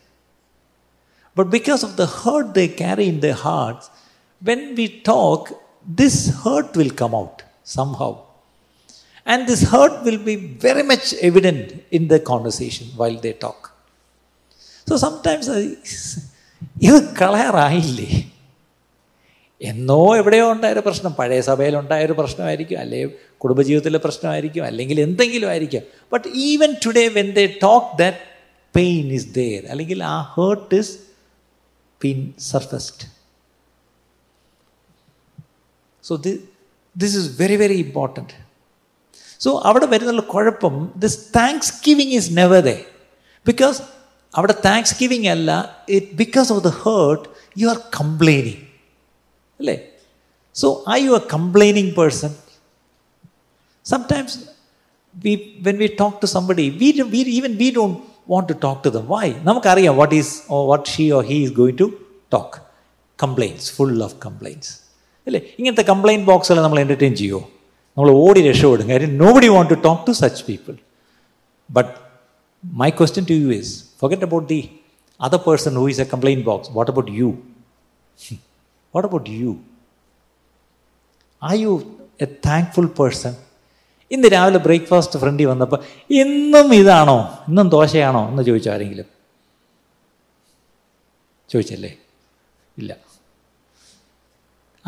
But 1.35 1.49
because 1.49 1.83
of 1.83 1.95
the 1.95 2.05
hurt 2.05 2.53
they 2.53 2.67
carry 2.67 3.07
in 3.07 3.19
their 3.19 3.39
hearts, 3.47 3.89
when 4.41 4.75
we 4.75 4.87
talk, 5.01 5.51
this 5.87 6.15
hurt 6.43 6.75
will 6.75 6.89
come 6.91 7.15
out 7.15 7.43
somehow. 7.63 8.11
And 9.25 9.47
this 9.47 9.61
hurt 9.63 10.03
will 10.03 10.17
be 10.17 10.35
very 10.35 10.83
much 10.83 11.13
evident 11.29 11.83
in 11.91 12.07
the 12.07 12.19
conversation 12.19 12.87
while 12.95 13.15
they 13.15 13.33
talk. 13.33 13.71
So 14.87 14.97
sometimes 14.97 15.49
I, 15.49 15.63
ഇത് 16.87 16.97
കളയാറായില്ലേ 17.19 18.09
എന്നോ 19.61 19.99
എവിടെയോ 20.19 20.45
ഉണ്ടായൊരു 20.53 20.81
പ്രശ്നം 20.87 21.11
പഴയ 21.19 21.41
സഭയിലുണ്ടായൊരു 21.49 22.15
പ്രശ്നമായിരിക്കും 22.19 22.79
അല്ലെങ്കിൽ 22.79 23.11
കുടുംബജീവിതത്തിലെ 23.43 23.99
പ്രശ്നമായിരിക്കും 24.05 24.63
അല്ലെങ്കിൽ 24.69 24.97
എന്തെങ്കിലും 25.05 25.49
ആയിരിക്കും 25.49 25.83
but 26.13 26.27
even 26.47 26.71
today 26.85 27.05
when 27.17 27.29
they 27.37 27.45
talk 27.65 27.89
that 28.01 28.19
pain 28.77 29.05
is 29.11 29.27
there 29.33 29.63
അല്ലെങ്കിൽ 29.65 29.99
ആ 30.03 30.15
hurt 30.35 30.75
is 30.75 30.93
been 32.01 32.19
surfaced 32.51 33.07
so 36.03 36.15
this 36.95 37.15
is 37.17 37.29
very 37.41 37.55
very 37.55 37.77
important 37.77 38.33
so 39.41 39.51
അവിടെ 39.61 39.85
വരുന്നുള്ള 39.85 40.23
കുഴപ്പം 40.27 40.75
this 40.97 41.17
thanks 41.35 41.73
giving 41.85 42.11
is 42.11 42.29
never 42.37 42.61
there 42.61 42.77
because 43.45 43.79
അവിടെ 44.33 44.55
താങ്ക്സ് 44.65 44.95
ഗിവിങ് 44.99 45.27
അല്ല 45.27 45.51
it 45.89 46.11
because 46.15 46.49
of 46.53 46.63
the 46.63 46.71
hurt 46.83 47.23
you 47.57 47.67
are 47.67 47.79
complaining 47.99 48.63
അല്ലേ 49.59 49.77
so 50.55 50.67
I 50.89 50.97
U 51.05 51.13
a 51.15 51.23
complaining 51.27 51.91
person 51.91 52.31
sometimes 53.85 54.37
we 55.15 55.33
when 55.59 55.77
we 55.77 55.87
talk 55.99 56.17
to 56.21 56.27
somebody 56.27 56.65
V 56.81 56.89
V 57.11 57.21
even 57.33 57.53
we 57.55 57.67
don't 57.69 57.99
want 58.33 58.47
to 58.51 58.55
talk 58.65 58.81
to 58.85 58.91
them 58.97 59.05
Y 59.15 59.25
നമുക്കറിയാം 59.49 59.95
what 60.01 60.15
is 60.19 60.33
what 60.71 60.85
she 60.93 61.05
or 61.17 61.23
he 61.31 61.37
is 61.45 61.53
going 61.61 61.79
to 61.83 61.87
talk 62.35 62.57
complaints 63.19 63.67
full 63.77 63.97
of 64.07 64.15
compliance 64.25 64.71
അല്ലേ 65.27 65.41
ഇങ്ങനത്തെ 65.59 65.85
complaint 65.91 66.27
ബോക്സുകൾ 66.31 66.61
നമ്മൾ 66.63 66.79
entertain 66.79 67.15
ചെയ്യുമോ 67.21 67.41
നമ്മൾ 67.97 68.09
ഓടി 68.23 68.41
രക്ഷപ്പെടും 68.49 68.87
കാര്യം 68.89 69.11
no 69.17 69.27
buddy 69.35 69.49
won't 69.55 69.71
to 69.73 69.79
talk 69.87 70.03
to 70.07 70.15
such 70.23 70.43
people 70.43 70.75
but 71.69 71.91
my 72.63 72.89
question 72.99 73.25
to 73.31 73.37
you 73.43 73.49
is 73.61 73.73
forget 74.01 74.23
about 74.23 74.47
the 74.47 74.61
other 75.19 75.39
person 75.39 75.73
who 75.73 75.85
is 75.87 75.99
a 75.99 76.05
complaint 76.05 76.43
box. 76.43 76.69
What 76.69 76.89
about 76.89 77.09
you? 77.19 77.29
what 78.93 79.05
about 79.05 79.27
you? 79.33 79.51
Are 81.41 81.55
you 81.55 81.71
a 82.19 82.27
thankful 82.47 82.87
person? 83.01 83.33
ഇന്ന് 84.10 84.28
രാവിലെ 84.28 84.58
breakfast 84.58 85.18
ഫ്രണ്ടിൽ 85.18 85.46
വന്നപ്പോൾ 85.46 85.80
ഇന്നും 86.10 86.74
ഇതാണോ? 86.74 87.38
ഇന്നും 87.48 87.68
ദോശയാണോ? 87.68 88.28
എന്ന് 88.28 88.42
ചോദിച്ചോ 88.42 88.72
ആരെങ്കിലും. 88.72 89.04
ചോദിച്ചല്ലേ? 91.48 91.96
ഇല്ല. 92.78 92.96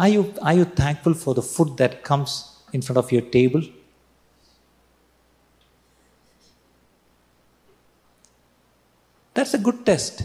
I 0.00 0.14
you 0.14 0.24
I 0.46 0.58
you 0.58 0.64
thankful 0.64 1.12
for 1.12 1.36
the 1.36 1.40
food 1.40 1.78
that 1.78 1.94
comes 2.10 2.44
in 2.74 2.80
front 2.80 2.98
of 2.98 3.14
your 3.14 3.24
table 3.34 3.60
that's 9.36 9.56
a 9.56 9.58
good 9.58 9.86
test 9.88 10.24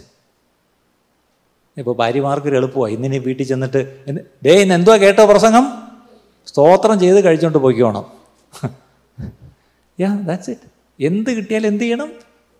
ഇപ്പോൾ 1.78 1.96
ഭാര്യമാർക്ക് 1.96 2.48
ഒരു 2.48 2.56
എളുപ്പമായി. 2.56 2.94
ഇന്നിനി 2.94 3.18
വീട്ടിൽ 3.18 3.46
ചെന്നിട്ട് 3.46 4.06
ഡേ 4.46 4.62
ഇന്ന് 4.62 4.76
എന്തുവാ 4.76 4.98
കേട്ടോ 4.98 5.26
പ്രസംഗം? 5.26 5.66
സ്തോത്രം 6.48 7.00
ചെയ്ത് 7.00 7.24
കഴിച്ചുകൊണ്ട് 7.24 7.58
പോയിക്കോണം. 7.58 8.06
യാ 9.99 10.11
ദാറ്റ്സ് 10.31 10.51
ഇറ്റ് 10.55 10.69
എന്ത് 10.99 11.31
കിട്ടിയാലും 11.39 11.69
എന്ത് 11.73 11.85
ചെയ്യണം 11.85 12.11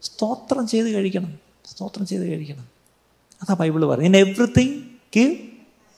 സ്തോത്രം 0.03 0.65
ചെയ്ത് 0.73 0.89
കഴിക്കണം 0.97 1.33
സ്തോത്രം 1.73 2.05
ചെയ്ത് 2.13 2.25
കഴിക്കണം 2.33 2.67
അതാ 3.43 3.55
ബൈബിൾ 3.63 3.83
പറഞ്ഞു 3.91 4.09
in 4.11 4.19
everything 4.25 4.77
give 5.17 5.35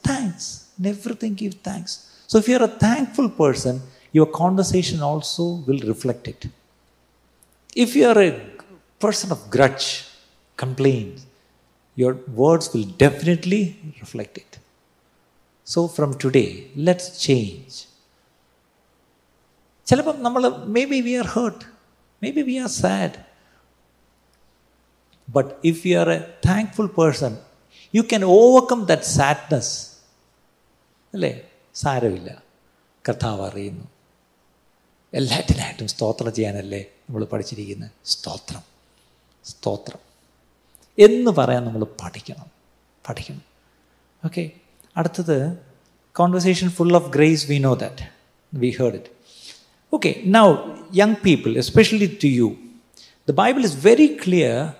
thanks 0.03 0.49
in 0.79 0.87
everything 0.93 1.37
give 1.43 1.55
thanks 1.69 1.95
so 2.29 2.37
if 2.43 2.49
you 2.51 2.57
are 2.59 2.65
a 2.69 2.73
thankful 2.87 3.29
person 3.41 3.77
your 4.17 4.29
conversation 4.41 4.99
also 5.11 5.45
will 5.69 5.81
reflect 5.91 6.31
it 6.33 6.49
if 7.83 7.93
you 7.99 8.03
are 8.13 8.19
A 8.27 8.31
person 9.01 9.29
of 9.35 9.39
grudge, 9.53 9.87
complaints, 10.57 11.21
your 11.97 12.13
words 12.41 12.65
will 12.73 12.85
definitely 12.97 13.61
reflect 14.01 14.37
it. 14.37 14.51
So 15.67 15.87
from 15.87 16.11
today, 16.15 16.49
let's 16.87 17.07
change. 17.25 17.71
ചിലപ്പം 19.87 20.17
നമ്മൾ 20.21 20.43
may 20.67 20.83
be 20.85 20.99
we 21.01 21.13
are 21.15 21.27
hurt 21.27 21.63
may 22.21 22.29
be 22.31 22.41
we 22.41 22.55
are 22.57 22.69
sad 22.75 23.17
but 25.27 25.51
if 25.63 25.81
you 25.87 25.95
are 25.99 26.09
a 26.09 26.19
thankful 26.45 26.89
person 26.99 27.33
you 27.93 28.03
can 28.03 28.23
overcome 28.35 28.79
that 28.85 29.09
sadness 29.13 29.73
അല്ലേ 31.13 31.31
സാരമില്ല 31.75 32.29
കർത്താവ് 33.05 33.41
അറിയുന്നു 33.41 33.85
എല്ലാറ്റിനായിട്ടും 35.13 35.87
സ്തോത്രം 35.87 36.33
ചെയ്യാനല്ലേ 36.33 36.81
നമ്മൾ 37.07 37.23
പഠിച്ചിരിക്കുന്നത് 37.25 37.91
സ്തോത്രം 38.05 38.63
സ്തോത്രം 39.45 40.01
എന്ന് 40.97 41.31
പറയാൻ 41.31 41.63
നമ്മൾ 41.65 41.83
പഠിക്കണം 42.01 42.47
പഠിക്കണം 43.05 43.43
ഓക്കെ 44.23 44.43
അടുത്തത് 44.95 45.37
conversation 46.15 46.67
full 46.69 46.95
of 46.95 47.09
grace 47.09 47.45
we 47.47 47.57
know 47.59 47.73
that 47.75 48.05
we 48.53 48.69
heard 48.69 48.95
it 48.95 49.11
Okay, 49.92 50.22
now, 50.24 50.76
young 50.90 51.16
people, 51.16 51.56
especially 51.56 52.08
to 52.08 52.28
you, 52.28 52.58
the 53.24 53.32
Bible 53.32 53.64
is 53.64 53.74
very 53.74 54.16
clear 54.16 54.74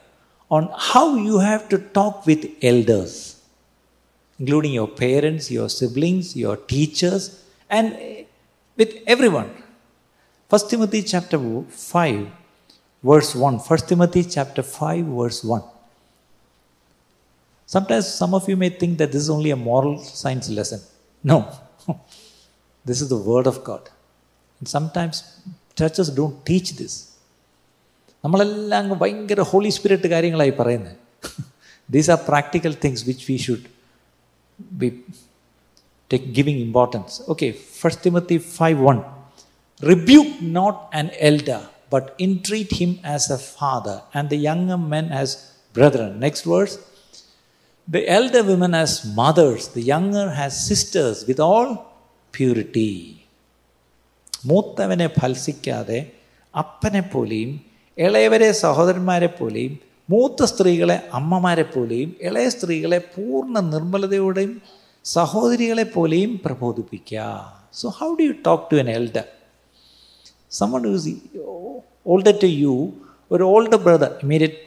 on 0.50 0.70
how 0.76 1.16
you 1.16 1.38
have 1.38 1.68
to 1.70 1.78
talk 1.78 2.26
with 2.26 2.46
elders, 2.62 3.40
including 4.38 4.72
your 4.72 4.88
parents, 4.88 5.50
your 5.50 5.68
siblings, 5.68 6.36
your 6.36 6.56
teachers, 6.56 7.44
and 7.70 7.94
eh, 7.94 8.24
with 8.76 9.02
everyone. 9.06 9.50
1 10.48 10.68
Timothy 10.68 11.02
chapter 11.02 11.38
5, 11.38 12.28
verse 13.02 13.34
1. 13.34 13.54
1 13.58 13.78
Timothy 13.86 14.24
chapter 14.24 14.62
5, 14.62 15.04
verse 15.04 15.44
1. 15.44 15.62
Sometimes 17.66 18.06
some 18.06 18.32
of 18.34 18.48
you 18.48 18.56
may 18.56 18.70
think 18.70 18.96
that 18.98 19.12
this 19.12 19.22
is 19.22 19.30
only 19.30 19.50
a 19.50 19.56
moral 19.56 19.98
science 19.98 20.48
lesson. 20.48 20.80
No, 21.22 21.50
this 22.84 23.02
is 23.02 23.08
the 23.08 23.16
Word 23.16 23.46
of 23.46 23.62
God. 23.62 23.90
And 24.61 24.67
sometimes 24.67 25.15
churches 25.79 26.09
don't 26.19 26.37
teach 26.49 26.69
this. 26.81 26.93
നമ്മളെല്ലാം 28.23 28.79
അങ്ങ് 28.81 28.95
ഭയങ്കര 29.01 29.41
holy 29.49 29.71
spirit 29.77 30.09
കാര്യങ്ങളായി 30.13 30.53
പറയുന്നത് 30.59 30.93
these 31.89 32.09
are 32.13 32.19
practical 32.29 32.73
things 32.83 33.03
which 33.09 33.25
we 33.29 33.35
should 33.45 33.67
be 34.81 34.89
take 36.11 36.29
giving 36.37 36.61
importance 36.67 37.15
okay 37.33 37.47
first 37.79 38.03
Timothy 38.05 38.37
five 38.57 38.77
one 38.87 38.99
rebuke 39.81 40.33
not 40.59 40.79
an 40.99 41.07
elder 41.29 41.61
but 41.95 42.07
ഇൻട്രീറ്റ് 42.27 42.77
him 42.81 42.93
as 43.15 43.29
A 43.37 43.41
father 43.51 43.97
and 44.19 44.29
the 44.33 44.39
young 44.49 44.79
men 44.95 45.07
as 45.21 45.35
brethren 45.75 46.11
next 46.25 46.49
words 46.53 46.79
The 47.87 48.07
elder 48.07 48.43
women 48.43 48.73
as 48.75 49.03
mothers, 49.13 49.67
the 49.69 49.81
younger 49.83 50.33
as 50.35 50.67
sisters, 50.67 51.25
with 51.27 51.39
all 51.39 51.85
purity. 52.33 53.16
മൂത്തവനെ 54.42 55.08
ഫൽസിക്കാതെ 55.18 55.98
അപ്പനെ 56.54 57.00
പോലെയും 57.12 57.50
ഇളയവരെ 57.98 58.52
സഹോദരന്മാരെ 58.52 59.26
പോലെയും 59.38 59.72
മൂത്ത 60.08 60.42
സ്ത്രീകളെ 60.44 61.02
അമ്മമാരെ 61.12 61.62
പോലെയും 61.64 62.16
ഇളയ 62.20 62.48
സ്ത്രീകളെ 62.48 62.98
പൂർണ 63.14 63.60
നിർമ്മലതയോടെയും 63.72 64.52
സഹോദരികളെ 65.04 65.84
പോലെയും 65.84 66.40
പ്രബോധിപ്പിക്കുക. 66.44 67.20
So 67.74 67.88
how 67.98 68.14
do 68.14 68.22
you 68.22 68.34
talk 68.46 68.64
to 68.72 68.76
an 68.76 68.90
elder 68.90 69.26
someone 70.50 70.82
use 70.86 71.12
older 72.06 72.34
to 72.42 72.46
you 72.62 72.74
ഒരു 73.30 73.44
ഓൾഡ് 73.44 73.76
ബ്രദർ 73.76 74.12
ഇമീഡിയറ്റ് 74.22 74.60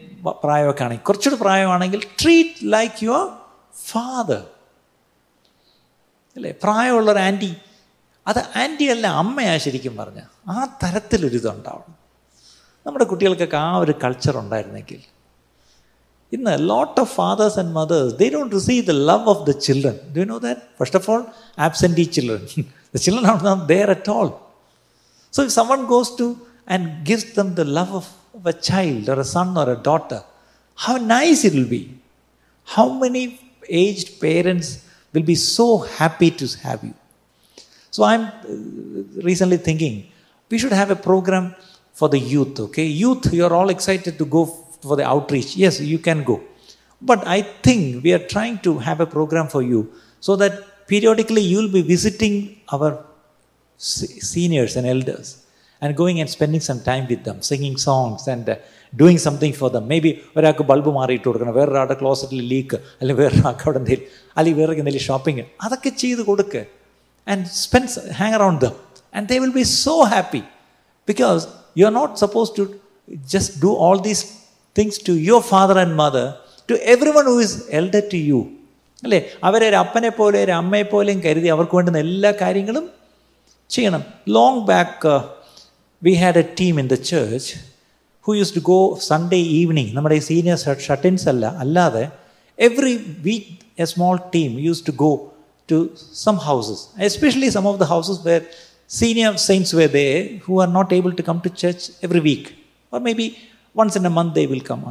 പ്രായമൊക്കെ 0.43 0.83
ആണെങ്കിൽ 0.83 1.03
കുറച്ചുകൂടി 1.03 1.41
പ്രായമാണെങ്കിൽ 1.41 2.01
ട്രീറ്റ് 2.21 2.73
ലൈക്ക് 2.73 3.05
യുവർ 3.05 3.23
ഫാദർ 3.85 4.41
അല്ലേ? 6.35 6.51
പ്രായമുള്ളൊരു 6.63 7.19
ആന്റി 7.19 7.51
അത് 8.26 8.40
ആൻറ്റി 8.62 8.86
അല്ല 8.94 9.06
അമ്മയാ 9.22 9.52
ശരിക്കും 9.64 9.94
പറഞ്ഞ 10.00 10.20
ആ 10.54 10.64
തരത്തിലൊരിതുണ്ടാവണം 10.82 11.94
നമ്മുടെ 12.86 13.06
കുട്ടികൾക്കൊക്കെ 13.12 13.58
ആ 13.66 13.70
ഒരു 13.84 13.94
കൾച്ചർ 14.04 14.34
ഉണ്ടായിരുന്നെങ്കിൽ 14.42 15.00
ഇന്ന് 16.32 16.52
lot 16.72 16.98
of 17.04 17.10
fathers 17.20 17.58
and 17.62 17.72
mothers 17.78 18.12
they 18.20 18.28
don't 18.34 18.54
receive 18.58 18.82
the 18.90 18.94
love 19.10 19.26
of 19.32 19.42
the 19.48 19.54
children 19.66 19.96
do 20.16 20.24
know 20.32 20.38
that 20.46 20.62
first 20.80 20.98
of 21.00 21.08
all 21.14 21.22
absentee 21.68 22.06
children 22.16 22.44
the 22.94 23.02
children 23.06 23.26
are 23.32 23.40
not 23.50 23.64
there 23.74 23.90
at 23.96 24.12
all 24.18 24.30
so 25.32 25.42
if 25.48 25.54
someone 25.60 25.82
goes 25.94 26.12
to 26.22 26.28
and 26.76 26.86
gives 27.10 27.28
them 27.38 27.50
the 27.60 27.64
love 27.78 27.94
of 28.00 28.12
of 28.36 28.46
a 28.46 28.52
child 28.52 29.08
or 29.08 29.18
a 29.18 29.24
son 29.26 29.56
or 29.56 29.68
a 29.72 29.76
daughter, 29.78 30.22
how 30.78 30.96
nice 30.98 31.44
it 31.44 31.54
will 31.54 31.68
be. 31.68 31.82
How 32.68 32.88
many 32.94 33.22
aged 33.80 34.20
parents 34.20 34.68
will 35.14 35.22
be 35.24 35.34
so 35.34 35.78
happy 35.98 36.30
to 36.32 36.46
have 36.58 36.82
you. 36.82 36.94
So 37.90 38.02
I'm 38.04 38.24
recently 39.30 39.58
thinking 39.68 39.94
we 40.50 40.58
should 40.58 40.72
have 40.72 40.90
a 40.90 41.00
program 41.08 41.54
for 41.92 42.08
the 42.08 42.18
youth, 42.18 42.60
okay? 42.60 42.84
Youth, 42.84 43.32
you're 43.32 43.54
all 43.58 43.70
excited 43.70 44.18
to 44.18 44.24
go 44.36 44.44
for 44.86 44.96
the 44.96 45.06
outreach. 45.14 45.56
Yes, 45.56 45.80
you 45.80 45.98
can 45.98 46.24
go. 46.24 46.36
But 47.00 47.26
I 47.26 47.42
think 47.66 48.04
we 48.04 48.12
are 48.12 48.24
trying 48.34 48.58
to 48.66 48.78
have 48.78 49.00
a 49.00 49.06
program 49.06 49.48
for 49.48 49.62
you 49.62 49.80
so 50.20 50.34
that 50.36 50.86
periodically 50.86 51.42
you'll 51.42 51.72
be 51.72 51.82
visiting 51.82 52.34
our 52.74 52.90
seniors 53.76 54.76
and 54.76 54.86
elders 54.86 55.28
and 55.82 55.96
going 55.96 56.20
and 56.20 56.28
spending 56.30 56.60
some 56.60 56.80
time 56.80 57.06
with 57.08 57.22
them, 57.24 57.42
singing 57.42 57.76
songs 57.76 58.26
and 58.28 58.48
uh, 58.48 58.56
doing 58.94 59.18
something 59.18 59.52
for 59.52 59.68
them. 59.74 59.84
Maybe 59.92 60.10
ഒരാൾക്ക് 60.36 60.64
bulb 60.70 60.90
മാറിയിട്ട് 60.98 61.26
കൊടുക്കണം 61.28 61.54
വേറൊരാളുടെ 61.58 61.96
ക്ലോസറ്റിൽ 62.02 62.40
leak 62.52 62.76
അല്ലെങ്കിൽ 63.00 63.22
വേറൊരാൾക്ക് 63.22 63.64
അവിടെ 63.66 63.78
എന്തെങ്കിലും 63.82 64.06
അല്ലെങ്കിൽ 64.38 64.60
വേറെ 64.62 64.78
എന്തെങ്കിലും 64.82 65.06
ഷോപ്പിംഗ് 65.08 65.44
അതൊക്കെ 65.64 65.90
ചെയ്ത് 66.02 66.22
കൊടുക്കുക 66.30 66.62
and 67.26 67.46
സ്പെൻസ് 67.56 68.00
hang 68.18 68.34
around 68.34 68.60
them 68.60 68.74
and 69.14 69.26
they 69.28 69.38
will 69.38 69.54
B 69.58 69.66
so 69.76 69.94
happy 70.14 70.42
because 71.08 71.46
you 71.78 71.84
are 71.84 71.92
not 71.92 72.14
suppose 72.20 72.52
to 72.58 72.64
just 73.34 73.54
do 73.62 73.72
all 73.86 74.00
these 74.00 74.24
things 74.76 75.00
to 75.08 75.14
your 75.28 75.42
father 75.52 75.78
and 75.78 75.96
mother 76.02 76.26
to 76.68 76.76
every 76.94 77.14
one 77.18 77.26
who 77.26 77.38
is 77.40 77.56
elder 77.72 78.04
to 78.14 78.20
you 78.30 78.40
അല്ലേ 79.02 79.20
അവരെ 79.44 79.64
ഒരു 79.68 79.76
അപ്പനെ 79.76 80.10
പോലെ 80.10 80.38
ഒരു 80.44 80.52
അമ്മയെ 80.52 80.84
പോലെയും 80.84 81.18
കരുതി 81.20 81.48
അവർക്ക് 81.48 81.74
വേണ്ടുന്ന 81.76 81.98
എല്ലാ 81.98 82.30
കാര്യങ്ങളും 82.40 82.84
ചെയ്യണം 83.70 84.02
long 84.28 84.60
back 84.68 85.12
we 86.02 86.12
had 86.14 86.38
a 86.38 86.46
team 86.60 86.74
in 86.80 86.86
the 86.86 86.98
church 87.04 87.50
who 88.24 88.34
used 88.34 88.52
to 88.56 88.62
go 88.68 88.78
Sunday 89.08 89.40
evening 89.58 89.92
നമ്മുടെ 89.92 90.16
ഈ 90.16 90.22
സീനിയർ 90.28 90.56
ഷട്ടിൻസ് 90.86 91.26
അല്ല 91.28 91.46
അല്ലാതെ 91.56 92.04
every 92.58 92.94
week 93.20 93.52
a 93.78 93.86
small 93.86 94.16
team 94.34 94.52
used 94.60 94.82
to 94.86 94.92
go 94.96 95.10
to 95.71 95.77
some 95.95 96.37
houses, 96.49 96.79
especially 97.09 97.49
some 97.57 97.67
of 97.71 97.77
the 97.81 97.87
houses 97.93 98.17
where 98.27 98.43
senior 98.99 99.31
saints 99.47 99.71
were 99.79 99.91
there 99.99 100.21
who 100.45 100.59
are 100.63 100.71
not 100.79 100.91
able 100.99 101.13
to 101.19 101.23
come 101.29 101.39
to 101.45 101.49
church 101.63 101.81
every 102.05 102.21
week, 102.29 102.45
or 102.91 102.99
maybe 102.99 103.25
once 103.81 103.95
in 103.99 104.05
a 104.05 104.13
month 104.19 104.33
they 104.39 104.47
will 104.51 104.63
come. 104.69 104.81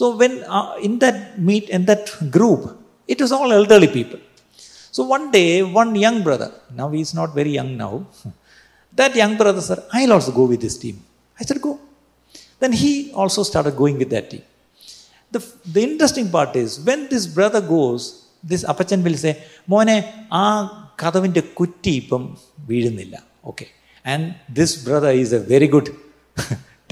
So 0.00 0.16
when 0.16 0.34
uh, 0.44 0.74
in 0.86 0.98
that 1.04 1.16
meet 1.48 1.68
in 1.76 1.84
that 1.90 2.04
group, 2.36 2.60
it 3.12 3.20
was 3.20 3.32
all 3.36 3.50
elderly 3.52 3.88
people. 3.98 4.20
So 4.96 5.04
one 5.04 5.30
day, 5.30 5.62
one 5.62 5.94
young 5.94 6.22
brother, 6.26 6.50
now 6.80 6.88
he 6.94 7.00
is 7.06 7.12
not 7.14 7.34
very 7.40 7.52
young 7.58 7.76
now, 7.76 8.06
that 9.00 9.14
young 9.14 9.36
brother 9.36 9.60
said, 9.60 9.80
I'll 9.92 10.14
also 10.16 10.32
go 10.32 10.44
with 10.44 10.60
this 10.60 10.78
team. 10.78 10.96
I 11.38 11.44
said, 11.44 11.60
go. 11.60 11.78
Then 12.58 12.72
he 12.72 13.12
also 13.12 13.42
started 13.42 13.76
going 13.76 13.98
with 13.98 14.10
that 14.10 14.30
team. 14.30 14.42
The, 15.30 15.40
the 15.64 15.82
interesting 15.82 16.28
part 16.30 16.56
is 16.56 16.80
when 16.80 17.08
this 17.08 17.26
brother 17.26 17.60
goes, 17.60 18.26
this 18.48 18.62
appachan 18.64 19.00
say 19.16 19.34
മോനെ 19.68 19.96
ആ 20.32 20.44
കഥവിന്റെ 21.02 21.40
കുറ്റി 21.40 21.90
ഇപ്പം 21.90 22.38
വീഴുന്നില്ല. 22.66 23.16
Okay 23.44 23.66
and 24.06 24.54
this 24.54 24.84
brother 24.84 25.12
is 25.12 25.34
a 25.34 25.38
very 25.38 25.66
good 25.66 25.92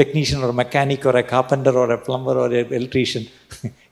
technician 0.00 0.38
or 0.44 0.52
mechanic 0.52 1.08
or 1.08 1.18
a 1.18 1.24
carpenter 1.32 1.78
or 1.78 1.92
a 1.92 1.96
plumber 1.96 2.38
or 2.38 2.54
an 2.54 2.62
electrician 2.70 3.24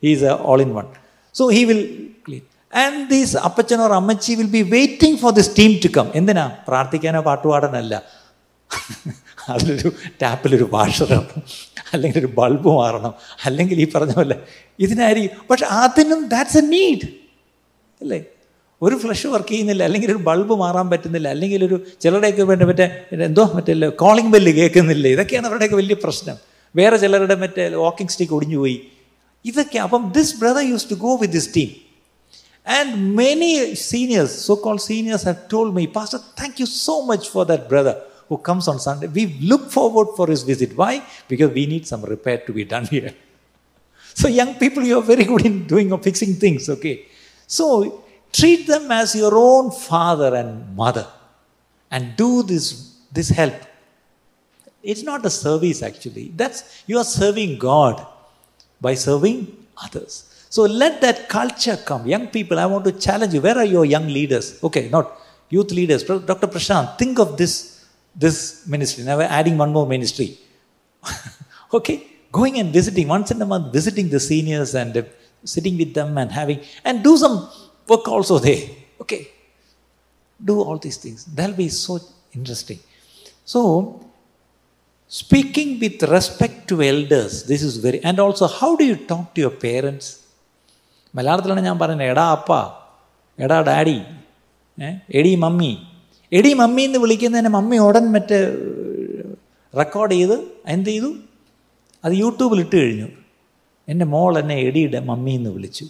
is 0.02 0.24
a 0.24 0.34
all 0.40 0.62
in 0.62 0.72
one 0.74 0.86
so 1.34 1.46
he 1.48 1.64
will 1.64 2.08
clean 2.28 2.44
and 2.72 3.10
these 3.10 3.36
Appachan 3.36 3.80
or 3.80 3.92
അമ്മച്ചി 3.92 4.34
will 4.34 4.46
be 4.46 4.62
waiting 4.62 5.18
for 5.18 5.32
this 5.32 5.50
team 5.58 5.72
to 5.84 5.88
come 5.98 6.08
എന്തിനാ? 6.14 6.46
പ്രാർത്ഥിക്കാനോ 6.68 7.20
പാട്ടുപാടാനല്ല 7.20 8.02
അതിലൊരു 9.48 9.92
ടാപ്പിലൊരു 10.22 10.64
ഇടണം. 11.02 11.26
അല്ലെങ്കിൽ 11.92 12.18
ഒരു 12.18 12.30
bulb 12.38 12.68
മാറണം. 12.68 13.14
അല്ലെങ്കിൽ 13.44 13.80
ഈ 13.80 13.92
പറഞ്ഞ 13.92 14.12
പോലെ 14.12 14.36
ഇതിനായിരിക്കും. 14.78 15.42
പക്ഷെ 15.50 15.66
അതിനും 15.66 16.28
ദാറ്റ്സ് 16.28 16.58
എ 16.58 16.60
നീഡ് 16.60 17.25
അല്ലേ 18.01 18.19
ഒരു 18.81 18.95
ഫ്ലഷ് 19.01 19.27
വർക്ക് 19.33 19.51
ചെയ്യുന്നില്ല 19.53 19.83
അല്ലെങ്കിൽ 19.87 20.09
ഒരു 20.11 20.21
ബൾബ് 20.27 20.53
മാറാൻ 20.61 20.87
പറ്റുന്നില്ല 20.91 21.27
അല്ലെങ്കിൽ 21.35 21.61
ഒരു 21.67 21.77
ചിലരുടെയൊക്കെ 22.03 22.43
വേണ്ട 22.51 22.63
മറ്റേ 22.69 22.87
എന്തോ 23.27 23.43
മറ്റേ 23.57 23.89
കോളിംഗ് 24.03 24.31
ബെല്ല് 24.35 24.51
കേൾക്കുന്നില്ല 24.59 25.07
ഇതൊക്കെയാണ് 25.15 25.47
അവരുടെയൊക്കെ 25.49 25.77
വലിയ 25.81 25.97
പ്രശ്നം 26.05 26.37
വേറെ 26.75 26.97
ചിലരുടെ 26.97 27.35
മറ്റേ 27.43 27.63
വാക്കിംഗ് 27.85 28.13
സ്റ്റിക്ക് 28.15 28.35
ഒടിഞ്ഞു 28.37 28.59
പോയി 28.63 28.77
ഇതൊക്കെ 29.45 29.79
അപ്പം 29.85 30.03
this 30.17 30.33
brother 30.41 30.63
use 30.71 30.87
to 30.91 30.97
go 31.05 31.11
with 31.21 31.33
this 31.37 31.49
team 31.57 31.69
and 32.67 32.91
many 33.21 33.51
seniors 33.89 34.35
so 34.47 34.55
call 34.65 34.79
seniors 34.89 35.25
have 35.29 35.39
told 35.53 35.67
me 35.79 35.85
pastor 35.97 36.21
thank 36.41 36.59
you 36.63 36.67
so 36.85 36.95
much 37.11 37.29
for 37.35 37.45
that 37.51 37.67
brother 37.73 37.97
who 38.31 38.37
comes 38.39 38.65
on 38.71 38.77
Sunday. 38.79 39.07
We 39.07 39.23
look 39.41 39.63
forward 39.69 40.09
for 40.17 40.25
his 40.27 40.43
visit. 40.43 40.69
Why? 40.73 40.93
Because 41.27 41.51
we 41.51 41.63
need 41.65 41.85
some 41.85 42.03
repair 42.05 42.37
to 42.45 42.53
be 42.53 42.63
done 42.63 42.85
here. 42.85 43.11
So, 44.15 44.29
young 44.29 44.55
people, 44.55 44.83
you 44.83 44.99
are 44.99 45.03
very 45.03 45.25
good 45.25 45.45
in 45.45 45.55
doing 45.67 45.91
or 45.91 45.99
fixing 45.99 46.35
things, 46.35 46.69
okay? 46.69 46.93
so, 47.46 48.04
treat 48.32 48.66
them 48.66 48.90
as 48.90 49.14
your 49.14 49.36
own 49.36 49.70
father 49.70 50.34
and 50.34 50.76
mother 50.76 51.06
and 51.90 52.16
do 52.16 52.42
this, 52.42 52.98
this 53.12 53.28
help. 53.28 53.54
It's 54.82 55.02
not 55.02 55.24
a 55.26 55.30
service 55.30 55.82
actually. 55.82 56.32
That's 56.36 56.84
you 56.86 56.98
are 56.98 57.04
serving 57.04 57.58
God 57.58 58.06
by 58.80 58.94
serving 58.94 59.66
others. 59.76 60.32
So 60.48 60.62
let 60.62 61.00
that 61.00 61.28
culture 61.28 61.76
come. 61.76 62.06
Young 62.06 62.28
people, 62.28 62.58
I 62.58 62.66
want 62.66 62.84
to 62.84 62.92
challenge 62.92 63.34
you. 63.34 63.40
Where 63.40 63.58
are 63.58 63.64
your 63.64 63.84
young 63.84 64.06
leaders? 64.06 64.62
Okay, 64.62 64.88
not 64.88 65.18
youth 65.48 65.70
leaders. 65.70 66.02
Dr. 66.04 66.46
Prashant, 66.46 66.98
think 66.98 67.18
of 67.18 67.36
this, 67.36 67.84
this 68.14 68.66
ministry. 68.66 69.04
Now 69.04 69.18
we're 69.18 69.24
adding 69.24 69.58
one 69.58 69.72
more 69.72 69.86
ministry. 69.86 70.38
okay, 71.74 72.06
going 72.30 72.58
and 72.58 72.72
visiting 72.72 73.08
once 73.08 73.30
in 73.30 73.42
a 73.42 73.46
month, 73.46 73.72
visiting 73.72 74.08
the 74.08 74.20
seniors 74.20 74.74
and 74.74 74.94
sitting 75.45 75.77
with 75.77 75.93
them 75.93 76.17
and 76.17 76.31
having 76.31 76.59
and 76.85 77.03
do 77.03 77.17
some 77.17 77.35
work 77.87 78.07
also 78.07 78.37
there. 78.39 78.63
Okay. 79.01 79.21
Do 80.39 80.61
all 80.61 80.77
these 80.77 80.97
things. 80.97 81.25
That'll 81.27 81.55
be 81.57 81.69
so 81.69 81.99
interesting. 82.35 82.79
So, 83.45 83.61
speaking 85.11 85.79
with 85.79 86.01
respect 86.03 86.67
to 86.69 86.81
elders, 86.83 87.43
this 87.43 87.61
is 87.61 87.77
very, 87.77 87.99
and 88.03 88.17
also 88.19 88.47
how 88.49 88.75
do 88.75 88.83
you 88.83 88.97
talk 89.11 89.33
to 89.35 89.41
your 89.41 89.55
parents? 89.67 90.07
മലയാളത്തിലാണ് 91.13 91.61
ഞാൻ 91.67 91.77
പറയുന്നത് 91.79 92.09
എടാ 92.11 92.25
അപ്പ 92.35 92.51
എടാ 93.39 93.57
daddy 93.69 93.95
എടി 95.19 95.33
mummy 95.43 95.71
എടി 96.31 96.51
mummy 96.61 96.83
എന്ന് 96.89 96.99
വിളിക്കുന്നതിന് 97.03 97.49
mummy 97.55 97.77
ഉടൻ 97.87 98.05
മറ്റേ 98.13 98.37
റെക്കോർഡ് 99.73 100.13
ചെയ്ത് 100.17 100.35
എന്ത് 100.75 100.89
ചെയ്തു 100.91 101.09
അത് 102.03 102.13
യൂട്യൂബിൽ 102.23 102.59
ഇട്ട് 102.63 102.75
കഴിഞ്ഞു 102.75 103.07
എന്റെ 103.88 104.04
മോൾ 104.04 104.38
എന്നെ 104.38 104.54
എടിയുടെ 104.54 105.00
മമ്മി 105.00 105.30
എന്ന് 105.30 105.50
വിളിച്ചു. 105.50 105.86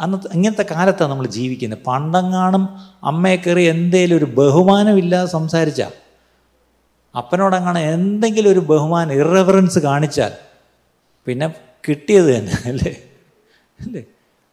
അന്ന് 0.00 0.16
ഇങ്ങനത്തെ 0.34 0.66
കാലത്താണ് 0.74 1.10
നമ്മൾ 1.10 1.26
ജീവിക്കുന്നത്. 1.26 1.82
പണ്ടങ്ങാനും 1.86 2.64
അമ്മയെ 3.04 3.36
കയറി 3.36 3.62
എന്തേലും 3.62 4.16
ഒരു 4.16 4.24
ബഹുമാനമില്ലാതെ 4.24 5.26
സംസാരിച്ചാൽ 5.26 5.92
അപ്പനോടങ്ങാണ് 7.14 7.78
എന്തെങ്കിലും 7.78 8.50
ഒരു 8.50 8.60
ബഹുമാനം 8.60 9.12
ഇറവറൻസ് 9.12 9.78
കാണിച്ചാൽ 9.78 10.32
പിന്നെ 11.26 11.46
കിട്ടിയത് 11.88 12.36
തന്നെ 12.36 12.52
അല്ലേ? 12.68 12.92
അല്ലേ? 13.80 14.02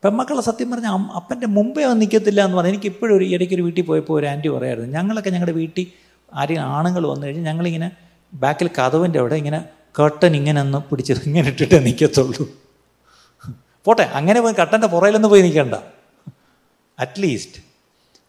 പെമ്മക്കളെ 0.03 0.41
സത്യം 0.41 0.71
പറഞ്ഞാൽ 0.71 0.93
അപ്പന്റെ 1.15 1.47
മുമ്പേ 1.47 1.83
അവൻ 1.83 1.97
നിൽക്കത്തില്ല 1.99 2.41
എന്ന് 2.45 2.57
പറഞ്ഞാൽ 2.57 2.73
എനിക്ക് 2.73 2.85
ഇപ്പോഴും 2.85 3.17
ഒരു 3.17 3.23
ഇടയ്ക്കൊരു 3.23 3.61
വീട്ടിൽ 3.61 3.85
പോയപ്പോൾ 3.85 4.19
ഒരു 4.19 4.25
ആന്റി 4.25 4.47
പറയായിരുന്നു. 4.47 4.97
ഞങ്ങളൊക്കെ 4.97 5.29
ഞങ്ങളുടെ 5.29 5.51
വീട്ടിൽ 5.51 5.85
ആരെയും 6.33 6.61
ആണുങ്ങൾ 6.61 7.07
വന്നു 7.07 7.25
കഴിഞ്ഞാൽ 7.27 7.43
ഞങ്ങളിങ്ങനെ 7.43 7.91
ബാക്കിൽ 8.33 8.67
കഥവിന്റെ 8.67 9.19
അവിടെ 9.19 9.35
ഇങ്ങനെ 9.35 9.59
കർട്ടൻ 9.95 10.35
ഇങ്ങനെ 10.35 10.61
ഒന്ന് 10.61 10.79
പിടിച്ച് 10.89 11.13
ഇങ്ങനെ 11.29 11.47
ഇട്ടിട്ടേ 11.47 11.79
നിൽക്കത്തുള്ളൂ 11.79 12.45
പോട്ടെ 13.85 14.03
അങ്ങനെ 14.19 14.39
പോയി 14.41 14.55
കട്ടന്റെ 14.59 14.87
പുറയിലൊന്നും 14.87 15.29
പോയി 15.29 15.41
നിൽക്കണ്ട. 15.41 15.75
അറ്റ്ലീസ്റ്റ് 16.99 17.59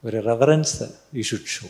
ഒരു 0.04 0.18
reverence 0.26 0.82
you 1.14 1.22
should 1.22 1.50
show 1.54 1.66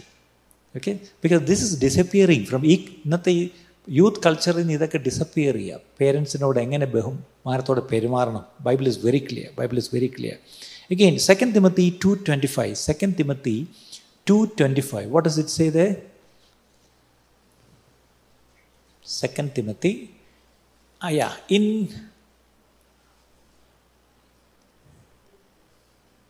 okay 0.76 0.92
because 1.22 1.42
this 1.42 1.62
is 1.62 1.76
disappearing 1.84 2.46
from 2.46 2.66
ഈ 2.66 2.74
ഇന്നത്തെ 3.04 3.32
ഈ 3.32 3.50
യൂത്ത് 3.88 4.20
കൾച്ചറിൽ 4.26 4.60
നിന്ന് 4.60 4.74
ഇതൊക്കെ 4.74 4.98
ഡിസപ്പിയർ 4.98 5.54
ചെയ്യുക. 5.54 5.80
പേരൻസിനോട് 6.00 6.58
എങ്ങനെ 6.60 6.86
ബഹുമാനത്തോടെ 6.86 7.82
പെരുമാറണം? 7.92 8.44
Bible 8.60 8.86
is 8.88 9.00
very 9.06 9.18
clear 9.18 9.50
Bible 9.58 9.76
is 9.76 9.90
very 9.94 10.10
clear 10.18 10.36
again 10.92 11.18
second 11.18 11.54
Timothy 11.54 11.98
two 12.04 12.18
twenty 12.28 12.46
five 12.46 12.74
second 12.74 13.14
Timothy 13.18 13.56
two 14.30 14.36
twenty 14.60 14.80
five 14.80 15.12
what 15.12 15.28
is 15.28 15.38
it 15.38 15.50
say 15.50 15.68
they 15.68 15.86
second 19.09 19.53
Timothy 19.57 19.93
ആ 21.01 21.09
യാ 21.19 21.29
in 21.57 21.65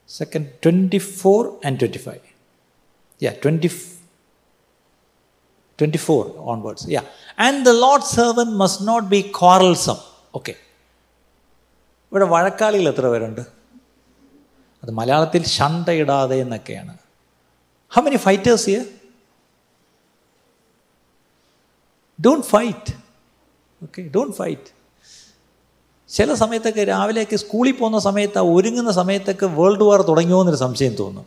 second 0.10 0.46
24 0.64 1.32
and 1.64 1.80
25 1.80 2.20
yeah 3.22 3.34
20 3.44 3.70
24 5.80 6.18
onwards 6.52 6.84
yeah 6.88 7.06
and 7.38 7.66
the 7.66 7.74
lord's 7.76 8.10
servant 8.10 8.52
must 8.56 8.82
not 8.84 9.10
be 9.10 9.22
quarrelsome 9.40 10.04
okay 10.40 10.56
ഇവിടെ 12.12 12.26
വഴക്കാളികൾ 12.34 12.86
എത്ര 12.92 13.06
പേരുണ്ട് 13.12 13.40
അത് 14.84 14.92
മലയാളത്തിൽ 15.00 15.42
ശണ്ടയിടാതെ 15.56 16.36
എന്നൊക്കെയാണ് 16.44 16.94
how 17.92 18.02
many 18.06 18.20
fighters 18.26 18.66
here 18.70 18.84
don't 22.25 22.47
fight 22.47 22.93
okay 23.83 24.03
don't 24.15 24.37
fight 24.37 24.71
ചില 26.11 26.35
സമയത്തൊക്കെ 26.35 26.85
രാവിലെയൊക്കെ 26.85 27.37
സ്കൂളിൽ 27.37 27.73
പോകുന്ന 27.73 27.99
സമയത്ത് 27.99 28.39
ഒരുങ്ങുന്ന 28.39 28.91
സമയത്തൊക്കെ 28.91 29.47
വേൾഡ് 29.59 29.85
വാർ 29.89 30.01
തുടങ്ങിയോ 30.03 30.41
എന്നൊരു 30.41 30.57
സംശയം 30.57 30.95
തോന്നും. 30.95 31.27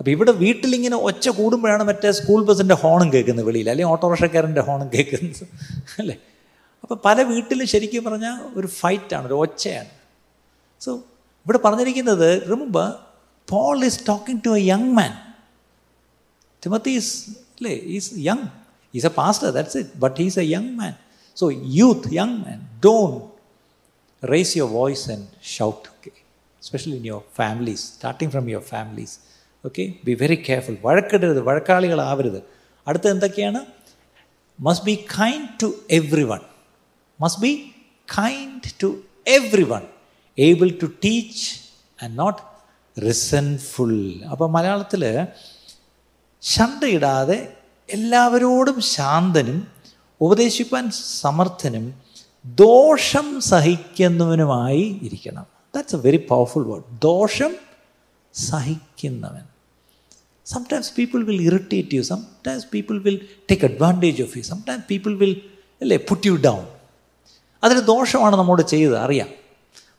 അപ്പോൾ 0.00 0.10
ഇവിടെ 0.10 0.32
വീട്ടിലിങ്ങനെ 0.32 0.96
ഒച്ച 0.96 1.28
കൂടുമ്പോഴാണ് 1.28 1.84
മറ്റേ 1.84 2.10
സ്കൂൾ 2.10 2.44
ബസ്സിന്റെ 2.44 2.74
ഹോണും 2.74 3.12
കേൾക്കുന്നത് 3.12 3.46
വെളിയിൽ 3.46 3.70
അല്ലെങ്കിൽ 3.70 3.92
ഓട്ടോറിക്ഷക്കാരന്റെ 3.92 4.60
ഹോണും 4.60 4.88
കേൾക്കുന്നത് 4.94 5.44
അല്ലേ? 6.00 6.16
അപ്പോൾ 6.82 6.96
പല 7.04 7.22
വീട്ടിലും 7.22 7.66
ശരിക്കും 7.66 8.04
പറഞ്ഞാൽ 8.04 8.36
ഒരു 8.54 8.66
ഫൈറ്റാണ് 8.66 9.26
ഒരു 9.26 9.34
ഒച്ചയാണ്. 9.34 9.90
സോ 10.80 10.90
ഇവിടെ 11.46 11.58
പറഞ്ഞിരിക്കുന്നത് 11.58 12.50
remember 12.50 12.84
Paul 13.48 13.84
is 13.84 14.00
talking 14.08 14.44
to 14.44 14.50
a 14.50 14.62
young 14.72 14.92
man 14.92 15.12
Timothy 16.62 16.90
is 16.90 17.30
അല്ലേ 17.30 17.74
is 17.96 18.10
young 18.18 18.46
is 18.95 19.05
A 19.05 19.13
pastor 19.15 19.49
that's 19.49 19.77
it 19.77 19.99
but 19.99 20.21
is 20.21 20.39
A 20.39 20.45
young 20.47 20.71
man 20.75 20.93
so 21.37 21.47
youth 21.75 22.09
young 22.13 22.37
man 22.37 22.59
Don 22.85 23.11
raise 24.23 24.53
your 24.57 24.71
voice 24.71 25.11
and 25.11 25.27
shout 25.57 25.83
okay 25.89 26.11
especially 26.63 26.97
in 26.97 27.05
your 27.05 27.23
families 27.35 27.83
starting 27.93 28.31
from 28.31 28.49
your 28.49 28.65
families 28.69 29.15
okay 29.63 29.83
be 30.03 30.13
very 30.13 30.35
careful 30.41 30.77
വഴക്കിടരുത് 30.83 31.41
വഴക്കാളികളാവരുത് 31.41 32.39
അടുത്ത 32.87 33.07
എന്തൊക്കെയാണ് 33.07 33.61
must 34.59 34.85
be 34.85 34.95
kind 35.19 35.49
to 35.63 35.69
every 35.91 36.23
one 36.23 36.41
must 37.19 37.41
be 37.41 37.51
kind 38.07 38.71
to 38.83 38.89
every 39.27 39.63
one 39.63 39.83
able 40.37 40.69
to 40.81 40.87
teach 41.03 41.43
and 41.99 42.19
not 42.19 42.39
റിസൻഫുൾ 42.97 43.93
അപ്പോൾ 44.31 44.49
മലയാളത്തിൽ 44.49 45.03
ശണ്ടയിടാതെ 46.43 47.39
എല്ലാവരോടും 47.88 48.80
ശാന്തനും 48.80 49.68
ഉപദേശിപ്പാൻ 50.20 50.90
സമർത്ഥനും 50.90 51.94
ദോഷം 52.44 53.40
സഹിക്കുന്നവനുമായി 53.40 55.00
ഇരിക്കണം. 55.02 55.46
That's 55.74 55.96
a 55.96 55.98
very 55.98 56.16
powerful 56.16 56.66
word 56.66 56.84
ദോഷം 57.02 57.54
സഹിക്കുന്നവൻ. 58.34 59.42
Sometimes 60.46 60.92
people 60.94 61.24
will 61.24 61.42
irritate 61.42 61.94
you 61.94 62.02
sometimes 62.02 62.66
people 62.66 63.02
will 63.02 63.28
take 63.50 63.64
advantage 63.64 64.22
of 64.22 64.38
you 64.38 64.42
sometimes 64.42 64.84
people 64.90 65.16
will 65.16 65.40
അല്ലേ 65.80 65.96
put 65.96 66.26
you 66.26 66.32
down 66.32 66.66
അതിന് 67.64 67.80
ദോഷമാണ് 67.80 68.36
നമ്മോട് 68.36 68.62
ചെയ്തത്. 68.62 68.96
അറിയാം. 68.96 69.28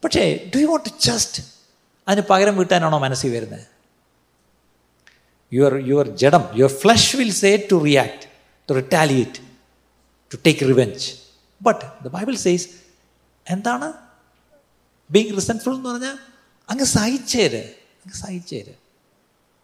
പക്ഷേ 0.04 0.52
do 0.56 0.60
you 0.60 0.66
want 0.66 0.86
to 0.86 0.90
just 1.06 1.44
അതിന് 2.08 2.26
പകരം 2.30 2.58
വീട്ടാനാണോ 2.58 2.98
മനസ്സിൽ 2.98 3.32
വരുന്നത്? 3.32 3.77
യുവർ 5.52 5.74
യുവർ 5.78 6.08
ജഡം 6.08 6.44
your 6.56 6.72
flesh 6.82 7.18
will 7.18 7.32
say 7.32 7.68
to 7.72 7.84
react 7.86 8.26
to 8.70 8.74
retaliate 8.74 9.40
to 10.34 10.38
take 10.46 10.68
revenge 10.68 11.14
but 11.62 12.04
the 12.04 12.08
Bible 12.08 12.36
says 12.36 12.68
എന്താണ് 13.46 13.94
ബീങ് 15.12 15.36
റിസൻഫുൾ 15.38 15.76
എന്ന് 15.76 15.90
പറഞ്ഞാൽ 15.90 16.18
അങ്ങ് 16.70 16.86
സഹിച്ചേര് 16.86 17.64
അങ്ങ് 18.04 18.14
സഹിച്ചേര്. 18.14 18.74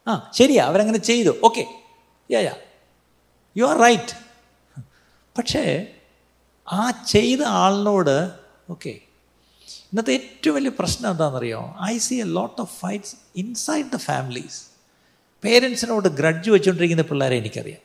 ആ 0.08 0.32
ശരിയാ 0.34 0.66
അവരങ്ങനെ 0.66 0.98
ചെയ്തു. 0.98 1.40
Okay 1.44 1.66
yeah 2.32 2.40
yeah 2.40 2.54
you 3.58 3.66
are 3.66 3.78
right 3.78 4.14
പക്ഷേ 5.38 5.96
ആ 6.68 6.92
ചെയ്ത 6.92 7.44
ആളിനോട് 7.44 8.16
ഓക്കെ 8.70 9.02
ഇന്നത്തെ 9.90 10.14
ഏറ്റവും 10.14 10.56
വലിയ 10.56 10.70
പ്രശ്നം 10.70 11.12
എന്താണെന്നറിയോ? 11.12 11.76
I 11.82 11.98
see 11.98 12.16
a 12.16 12.24
lot 12.24 12.62
of 12.62 12.80
fights 12.80 13.16
inside 13.36 13.92
the 13.92 13.96
families 13.96 14.73
പേരൻസിനോട് 15.45 16.09
grudge 16.21 16.51
വെച്ചുകൊണ്ടിരിക്കുന്ന 16.51 17.05
പിള്ളേരെ 17.11 17.37
എനിക്കറിയാം 17.37 17.83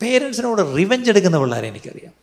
പേരൻസിനോട് 0.00 0.62
റിവെഞ്ച് 0.76 1.10
എടുക്കുന്ന 1.10 1.38
പിള്ളേരെ 1.38 1.66
എനിക്കറിയാം 1.68 2.14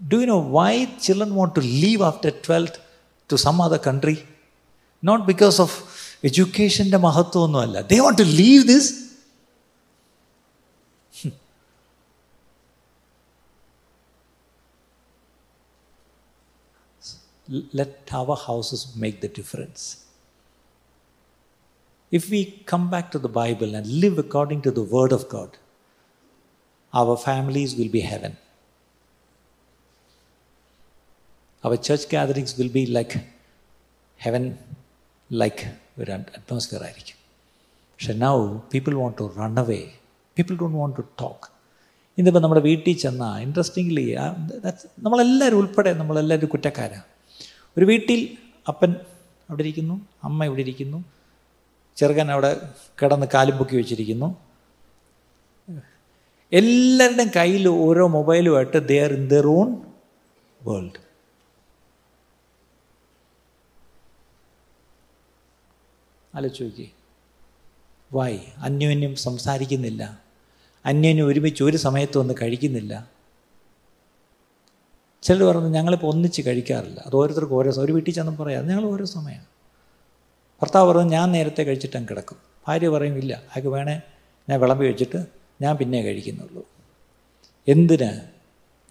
do 0.00 0.18
you 0.22 0.26
know 0.26 0.40
why 0.50 0.72
children 1.06 1.32
want 1.38 1.54
to 1.56 1.62
leave 1.76 2.02
after 2.02 2.32
twelfth 2.46 2.80
to 3.30 3.38
some 3.46 3.58
other 3.62 3.80
country 3.86 4.16
not 5.02 5.24
because 5.26 5.58
of 5.60 5.76
എഡ്യൂക്കേഷൻ്റെ 6.24 6.98
മഹത്വമൊന്നുമല്ല 7.08 7.80
they 7.90 7.98
want 8.04 8.22
to 8.22 8.28
leave 8.42 8.64
this 8.68 8.92
let 17.72 18.12
our 18.12 18.36
houses 18.38 18.80
make 18.96 19.20
the 19.20 19.28
difference. 19.28 19.82
If 22.12 22.30
we 22.30 22.40
come 22.64 22.90
back 22.90 23.10
to 23.12 23.18
the 23.18 23.28
Bible 23.30 23.74
and 23.74 23.86
live 24.02 24.18
according 24.18 24.62
to 24.62 24.70
the 24.70 24.84
Word 24.84 25.12
of 25.12 25.28
God, 25.28 25.50
our 26.92 27.16
families 27.18 27.74
will 27.76 27.88
be 27.88 28.02
heaven. 28.02 28.36
Our 31.64 31.76
church 31.78 32.08
gatherings 32.08 32.56
will 32.58 32.68
be 32.70 32.86
like 32.88 33.14
heaven 34.20 34.44
like 35.30 35.60
ഒരു 35.98 36.10
atmosphere 36.12 36.80
ആയിരിക്കും 36.86 37.18
പക്ഷെ 37.92 38.14
now 38.24 38.34
people 38.72 38.94
want 38.94 39.16
to 39.20 39.26
run 39.38 39.54
away 39.62 39.78
people 40.36 40.54
don't 40.62 40.76
want 40.80 40.96
to 40.98 41.04
talk 41.22 41.46
ഇന്നിപ്പോൾ 42.18 42.42
നമ്മുടെ 42.44 42.62
വീട്ടിൽ 42.68 42.94
ചെന്നാൽ 43.04 43.36
interestingly 43.46 44.04
നമ്മളെല്ലാവരും 45.04 45.58
ഉൾപ്പെടെ 45.60 45.92
നമ്മളെല്ലാവരും 46.00 46.50
കുറ്റക്കാരാണ് 46.54 47.06
ഒരു 47.76 47.86
വീട്ടിൽ 47.92 48.20
അപ്പൻ 48.72 48.92
അവിടെ 49.48 49.62
ഇരിക്കുന്നു 49.66 49.96
അമ്മ 50.28 50.46
ഇവിടെ 50.50 50.62
ഇരിക്കുന്നു 50.66 51.00
ചെറുക്കൻ 51.95 52.31
അവിടെ 52.31 52.73
കിടന്ന് 53.01 53.27
കാലും 53.33 53.57
പൊക്കി 53.57 53.75
വെച്ചിരിക്കുന്നു. 53.75 54.35
എല്ലാവരുടെയും 56.53 57.31
കയ്യിൽ 57.35 57.67
ഓരോ 57.67 58.07
മൊബൈലുമായിട്ട് 58.07 58.87
they 58.87 59.03
are 59.03 59.13
in 59.13 59.27
their 59.27 59.47
own 59.47 59.77
world 60.61 61.11
ആലോചിച്ച് 66.35 66.87
വായി 68.13 68.39
അന്യോന്യം 68.57 69.15
സംസാരിക്കുന്നില്ല. 69.15 70.21
അന്യോന്യം 70.85 71.27
ഒരുമിച്ച് 71.27 71.63
ഒരു 71.63 71.77
സമയത്ത് 71.77 72.17
ഒന്ന് 72.17 72.33
കഴിക്കുന്നില്ല. 72.41 73.09
ചിലർ 75.23 75.43
പറഞ്ഞു 75.43 75.67
ഞങ്ങളിപ്പോൾ 75.67 76.07
ഒന്നിച്ച് 76.07 76.41
കഴിക്കാറില്ല. 76.41 76.99
അത് 76.99 77.15
ഓരോരുത്തർക്കും 77.15 77.55
ഓരോ 77.55 77.71
ഒരു 77.77 77.91
വീട്ടിൽ 77.91 78.11
ചെന്ന് 78.11 78.37
പറയാം 78.37 78.67
ഞങ്ങൾ 78.67 78.85
ഓരോ 78.85 79.05
സമയമാണ്. 79.05 79.60
ഭർത്താവ് 80.61 80.87
പറഞ്ഞു 80.89 81.11
ഞാൻ 81.11 81.31
നേരത്തെ 81.31 81.63
കഴിച്ചിട്ടും 81.63 82.03
കിടക്കും. 82.09 82.37
ഭാര്യ 82.67 82.89
പറയും 82.89 83.17
ഇല്ല 83.17 83.33
അയാൾക്ക് 83.33 83.67
വേണേ 83.67 84.01
ഞാൻ 84.49 84.59
വിളമ്പി 84.59 84.85
വെച്ചിട്ട് 84.87 85.19
ഞാൻ 85.61 85.77
പിന്നെ 85.77 86.01
കഴിക്കുന്നുള്ളൂ. 86.01 86.63
എന്തിന്? 87.67 88.11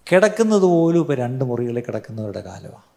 കിടക്കുന്നത് 0.07 0.61
പോലും 0.61 0.99
ഇപ്പോൾ 0.99 1.13
രണ്ട് 1.13 1.43
മുറികളിൽ 1.43 1.79
കിടക്കുന്നവരുടെ 1.79 2.41
കാലമാണ് 2.41 2.87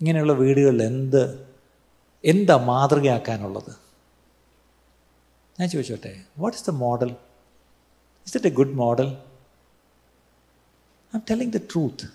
ഇങ്ങനെയുള്ള 0.00 0.32
വീടുകളിൽ 0.32 0.82
എന്ത് 0.82 1.22
എന്താ 2.24 2.56
മാതൃകയാക്കാനുള്ളത്? 2.56 3.72
ഞാൻ 5.60 5.68
ചോദിച്ചോട്ടെ 5.68 6.12
what 6.38 6.58
is 6.58 6.70
the 6.70 6.74
model 6.74 7.10
is 8.26 8.36
it 8.36 8.46
a 8.46 8.50
good 8.50 8.74
model 8.74 9.08
I 11.12 11.18
am 11.18 11.22
telling 11.30 11.50
the 11.50 11.60
truth 11.72 12.06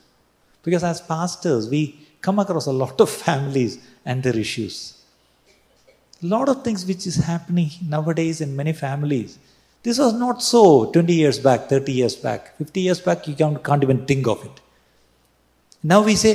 because 0.66 0.86
as 0.86 1.04
pastors 1.10 1.68
we 1.74 1.82
come 2.20 2.39
across 2.39 2.66
a 2.66 2.77
lot 2.83 3.01
of 3.01 3.09
families 3.27 3.72
and 4.05 4.22
their 4.22 4.37
issues. 4.37 4.77
A 6.22 6.27
lot 6.35 6.49
of 6.49 6.57
things 6.64 6.87
which 6.91 7.07
is 7.07 7.16
happening 7.31 7.70
nowadays 7.95 8.41
in 8.41 8.51
many 8.61 8.72
families. 8.72 9.39
This 9.85 9.99
was 9.99 10.14
not 10.14 10.43
so 10.43 10.62
20 10.93 11.12
years 11.12 11.39
back, 11.39 11.68
30 11.68 11.93
years 11.93 12.16
back, 12.16 12.57
50 12.59 12.81
years 12.81 13.01
back, 13.01 13.29
you 13.29 13.35
can't, 13.35 13.62
can't 13.62 13.83
even 13.83 14.05
think 14.07 14.27
of 14.27 14.45
it. 14.49 14.57
Now 15.85 16.03
we 16.03 16.16
say, 16.24 16.35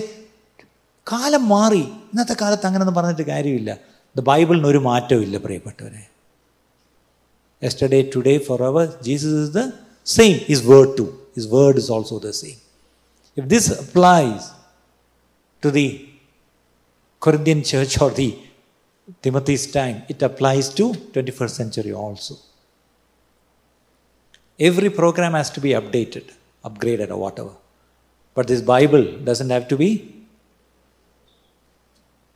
കാലം 1.08 1.44
മാറി 1.52 1.82
ഇന്നത്തെ 2.12 2.36
കാലത്ത് 2.42 2.66
അങ്ങനെയൊന്നും 2.68 2.98
പറഞ്ഞിട്ട് 2.98 3.24
കാര്യമില്ല 3.30 3.72
the 4.16 4.24
ബൈബിളിന് 4.28 4.68
ഒരു 4.72 4.80
മാറ്റവും 4.88 5.24
ഇല്ല 5.26 5.38
പ്രിയപ്പെട്ടവരെ 5.46 6.04
yesterday 7.62 8.00
today 8.14 8.36
for 8.48 8.62
ever 8.70 8.86
Jesus 9.08 9.40
is 9.46 9.52
the 9.58 9.64
same 10.18 10.36
his 10.56 10.64
word 10.72 10.94
to 11.00 11.06
His 11.36 11.48
word 11.48 11.78
is 11.78 11.90
also 11.90 12.20
the 12.20 12.34
same. 12.34 12.58
If 13.38 13.48
this 13.48 13.80
applies 13.80 14.52
to 15.67 15.71
the 15.79 15.89
Corinthian 17.25 17.63
church 17.73 18.01
or 18.01 18.11
the 18.11 18.31
Timothy's 19.23 19.67
time, 19.79 20.03
it 20.09 20.21
applies 20.23 20.69
to 20.79 20.85
21st 21.15 21.55
century 21.63 21.93
also. 21.93 22.35
Every 24.59 24.91
program 24.91 25.33
has 25.33 25.51
to 25.51 25.61
be 25.61 25.71
updated, 25.81 26.27
upgraded, 26.65 27.11
or 27.11 27.19
whatever. 27.19 27.55
But 28.35 28.47
this 28.49 28.63
Bible 28.63 29.05
doesn't 29.29 29.51
have 29.51 29.67
to 29.69 29.77
be. 29.77 29.91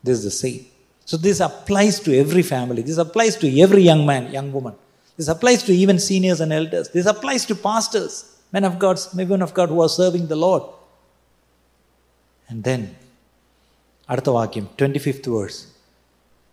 This 0.03 0.19
is 0.19 0.25
the 0.25 0.37
same. 0.45 0.67
So 1.05 1.17
this 1.17 1.41
applies 1.41 2.01
to 2.01 2.17
every 2.17 2.43
family. 2.43 2.83
This 2.83 2.99
applies 2.99 3.37
to 3.37 3.61
every 3.61 3.83
young 3.83 4.07
man, 4.07 4.33
young 4.33 4.53
woman. 4.53 4.75
This 5.17 5.29
applies 5.29 5.63
to 5.65 5.73
even 5.73 5.99
seniors 5.99 6.41
and 6.41 6.53
elders. 6.53 6.89
This 6.89 7.07
applies 7.07 7.45
to 7.47 7.55
pastors, 7.55 8.39
men 8.53 8.65
of 8.65 8.79
God, 8.79 8.99
women 9.15 9.43
of 9.43 9.53
God 9.53 9.69
who 9.69 9.83
are 9.83 9.89
serving 9.89 10.27
the 10.29 10.37
Lord. 10.37 10.63
And 12.49 12.65
then, 12.65 12.97
അടുത്ത 14.11 14.31
വാക്യം 14.31 14.69
twenty 14.81 14.99
fifth 14.99 15.31
verse 15.31 15.61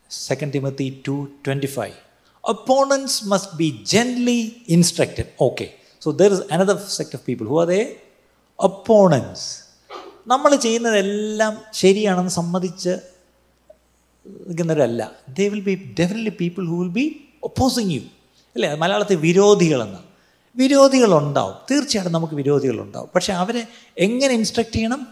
second 0.10 0.53
Timothy 0.53 1.01
two 1.08 1.28
twenty 1.47 1.66
five 1.66 1.93
opponents 2.51 3.10
must 3.24 3.55
be 3.55 3.84
gently 3.86 4.62
instructed 4.70 5.26
okay 5.41 5.74
so 6.01 6.12
there 6.12 6.34
is 6.34 6.41
another 6.51 6.76
sect 6.76 7.10
of 7.14 7.22
people 7.28 7.45
who 7.47 7.66
are 7.66 7.74
they? 7.74 7.86
Opponents. 8.68 9.39
നമ്മൾ 10.28 10.55
ചെയ്യുന്നതെല്ലാം 10.55 11.58
ശരിയാണെന്ന് 11.74 12.30
സമ്മതിച്ച് 12.30 12.89
നിൽക്കുന്നവരല്ല. 14.28 15.12
They 15.30 15.47
will 15.47 15.60
be 15.60 15.95
definitely 15.99 16.30
people 16.30 16.68
who 16.68 16.76
will 16.76 16.88
be 16.88 17.30
opposing 17.43 17.91
you 17.91 17.99
അല്ലേ? 18.55 18.76
മലയാളത്തിൽ 18.76 19.16
വിരോധികളെന്ന്. 19.16 19.99
വിരോധികളുണ്ടാവും. 20.55 21.55
തീർച്ചയായിട്ടും 21.72 22.14
നമുക്ക് 22.14 22.34
വിരോധികളുണ്ടാവും. 22.34 23.10
പക്ഷെ 23.16 23.34
അവരെ 23.34 23.68
എങ്ങനെ 23.97 24.34
ഇൻസ്ട്രക്റ്റ് 24.34 24.74
ചെയ്യണം? 24.74 25.08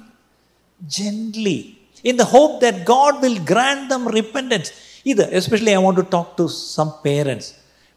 Gently 0.82 1.75
in 2.06 2.16
the 2.18 2.26
hope 2.34 2.56
that 2.62 2.82
God 2.86 3.18
will 3.24 3.38
grant 3.52 3.86
them 3.90 4.04
repentance 4.12 4.72
ഇത് 5.06 5.24
especially 5.40 5.72
I 5.72 5.82
want 5.86 6.02
to 6.02 6.08
talk 6.12 6.32
to 6.40 6.46
some 6.76 6.90
parents 7.06 7.50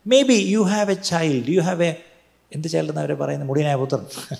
may 0.06 0.20
be 0.22 0.38
you 0.54 0.62
have 0.74 0.90
a 0.90 1.00
child 1.10 1.50
you 1.50 1.62
have 1.62 1.82
a 1.82 1.92
എന്ത് 2.52 2.68
ചൈൽഡ് 2.68 2.90
എന്ന് 2.90 3.02
അവരെ 3.04 3.16
പറയുന്നത് 3.22 3.48
മുടിയനായ 3.48 3.76
പുത്രൻ 3.76 4.04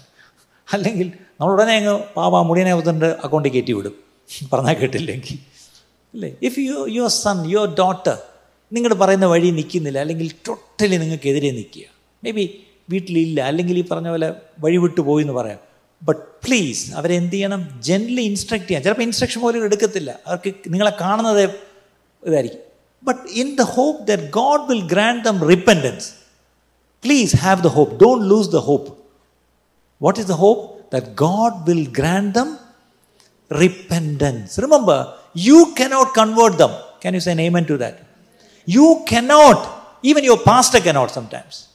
അല്ലെങ്കിൽ 0.69 1.07
നമ്മൾ 1.39 1.53
ഉടനെ 1.55 1.75
അങ്ങ് 1.77 1.93
പാപ 2.17 2.41
മുടിയനായ 2.49 2.75
പുത്രന്റെ 2.75 3.09
അക്കൗണ്ടിൽ 3.25 3.53
കയറ്റി 3.53 3.73
വിടും. 3.73 3.95
പറഞ്ഞാൽ 4.53 4.75
കേട്ടില്ലെങ്കിൽ. 4.75 5.37
അല്ലേ? 6.15 6.31
If 6.43 6.59
you 6.61 6.77
your 6.89 7.13
son 7.17 7.39
your 7.53 7.69
daughter 7.75 8.17
നിങ്ങൾ 8.73 8.93
പറയുന്ന 8.95 9.27
വഴി 9.27 9.51
നിൽക്കുന്നില്ല 9.51 9.99
അല്ലെങ്കിൽ 9.99 10.29
ടോട്ടലി 10.47 10.97
നിങ്ങൾക്കെതിരെ 10.97 11.51
നിൽക്കുക 11.51 11.87
മേ 12.23 12.31
ബി 12.31 12.45
വീട്ടിലില്ല 12.89 13.41
അല്ലെങ്കിൽ 13.51 13.79
ഈ 13.79 13.85
പറഞ്ഞ 13.93 14.09
പോലെ 14.09 14.29
വഴി 14.61 14.77
വിട്ടു 14.77 15.01
പോയി 15.01 15.25
എന്ന് 15.25 15.33
പറയാം. 15.33 15.61
ബട്ട് 16.02 16.22
പ്ലീസ് 16.46 16.84
അവരെ 17.00 17.16
എന്ത് 17.22 17.36
ചെയ്യണം 17.36 17.62
ജെൻലി 17.88 18.24
ഇൻസ്ട്രക്ട് 18.32 18.68
ചെയ്യാം 18.70 18.84
ചിലപ്പോൾ 18.86 19.06
ഇൻസ്ട്രക്ഷൻ 19.08 19.42
പോലും 19.46 19.66
എടുക്കത്തില്ല 19.70 20.12
അവർക്ക് 20.30 20.52
നിങ്ങളെ 20.74 20.94
കാണുന്നത് 21.04 21.44
ഇതായിരിക്കും 22.24 22.64
but 23.04 23.24
in 23.44 23.50
the 23.62 23.66
hope 23.78 24.02
that 24.12 24.28
God 24.40 24.66
will 24.72 24.84
grant 24.94 25.24
them 25.30 25.40
repentance 25.54 26.10
please 27.04 27.40
have 27.46 27.62
the 27.68 27.72
hope 27.78 27.96
don't 28.04 28.26
lose 28.34 28.52
the 28.58 28.62
hope 28.70 28.92
what 30.02 30.20
is 30.24 30.30
the 30.34 30.38
hope 30.46 30.64
that 30.96 31.12
God 31.26 31.58
will 31.70 31.86
grant 32.02 32.34
them 32.40 32.52
repentance. 33.52 34.58
Remember, 34.58 34.98
you 35.36 35.74
cannot 35.76 36.14
convert 36.14 36.58
them. 36.58 36.72
Can 37.00 37.14
you 37.14 37.20
say 37.20 37.34
an 37.34 37.40
amen 37.40 37.66
to 37.66 37.78
that? 37.78 38.00
You 38.68 39.04
cannot. 39.06 39.60
Even 40.04 40.24
your 40.24 40.38
pastor 40.40 40.80
cannot 40.80 41.12
sometimes. 41.12 41.67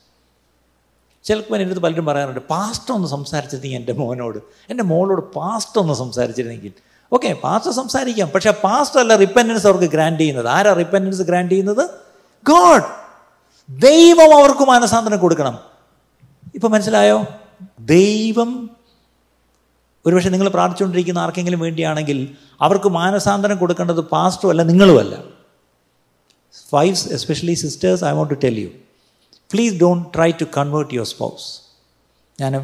ചിലപ്പോൾ 1.24 1.56
എന്റെ 1.56 1.66
അടുത്ത് 1.66 1.82
പലരും 1.82 2.06
പറയാറുണ്ട് 2.06 2.40
past 2.40 2.94
ഒന്ന് 2.94 3.08
സംസാരിച്ചിരുന്നെങ്കിൽ 3.08 3.80
എന്റെ 3.80 3.94
മോനോട്. 3.94 4.38
എന്റെ 4.70 4.84
മോളോട് 4.84 5.22
പാസ്റ്റ് 5.22 5.80
ഒന്ന് 5.80 5.94
സംസാരിച്ചിരുന്നെങ്കിൽ 5.94 6.74
ഓക്കെ 7.12 7.34
പാസ്റ്റ് 7.44 7.72
സംസാരിക്കാം. 7.72 8.30
പക്ഷേ 8.36 8.52
പാസ്റ്റ് 8.52 9.00
അല്ല 9.00 9.16
റിപ്പൻഡൻസ് 9.16 9.68
അവർക്ക് 9.68 9.86
ഗ്രാൻഡ് 9.86 10.20
ചെയ്യുന്നത്. 10.20 10.48
ആരാ 10.48 10.74
റിപ്പൻഡൻസ് 10.74 11.22
ഗ്രാൻഡ് 11.22 11.52
ചെയ്യുന്നത്? 11.52 11.90
ഗോഡ് 12.46 12.84
ദൈവം 13.70 14.34
അവർക്ക് 14.34 14.60
മാനസാന്തരം 14.60 15.20
കൊടുക്കണം. 15.20 15.60
ഇപ്പം 16.56 16.72
മനസ്സിലായോ? 16.72 17.26
ദൈവം 17.80 18.70
ഒരുപക്ഷെ 20.06 20.30
നിങ്ങൾ 20.30 20.50
പ്രാർത്ഥിച്ചുകൊണ്ടിരിക്കുന്ന 20.50 21.20
ആർക്കെങ്കിലും 21.20 21.60
വേണ്ടിയാണെങ്കിൽ 21.60 22.36
അവർക്ക് 22.62 22.90
മാനസാന്തരം 22.90 23.58
കൊടുക്കേണ്ടത് 23.58 24.00
പാസ്റ്ററും 24.00 24.50
അല്ല 24.50 24.64
നിങ്ങളുമല്ല. 24.64 25.24
Wives 26.74 27.14
especially 27.14 27.54
sisters 27.54 28.04
I 28.04 28.12
want 28.12 28.34
to 28.34 28.40
tell 28.44 28.60
you 28.60 28.70
please 29.53 29.75
don't 29.77 30.05
try 30.15 30.31
to 30.33 30.47
convert 30.57 30.95
your 30.95 31.07
spouse 31.07 31.47
ഞാൻ 32.39 32.55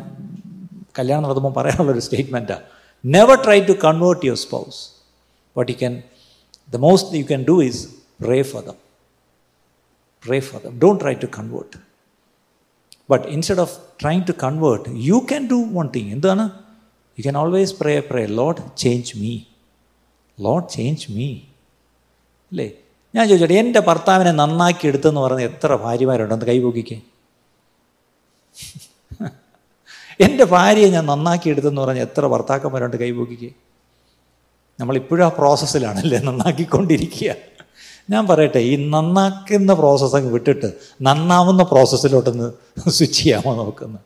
കല്യാണം 0.99 1.23
നടത്തുമ്പോൾ 1.25 1.53
പറയാനുള്ളൊരു 1.53 2.03
സ്റ്റേറ്റ്മെൻറ്റാണ് 2.07 2.65
never 3.05 3.37
try 3.45 3.59
to 3.67 3.75
convert 3.85 4.27
your 4.27 4.39
spouse 4.39 4.79
but 5.57 5.71
you 5.73 5.77
can 5.79 5.95
the 6.69 6.79
most 6.79 7.19
you 7.19 7.27
can 7.27 7.43
do 7.45 7.57
is 7.63 7.81
pray 8.23 8.39
for 8.43 8.63
them 8.63 8.79
pray 10.25 10.39
for 10.41 10.61
them 10.61 10.77
don't 10.79 11.01
try 11.01 11.15
to 11.15 11.31
convert 11.39 11.81
but 13.09 13.25
instead 13.29 13.61
of 13.61 13.75
trying 14.03 14.25
to 14.27 14.35
convert 14.45 14.95
you 15.07 15.19
can 15.29 15.43
do 15.49 15.59
one 15.73 15.89
thing 15.89 16.13
എന്താണ് 16.13 16.45
you 17.19 17.23
can 17.23 17.39
always 17.39 17.75
pray 17.81 17.95
pray 18.11 18.23
Lord 18.35 18.63
change 18.77 19.13
me 19.19 19.35
load 20.39 20.69
change 20.69 21.13
me 21.13 21.29
അല്ലേ 22.53 22.69
ഞാൻ 23.16 23.28
ചോദിച്ചോട്ടെ 23.28 23.54
എന്റെ 23.54 23.80
ഭർത്താവിനെ 23.80 24.32
നന്നാക്കി 24.32 24.88
എടുത്തെന്ന് 24.88 25.22
പറഞ്ഞ 25.22 25.42
എത്ര 25.42 25.76
ഭാര്യമാരുണ്ടെന്ന് 25.76 26.46
കൈപോക്കിക്ക്. 26.46 27.02
എന്റെ 30.20 30.44
ഭാര്യയെ 30.44 30.90
ഞാൻ 30.90 31.06
നന്നാക്കി 31.06 31.50
എടുത്തെന്ന് 31.50 31.82
പറഞ്ഞ 31.82 32.00
എത്ര 32.00 32.28
ഭർത്താക്കന്മാരുണ്ട് 32.28 32.98
കൈപോക്കിക്ക്? 32.98 33.52
നമ്മളിപ്പോഴും 34.80 35.26
ആ 35.26 35.28
പ്രോസസ്സിലാണല്ലേ 35.28 36.20
നന്നാക്കിക്കൊണ്ടിരിക്കുക. 36.20 37.36
ഞാൻ 38.10 38.28
പറയട്ടെ 38.28 38.58
ഈ 38.58 38.90
നന്നാക്കുന്ന 38.90 39.74
പ്രോസസ്സ് 39.74 40.16
അങ്ങ് 40.16 40.32
വിട്ടിട്ട് 40.32 40.74
നന്നാവുന്ന 41.02 41.64
പ്രോസസ്സിലോട്ടൊന്ന് 41.64 42.54
സ്വിച്ച് 42.90 43.24
ചെയ്യാമോ 43.24 43.64
നമുക്കൊന്ന്? 43.64 44.00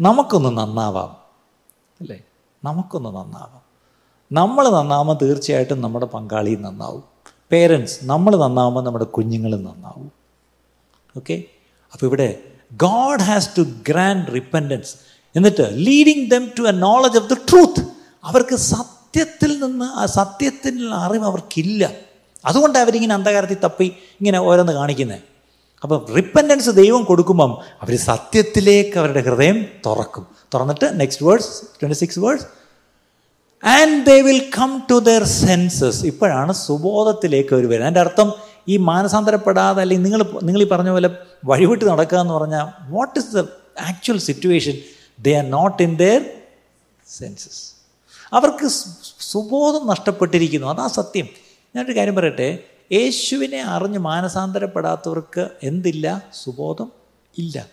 നമുക്കൊന്ന് 0.00 0.48
നന്നാവാം. 0.48 1.16
അല്ലേ? 2.00 2.20
നമുക്കൊന്ന് 2.64 3.08
നന്നാവാം. 3.08 3.62
നമ്മൾ 4.32 4.68
നന്നാവുമ്പോൾ 4.68 5.18
തീർച്ചയായിട്ടും 5.22 5.80
നമ്മുടെ 5.80 6.06
പങ്കാളി 6.06 6.54
നന്നാവും. 6.54 7.15
പേരൻസ് 7.52 7.98
നമ്മൾ 8.02 8.36
നന്നാവുമ്പോൾ 8.36 8.82
നമ്മുടെ 8.82 9.04
കുഞ്ഞുങ്ങൾ 9.04 9.50
നന്നാവും. 9.56 10.10
ഓക്കെ 11.16 11.42
അപ്പോൾ 11.92 12.06
ഇവിടെ 12.06 12.38
God 12.72 13.20
has 13.20 13.48
to 13.58 13.62
grant 13.62 14.26
repentance 14.34 14.94
എന്നിട്ട് 15.36 15.64
leading 15.72 16.30
them 16.30 16.50
to 16.58 16.62
a 16.62 16.72
knowledge 16.72 17.18
of 17.18 17.28
the 17.28 17.32
truth 17.32 17.82
അവർക്ക് 18.24 18.56
സത്യത്തിൽ 18.56 19.64
നിന്ന് 19.64 19.84
ആ 19.84 20.06
സത്യത്തിൽ 20.06 20.94
അറിവ് 20.94 21.24
അവർക്കില്ല. 21.24 21.92
അതുകൊണ്ട് 22.44 22.78
അവരിങ്ങനെ 22.78 23.14
അന്ധകാരത്തിൽ 23.14 23.56
തപ്പി 23.64 23.84
ഇങ്ങനെ 24.20 24.40
ഓരോന്ന് 24.40 24.72
കാണിക്കുന്നത് 24.72 25.20
അപ്പം 25.82 26.06
റിപ്പൻഡൻസ് 26.16 26.70
ദൈവം 26.70 27.04
കൊടുക്കുമ്പം 27.04 27.50
അവർ 27.82 27.96
സത്യത്തിലേക്ക് 27.96 28.98
അവരുടെ 28.98 29.20
ഹൃദയം 29.20 29.66
തുറക്കും. 29.86 30.26
തുറന്നിട്ട് 30.54 31.00
next 31.00 31.26
words 31.26 31.62
twenty 31.80 31.96
six 31.96 32.18
words 32.18 32.46
and 33.66 34.06
they 34.06 34.20
will 34.20 34.50
come 34.58 34.82
to 34.90 34.94
their 34.94 35.24
senses 35.24 36.04
ഇപ്പോഴാണ് 36.04 36.52
സുബോധത്തിലേക്ക് 36.52 37.54
അവർ 37.54 37.62
വരുന്നത്. 37.62 37.82
അതിന്റെ 37.82 38.00
അർത്ഥം 38.00 38.32
ഈ 38.68 38.76
മാനസാന്തരപ്പെടാതെ 38.76 39.80
അല്ലെങ്കിൽ 39.80 40.04
നിങ്ങൾ 40.04 40.40
നിങ്ങൾ 40.42 40.62
ഈ 40.62 40.68
പറഞ്ഞ 40.68 40.90
പോലെ 40.90 41.10
വഴിവിട്ട് 41.44 41.84
നടക്കുക 41.84 42.18
എന്ന് 42.18 42.34
പറഞ്ഞാൽ 42.34 42.92
what 42.92 43.18
is 43.18 43.36
the 43.36 43.44
actual 43.80 44.18
situation 44.18 44.78
they 45.18 45.34
are 45.34 45.50
not 45.50 45.82
in 45.82 45.96
their 45.96 46.24
senses 47.18 47.76
അവർക്ക് 48.32 48.68
സുബോധം 49.20 49.86
നഷ്ടപ്പെട്ടിരിക്കുന്നു. 49.86 50.66
അതാ 50.66 50.86
സത്യം. 50.86 51.28
ഞാനൊരു 51.76 51.96
കാര്യം 51.96 52.14
പറയട്ടെ. 52.14 52.58
യേശുവിനെ 52.92 53.62
അറിഞ്ഞ് 53.62 53.98
മാനസാന്തരപ്പെടാത്തവർക്ക് 53.98 55.48
എന്തില്ല? 55.62 56.22
സുബോധം 56.42 56.92
ഇല്ല. 57.38 57.66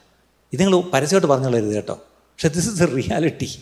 ഇത് 0.53 0.61
നിങ്ങൾ 0.61 0.81
പരസ്യമായിട്ട് 0.81 1.27
പറഞ്ഞുള്ളരുത് 1.27 1.75
കേട്ടോ. 1.75 1.93
പക്ഷെ 1.93 2.47
ദിസ് 2.47 2.69
ഇസ് 2.69 2.83
എ 2.83 2.85
റിയാലിറ്റി 2.95 3.59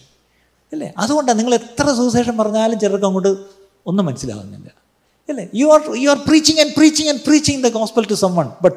അല്ലേ 0.72 0.88
അതുകൊണ്ടാണ് 1.02 1.38
നിങ്ങൾ 1.40 1.54
എത്ര 1.60 1.86
സുവിശേഷം 1.98 2.36
പറഞ്ഞാലും 2.36 2.78
ചിലർക്ക് 2.84 3.06
അങ്ങോട്ട് 3.10 3.32
ഒന്നും 3.86 4.04
മനസ്സിലാകുന്നില്ല 4.08 4.70
അല്ലേ 5.28 5.44
you 5.60 5.68
are 5.74 5.82
you 6.02 6.08
are 6.14 6.20
preaching 6.28 6.60
and 6.64 6.74
preaching 6.74 7.10
and 7.12 7.22
preaching 7.28 7.62
the 7.66 7.70
gospel 7.78 8.06
to 8.12 8.18
sum 8.24 8.34
one 8.40 8.48
but 8.66 8.76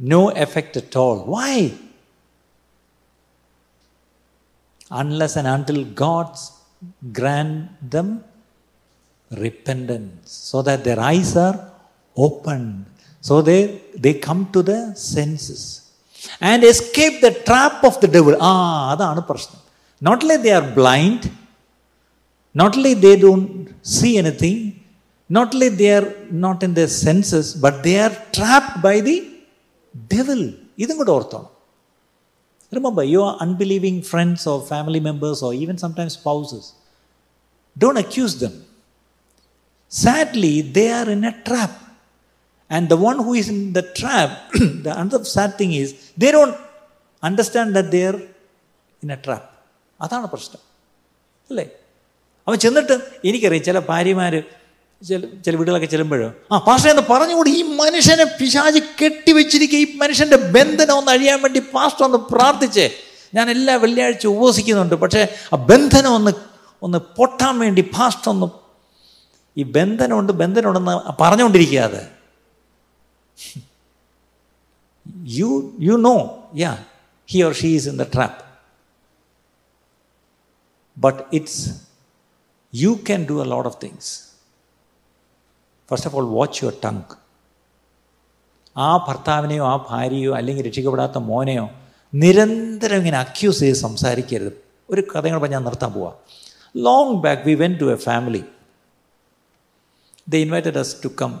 no 0.00 0.22
effect 0.46 0.80
at 0.82 1.00
all 1.06 1.18
Y 1.36 1.54
unless 4.90 5.36
and 5.36 5.48
until 5.48 5.84
God's 6.02 6.40
grant 7.12 7.54
them 7.90 8.08
repentance 9.30 10.30
so 10.50 10.62
that 10.62 10.84
their 10.84 11.00
eyes 11.00 11.36
are 11.36 11.56
opened 12.16 12.74
so 13.24 13.42
they 13.42 13.60
they 13.96 14.14
come 14.26 14.42
to 14.52 14.62
the 14.62 14.78
senses 15.12 15.62
and 16.40 16.62
escape 16.64 17.20
the 17.20 17.32
trap 17.48 17.76
of 17.82 17.96
the 18.00 18.10
devil 18.16 18.34
ആ 18.42 18.52
അതാണ് 18.92 19.22
പ്രശ്നം 19.30 19.60
not 20.08 20.18
only 20.24 20.38
they 20.46 20.54
are 20.58 20.66
blind 20.80 21.22
not 22.62 22.72
only 22.78 22.94
they 23.06 23.16
don't 23.26 23.48
see 23.94 24.12
anything 24.22 24.58
not 25.38 25.48
only 25.54 25.70
they 25.80 25.90
are 25.98 26.08
not 26.44 26.62
in 26.66 26.74
their 26.78 26.92
senses 27.06 27.48
but 27.64 27.76
they 27.86 27.96
are 28.06 28.14
trapped 28.38 28.76
by 28.88 28.96
the 29.08 29.16
devil 30.14 30.42
ഇതും 30.82 30.96
കൂടെ 31.00 31.12
ഓർത്തോണം 31.18 31.50
Remember, 32.76 33.04
your 33.04 33.36
unbelieving 33.44 34.02
friends 34.02 34.46
or 34.46 34.60
family 34.62 35.00
members 35.00 35.42
or 35.42 35.54
even 35.54 35.78
sometimes 35.78 36.14
spouses, 36.14 36.72
don't 37.76 37.96
accuse 37.96 38.38
them. 38.38 38.64
Sadly, 39.88 40.60
they 40.60 40.90
are 40.90 41.08
in 41.08 41.24
a 41.24 41.42
trap. 41.44 41.70
And 42.68 42.88
the 42.88 42.96
one 42.96 43.18
who 43.18 43.34
is 43.34 43.48
in 43.48 43.72
the 43.72 43.82
trap, 43.82 44.30
the 44.52 44.92
another 45.00 45.24
sad 45.24 45.56
thing 45.58 45.72
is, 45.72 46.12
they 46.16 46.32
don't 46.32 46.56
understand 47.22 47.76
that 47.76 47.90
they 47.90 48.06
are 48.06 48.20
in 49.02 49.10
a 49.10 49.16
trap. 49.16 49.44
അതാണ് 50.01 50.27
പ്രശ്നം. 50.27 50.61
അല്ലേ? 51.49 51.65
അവൻ 52.47 52.57
ചെന്നിട്ട് 52.57 52.95
എനിക്കറിയാം 53.25 53.63
ചില 53.63 53.79
ഭാര്യമാർ 53.79 54.43
ചില 55.01 55.19
ചില 55.45 55.55
വീടുകളൊക്കെ 55.55 55.87
ചെല്ലുമ്പോഴോ 55.87 56.33
ആ 56.51 56.57
പാസ്റ്റർ 56.57 56.89
എന്ന് 56.89 57.03
പറഞ്ഞുകൂടി. 57.09 57.49
ഈ 57.49 57.61
മനുഷ്യനെ 57.61 58.23
പിശാജ് 58.39 58.79
കെട്ടിവെച്ചിരിക്കുക 59.03 59.77
ഈ 59.77 59.97
മനുഷ്യന്റെ 59.97 60.35
ബന്ധനം 60.35 60.97
ഒന്ന് 60.97 61.11
അഴിയാൻ 61.11 61.41
വേണ്ടി 61.41 61.59
പാസ്റ്റർ 61.59 62.05
ഒന്ന് 62.05 62.17
പ്രാർത്ഥിച്ചേ. 62.17 62.89
ഞാൻ 63.35 63.49
എല്ലാ 63.49 63.75
വെള്ളിയാഴ്ച 63.75 64.27
ഉപവസിക്കുന്നുണ്ട് 64.27 64.95
പക്ഷേ 64.95 65.35
ആ 65.53 65.57
ബന്ധനം 65.57 66.15
ഒന്ന് 66.15 66.31
ഒന്ന് 66.81 66.97
പൊട്ടാൻ 66.97 67.59
വേണ്ടി 67.59 67.81
പാസ്റ്റർ 67.81 68.29
ഒന്ന് 68.29 68.47
ഈ 69.57 69.63
ബന്ധനമുണ്ട് 69.63 70.33
ബന്ധനമുണ്ടെന്ന് 70.33 71.13
പറഞ്ഞുകൊണ്ടിരിക്കുക 71.23 71.79
അത് 71.79 72.01
you 75.23 75.75
you 75.79 75.93
know 75.97 76.15
yeah 76.55 76.77
he 77.29 77.41
or 77.41 77.53
she 77.53 77.75
is 77.75 77.89
in 77.89 77.97
the 77.97 78.01
trap 78.01 78.48
but 80.98 81.22
it's 81.38 81.62
you 82.72 82.92
can 83.08 83.22
do 83.30 83.36
A 83.44 83.46
lot 83.54 83.68
of 83.70 83.78
things 83.84 84.10
first 85.88 86.08
of 86.10 86.16
all 86.20 86.28
watch 86.38 86.58
your 86.64 86.76
tongue 86.84 87.02
ആ 88.76 88.90
ഭർത്താവിനെയോ 89.06 89.64
ആ 89.72 89.74
ഭാര്യയോ 89.90 90.32
അല്ലെങ്കിൽ 90.38 90.66
രക്ഷിക്കപ്പെടാത്ത 90.68 91.18
മോനെയോ 91.30 91.66
നിരന്തരം 92.12 92.98
ഇങ്ങനെ 93.02 93.18
അക്യൂസ് 93.26 93.60
ചെയ്ത് 93.64 93.78
സംസാരിക്കരുത് 93.86 94.52
ഒരു 94.88 95.02
കഥയും 95.12 95.34
കൂടെ 95.36 95.50
ഞാൻ 95.54 95.62
നിർത്താൻ 95.68 95.90
പോവാം 95.92 96.14
long 96.74 97.14
back 97.26 97.42
we 97.48 97.54
when 97.64 97.74
to 97.82 97.88
a 97.94 97.98
family 98.08 98.42
the 100.28 100.40
invited 100.46 100.80
us 100.84 100.94
to 101.04 101.10
come 101.20 101.32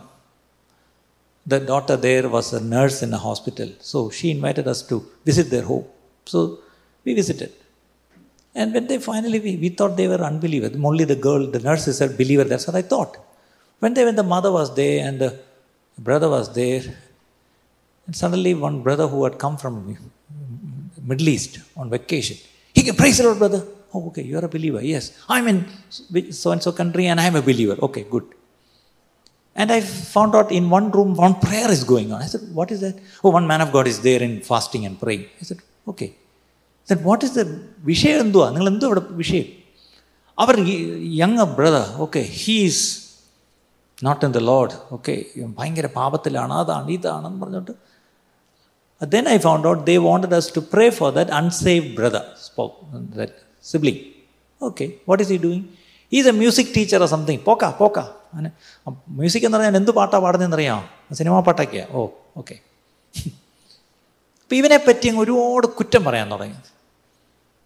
the 1.46 1.60
daughter 1.60 1.96
there 1.96 2.28
was 2.28 2.52
a 2.52 2.60
nurse 2.64 3.02
in 3.02 3.12
a 3.12 3.18
hospital. 3.18 3.70
So 3.80 4.10
she 4.10 4.30
invited 4.30 4.66
us 4.66 4.80
to 4.82 4.96
visit 5.24 5.50
their 5.50 5.62
home. 5.62 5.86
So 6.26 6.58
we 7.06 7.14
visited. 7.14 7.52
And 8.59 8.73
when 8.75 8.85
they 8.89 8.97
finally, 9.09 9.39
we, 9.45 9.51
we 9.63 9.69
thought 9.77 9.93
they 10.01 10.07
were 10.13 10.21
unbelievers. 10.31 10.71
Only 10.89 11.05
the 11.11 11.19
girl, 11.27 11.41
the 11.55 11.61
nurse 11.67 11.85
is 11.91 11.99
believer. 12.21 12.45
That's 12.51 12.67
what 12.67 12.75
I 12.81 12.85
thought. 12.93 13.11
When 13.81 13.93
they, 13.95 14.03
when 14.07 14.17
the 14.21 14.27
mother 14.35 14.51
was 14.59 14.69
there 14.79 14.97
and 15.07 15.17
the 15.23 15.31
brother 16.07 16.29
was 16.37 16.53
there, 16.53 16.83
and 18.05 18.15
suddenly 18.21 18.53
one 18.67 18.77
brother 18.87 19.07
who 19.07 19.19
had 19.23 19.37
come 19.43 19.55
from 19.63 19.73
Middle 21.09 21.29
East 21.35 21.59
on 21.77 21.89
vacation, 21.89 22.37
he 22.73 22.83
can 22.87 22.95
praise 23.01 23.17
the 23.19 23.25
Lord, 23.27 23.39
brother. 23.43 23.61
Oh, 23.93 24.07
okay, 24.07 24.23
you 24.29 24.37
are 24.39 24.45
a 24.49 24.53
believer. 24.57 24.81
Yes, 24.93 25.05
I'm 25.35 25.47
in 25.51 25.59
so 26.41 26.51
and 26.51 26.61
so 26.61 26.71
country 26.81 27.05
and 27.07 27.19
I'm 27.25 27.37
a 27.37 27.41
believer. 27.41 27.77
Okay, 27.87 28.03
good. 28.15 28.25
And 29.55 29.71
I 29.71 29.79
found 29.81 30.35
out 30.35 30.51
in 30.51 30.69
one 30.69 30.91
room, 30.91 31.15
one 31.15 31.35
prayer 31.45 31.69
is 31.77 31.83
going 31.83 32.11
on. 32.11 32.21
I 32.21 32.27
said, 32.33 32.41
What 32.59 32.71
is 32.71 32.81
that? 32.81 32.97
Oh, 33.23 33.31
one 33.31 33.47
man 33.47 33.61
of 33.61 33.71
God 33.71 33.87
is 33.87 33.99
there 34.01 34.21
in 34.21 34.41
fasting 34.41 34.85
and 34.85 34.99
praying. 34.99 35.25
I 35.41 35.43
said, 35.43 35.59
Okay 35.87 36.13
I 36.88 36.88
said, 36.88 37.02
What 37.08 37.20
is 37.26 37.32
the 37.38 37.44
വിഷയം 37.90 38.18
എന്തുവാ 38.24 38.46
നിങ്ങൾ 38.54 38.68
എന്തോ 38.72 38.86
ഇവിടെ 38.90 39.02
വിഷയം 39.22 39.46
അവർ 40.38 40.54
young 41.22 41.44
brother 41.58 41.86
okay 42.04 42.20
he's 42.42 42.84
not 43.98 44.22
in 44.28 44.32
the 44.36 44.40
Lord 44.50 44.76
okay 44.96 45.14
ഭയങ്കര 45.58 45.88
പാപത്തിലാണ് 46.00 46.54
അതാണ് 46.62 46.90
ഇതാണെന്ന് 46.98 47.40
പറഞ്ഞിട്ട് 47.44 47.74
then 49.00 49.26
I 49.26 49.38
found 49.38 49.66
out 49.66 49.84
they 49.86 49.98
wanted 50.00 50.32
us 50.32 50.46
to 50.50 50.60
pray 50.62 50.90
for 50.90 51.10
that 51.12 51.28
unsaved 51.30 51.94
brother, 51.96 52.22
that 53.14 53.32
sibling. 53.64 53.98
Okay, 54.60 54.98
what 55.04 55.20
is 55.20 55.28
he 55.28 55.38
doing? 55.38 55.62
He's 56.12 56.26
a 56.26 56.32
music 56.32 56.72
teacher 56.72 56.98
or 56.98 57.08
something. 57.08 57.38
പോക്ക 57.48 57.64
പോക്ക 57.80 57.98
അങ്ങനെ 58.30 58.50
music 59.18 59.44
എന്ന് 59.46 59.56
പറഞ്ഞാൽ 59.58 59.76
എന്ത് 59.80 59.92
പാട്ടാണ് 59.98 60.22
പാടുന്നതെന്നറിയാമോ 60.24 61.14
സിനിമാ 61.20 61.40
പാട്ടൊക്കെയാ 61.48 61.86
ഓ 61.96 62.02
ഓക്കെ 62.40 62.56
അപ്പം 64.49 64.57
ഇവനെ 64.59 64.77
പറ്റി 64.83 65.07
അങ്ങ് 65.09 65.21
ഒരുപാട് 65.23 65.65
കുറ്റം 65.79 66.01
പറയാൻ 66.05 66.27
തുടങ്ങി. 66.33 66.55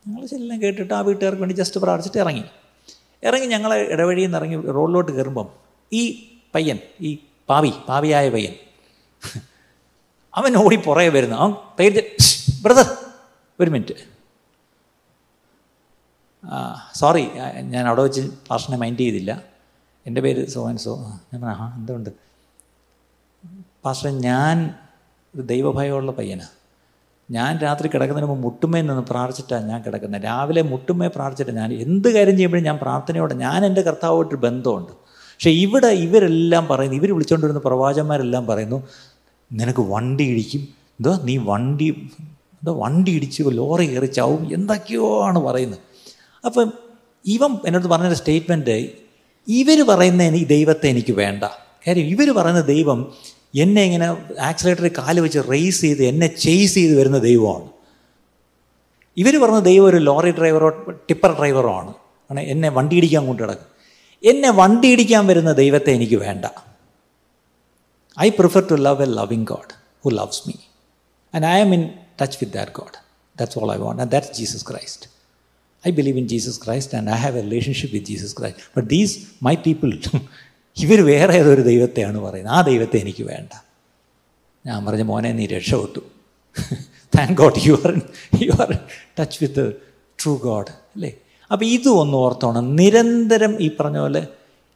ഞങ്ങൾ 0.06 0.24
ചെല്ലാം 0.32 0.58
കേട്ടിട്ട് 0.62 0.94
ആ 0.94 1.02
വീട്ടുകാർക്ക് 1.08 1.42
വേണ്ടി 1.42 1.56
ജസ്റ്റ് 1.60 1.80
പ്രാർത്ഥിച്ചിട്ട് 1.84 2.20
ഇറങ്ങി. 2.24 2.42
ഇറങ്ങി 3.28 3.46
ഞങ്ങൾ 3.52 3.72
ഇടവഴിയിൽ 3.94 4.28
നിന്ന് 4.28 4.38
ഇറങ്ങി 4.40 4.58
റോഡിലോട്ട് 4.78 5.12
കയറുമ്പം 5.18 5.48
ഈ 5.92 6.02
പയ്യൻ 6.56 6.80
ഈ 7.08 7.10
പാവി 7.50 7.72
പാവിയായ 7.90 8.26
പയ്യൻ 8.30 8.56
അവൻ 10.34 10.58
ഓടി 10.64 10.78
പുറകെ 10.88 11.12
വരുന്നു. 11.18 11.36
അവൻ 11.44 11.54
പേര് 11.80 12.02
ബ്രദർ 12.64 12.90
ഒരു 13.60 13.70
മിനിറ്റ് 13.76 13.96
സോറി 17.02 17.24
ഞാൻ 17.74 17.84
അവിടെ 17.92 18.04
വെച്ച് 18.08 18.24
പാർഷനെ 18.50 18.80
മൈൻഡ് 18.84 19.00
ചെയ്തില്ല. 19.04 19.32
എന്റെ 20.08 20.22
പേര് 20.26 20.44
സോ 20.56 20.64
ആൻഡ് 20.70 20.84
സോ 20.88 20.96
ഞാൻ 21.30 21.40
പറഞ്ഞു 21.44 21.56
ആ 21.64 21.70
എന്തുകൊണ്ട്? 21.78 22.12
പാസ്റ്റർ 23.86 24.12
ഞാൻ 24.28 24.58
ഒരു 25.36 25.46
ദൈവഭയമുള്ള 25.54 26.12
പയ്യനാണ് 26.20 26.63
ഞാൻ 27.34 27.52
രാത്രി 27.58 27.88
കിടക്കുന്നതിന് 27.88 28.30
മുമ്പ് 28.32 28.44
മുട്ടുമേ 28.46 28.80
നിന്ന് 28.82 29.04
പ്രാർത്ഥിച്ചിട്ടാണ് 29.10 29.66
ഞാൻ 29.70 29.80
കിടക്കുന്നത് 29.82 30.24
രാവിലെ 30.24 30.62
മുട്ടുമേ 30.62 31.08
പ്രാർത്ഥിച്ചിട്ട് 31.08 31.60
ഞാൻ 31.60 31.70
എന്ത് 31.86 32.08
കാര്യം 32.16 32.36
ചെയ്യുമ്പോഴും 32.38 32.66
ഞാൻ 32.70 32.78
പ്രാർത്ഥനയോടെ 32.82 33.36
ഞാൻ 33.46 33.60
എന്റെ 33.66 33.82
കർത്താവുമായിട്ട് 33.82 34.36
ബന്ധമുണ്ട്. 34.46 34.92
പക്ഷേ 35.34 35.52
ഇവിടെ 35.66 35.90
ഇവരെല്ലാം 36.06 36.68
പറയുന്നു 36.68 36.98
ഇവർ 36.98 37.10
വിളിച്ചുകൊണ്ടിരുന്ന 37.14 37.62
പ്രവാചന്മാരെല്ലാം 37.66 38.48
പറയുന്നു 38.48 38.80
നിനക്ക് 39.52 39.84
വണ്ടി 39.94 40.24
ഇടിക്കും. 40.24 40.62
എന്തോ 41.00 41.14
നീ 41.24 41.38
വണ്ടി 41.52 41.88
എന്തോ 42.60 42.74
വണ്ടി 42.84 43.12
ഇടിച്ച് 43.12 43.44
ലോറി 43.60 43.86
കയറി 43.86 44.06
ചാവും. 44.06 44.44
എന്തൊക്കെയോ 44.56 45.08
ആണ് 45.28 45.40
പറയുന്നത്. 45.40 45.82
അപ്പം 46.46 46.68
ഇവൻ 47.26 47.52
എന്നോട് 47.66 47.88
പറഞ്ഞൊരു 47.88 48.16
സ്റ്റേറ്റ്മെന്റ് 48.16 48.78
ഇവർ 49.48 49.80
പറയുന്ന 49.90 50.24
ഈ 50.24 50.44
ദൈവത്തെ 50.46 50.88
എനിക്ക് 50.88 51.14
വേണ്ട. 51.14 51.44
കാര്യം 51.88 52.06
ഇവർ 52.06 52.28
പറയുന്ന 52.38 52.62
ദൈവം 52.62 53.00
എന്നെ 53.56 53.84
ഇങ്ങനെ 53.84 54.08
ആക്സിലേറ്ററിൽ 54.40 54.92
കാൽ 54.98 55.20
വെച്ച് 55.20 55.40
റേസ് 55.52 55.82
ചെയ്ത് 55.82 56.04
എന്നെ 56.04 56.28
ചെയ്സ് 56.28 56.76
ചെയ്ത് 56.76 57.00
വരുന്ന 57.00 57.18
ദൈവമാണ്. 57.18 57.70
ഇവർ 59.18 59.44
പറഞ്ഞ 59.44 59.60
ദൈവം 59.60 59.86
ഒരു 59.86 59.98
ലോറി 59.98 60.32
ഡ്രൈവറോ 60.32 60.70
ടിപ്പർ 61.10 61.38
ഡ്രൈവറോ 61.40 61.74
ആണ്. 61.74 61.94
ആണ് 62.32 62.40
എന്നെ 62.40 62.70
വണ്ടി 62.70 62.96
ഇടിക്കാൻ 62.96 63.28
കൊണ്ട് 63.28 63.44
കിടക്കും 63.44 63.70
എന്നെ 64.24 64.50
വണ്ടി 64.52 64.88
ഇടിക്കാൻ 64.88 65.28
വരുന്ന 65.28 65.52
ദൈവത്തെ 65.52 65.92
എനിക്ക് 65.92 66.16
വേണ്ട. 66.16 66.46
I 68.20 68.30
prefer 68.30 68.60
to 68.60 68.74
love 68.74 69.02
a 69.02 69.06
loving 69.06 69.46
God 69.46 69.74
who 70.06 70.10
loves 70.10 70.48
me 70.48 70.54
and 71.34 71.46
I 71.46 71.60
am 71.60 71.74
in 71.74 71.90
touch 72.22 72.38
with 72.42 72.54
that 72.54 72.72
God 72.72 72.98
that's 73.40 73.60
all 73.60 73.74
I 73.74 73.78
want 73.78 74.02
and 74.02 74.12
that's 74.12 74.34
Jesus 74.38 74.66
Christ 74.70 75.08
I 75.88 75.92
believe 75.92 76.18
in 76.18 76.28
Jesus 76.28 76.60
Christ 76.66 76.98
and 76.98 77.10
I 77.10 77.14
have 77.14 77.38
a 77.38 77.42
relationship 77.42 77.96
with 77.96 78.08
Jesus 78.08 78.36
Christ 78.40 78.62
but 78.78 78.90
these 78.90 79.20
my 79.44 79.56
people 79.56 80.00
ഇവർ 80.78 81.06
വേറെ 81.06 81.34
ഏതൊരു 81.34 81.62
ദൈവത്തെയാണ് 81.62 82.18
പറയുന്നത്. 82.18 82.56
ആ 82.56 82.62
ദൈവത്തെ 82.62 82.98
എനിക്ക് 82.98 83.24
വേണ്ട. 83.24 83.66
ഞാൻ 84.66 84.86
പറഞ്ഞ 84.86 85.02
മോനെ 85.02 85.32
നീ 85.32 85.46
രക്ഷപ്പെട്ടു. 85.46 86.00
Thank 87.18 87.38
God 87.38 87.54
you 87.64 87.74
are 87.74 88.02
you 88.42 88.52
are 88.52 88.80
touch 89.20 89.38
with 89.42 89.74
true 90.24 90.38
God 90.38 90.72
അല്ലേ? 90.72 91.14
അപ്പോൾ 91.52 91.66
ഇതും 91.66 92.00
ഒന്ന് 92.00 92.18
ഓർത്തോണം. 92.18 92.76
നിരന്തരം 92.76 93.62
ഈ 93.62 93.72
പറഞ്ഞ 93.80 93.98
പോലെ 93.98 94.28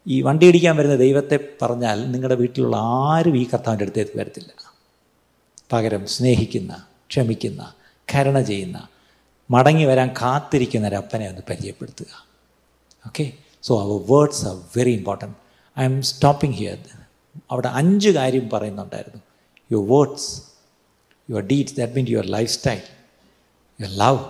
ഈ 0.07 0.21
വണ്ടി 0.21 0.45
ഇടിക്കാൻ 0.47 0.77
വരുന്ന 0.77 0.95
ദൈവത്തെ 0.95 1.39
പറഞ്ഞാൽ 1.61 2.11
നിങ്ങളുടെ 2.11 2.35
വീട്ടിലുള്ള 2.35 2.77
ആരും 2.77 3.37
ഈ 3.37 3.43
കർത്താവിന്റെ 3.43 3.83
അടുത്തേക്ക് 3.83 4.19
വരത്തില്ല. 4.19 4.73
പകരം 5.73 6.07
സ്നേഹിക്കുന്ന 6.07 6.85
ക്ഷമിക്കുന്ന 7.09 7.73
കരുണ 8.15 8.41
ചെയ്യുന്ന 8.41 8.87
മടങ്ങി 9.51 9.85
വരാൻ 9.85 10.07
കാത്തിരിക്കുന്ന 10.07 10.87
ഒരു 10.87 10.95
അപ്പനെ 10.95 11.27
ഒന്ന് 11.27 11.41
പരിചയപ്പെടുത്തുക. 11.49 12.25
Okay 13.07 13.31
so 13.63 13.81
our 13.81 14.15
words 14.15 14.45
are 14.45 14.55
very 14.77 14.91
important 14.91 15.46
I 15.79 15.83
am 15.83 16.01
stopping 16.01 16.55
here 16.55 16.77
അവിടെ 17.51 17.69
അഞ്ച് 17.79 18.09
കാര്യം 18.09 18.49
പറയുന്നുണ്ടായിരുന്നു. 18.53 19.21
Your 19.71 19.85
words 19.91 20.29
your 21.29 21.41
deeds 21.41 21.75
that 21.75 21.93
mean 21.95 22.07
your 22.09 22.25
life 22.25 22.51
style 22.51 22.81
your 23.79 23.93
love 24.03 24.23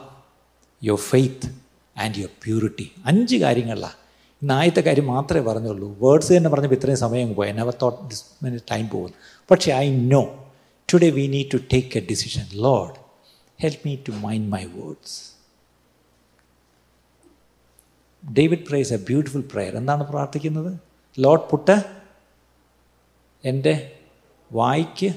your 0.84 1.00
faith 1.12 1.50
and 1.96 2.18
your 2.18 2.32
purity 2.44 2.92
അഞ്ച് 3.06 3.36
കാര്യങ്ങളിലാണ് 3.36 3.98
ഇന്ന് 4.42 4.54
ആദ്യത്തെ 4.54 4.82
കാര്യം 4.82 5.08
മാത്രമേ 5.08 5.44
പറഞ്ഞുള്ളൂ. 5.46 5.98
വേർഡ്സ് 6.02 6.38
തന്നെ 6.38 6.50
പറഞ്ഞപ്പോൾ 6.50 6.76
ഇത്രയും 6.76 6.98
സമയം 6.98 7.34
പോയി. 7.34 7.52
Never 7.52 7.76
thought 7.82 8.10
this 8.10 8.26
minute 8.44 8.66
time 8.72 8.90
പോകുന്നു. 8.90 9.18
പക്ഷേ 9.52 9.72
I 9.72 9.86
know 9.92 10.22
today 10.94 11.10
we 11.10 11.28
need 11.28 11.52
to 11.54 11.60
take 11.74 11.98
a 11.98 12.02
decision 12.12 12.46
Lord 12.66 12.96
help 13.62 13.88
me 13.88 13.96
to 13.96 14.12
mind 14.12 14.50
my 14.52 14.64
words 14.66 15.16
David 18.24 18.66
prays 18.70 18.94
a 18.94 18.98
beautiful 18.98 19.44
prayer 19.54 19.74
എന്താണ് 19.78 20.04
പ്രാർത്ഥിക്കുന്നത്? 20.12 20.87
ലോഡ് 21.20 21.50
പുട്ട് 21.50 21.84
എന്റെ 23.46 24.00
വായിക്ക് 24.52 25.14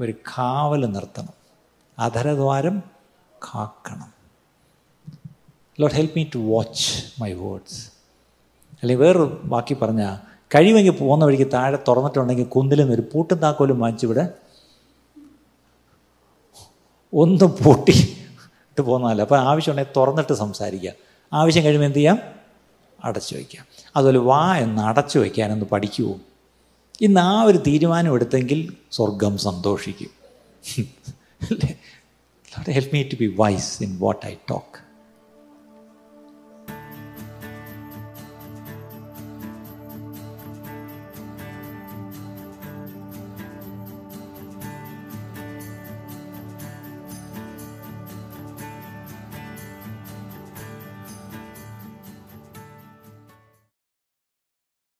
ഒരു 0.00 0.12
കാവൽ 0.12 0.86
നിർത്തണം. 0.86 1.34
അധരദ്വാരം 1.98 2.82
കാക്കണം. 3.54 4.12
Lord 5.80 5.92
help 5.92 6.18
me 6.18 6.24
to 6.34 6.38
watch 6.38 7.22
my 7.22 7.32
words 7.32 7.90
അല്ലെങ്കിൽ 8.82 9.04
വേറൊരു 9.04 9.40
ബാക്കി 9.44 9.74
പറഞ്ഞാൽ 9.74 10.46
കഴിവെങ്കിൽ 10.54 10.98
പോകുന്ന 10.98 11.24
വഴിക്ക് 11.24 11.52
താഴെ 11.52 11.78
തുറന്നിട്ടുണ്ടെങ്കിൽ 11.88 12.46
നിന്ന് 12.56 12.94
ഒരു 12.94 13.02
പൂട്ടും 13.14 13.38
താക്കോലും 13.38 13.80
വാങ്ങിച്ചിവിടെ 13.80 14.34
ഒന്ന് 17.14 17.44
പൂട്ടി 17.44 17.92
ഇട്ട് 18.70 18.80
പോകുന്നതല്ല. 18.80 19.22
അപ്പോൾ 19.22 19.38
ആവശ്യമുണ്ടെങ്കിൽ 19.38 19.92
തുറന്നിട്ട് 19.96 20.32
സംസാരിക്കുക. 20.32 20.92
ആവശ്യം 21.32 21.64
കഴിയുമ്പോൾ 21.64 21.86
എന്ത് 21.86 21.98
ചെയ്യാം? 21.98 22.39
അടച്ചു 23.04 23.34
വയ്ക്കാം. 23.34 23.66
അതുപോലെ 23.96 24.18
വാ 24.18 24.56
എന്ന് 24.56 24.82
അടച്ചു 24.82 25.18
വയ്ക്കാനൊന്ന് 25.18 25.66
പഠിക്കുമോ 25.66 26.18
ഇന്ന് 27.00 27.20
ആ 27.20 27.42
ഒരു 27.42 27.58
തീരുമാനം 27.58 28.14
എടുത്തെങ്കിൽ 28.14 28.72
സ്വർഗം 28.92 29.38
സന്തോഷിക്കും. 29.38 30.10
Help 32.70 32.94
me 32.96 33.02
to 33.02 33.14
be 33.14 33.34
wise 33.38 33.82
in 33.82 33.98
what 34.00 34.26
I 34.26 34.34
talk 34.50 34.89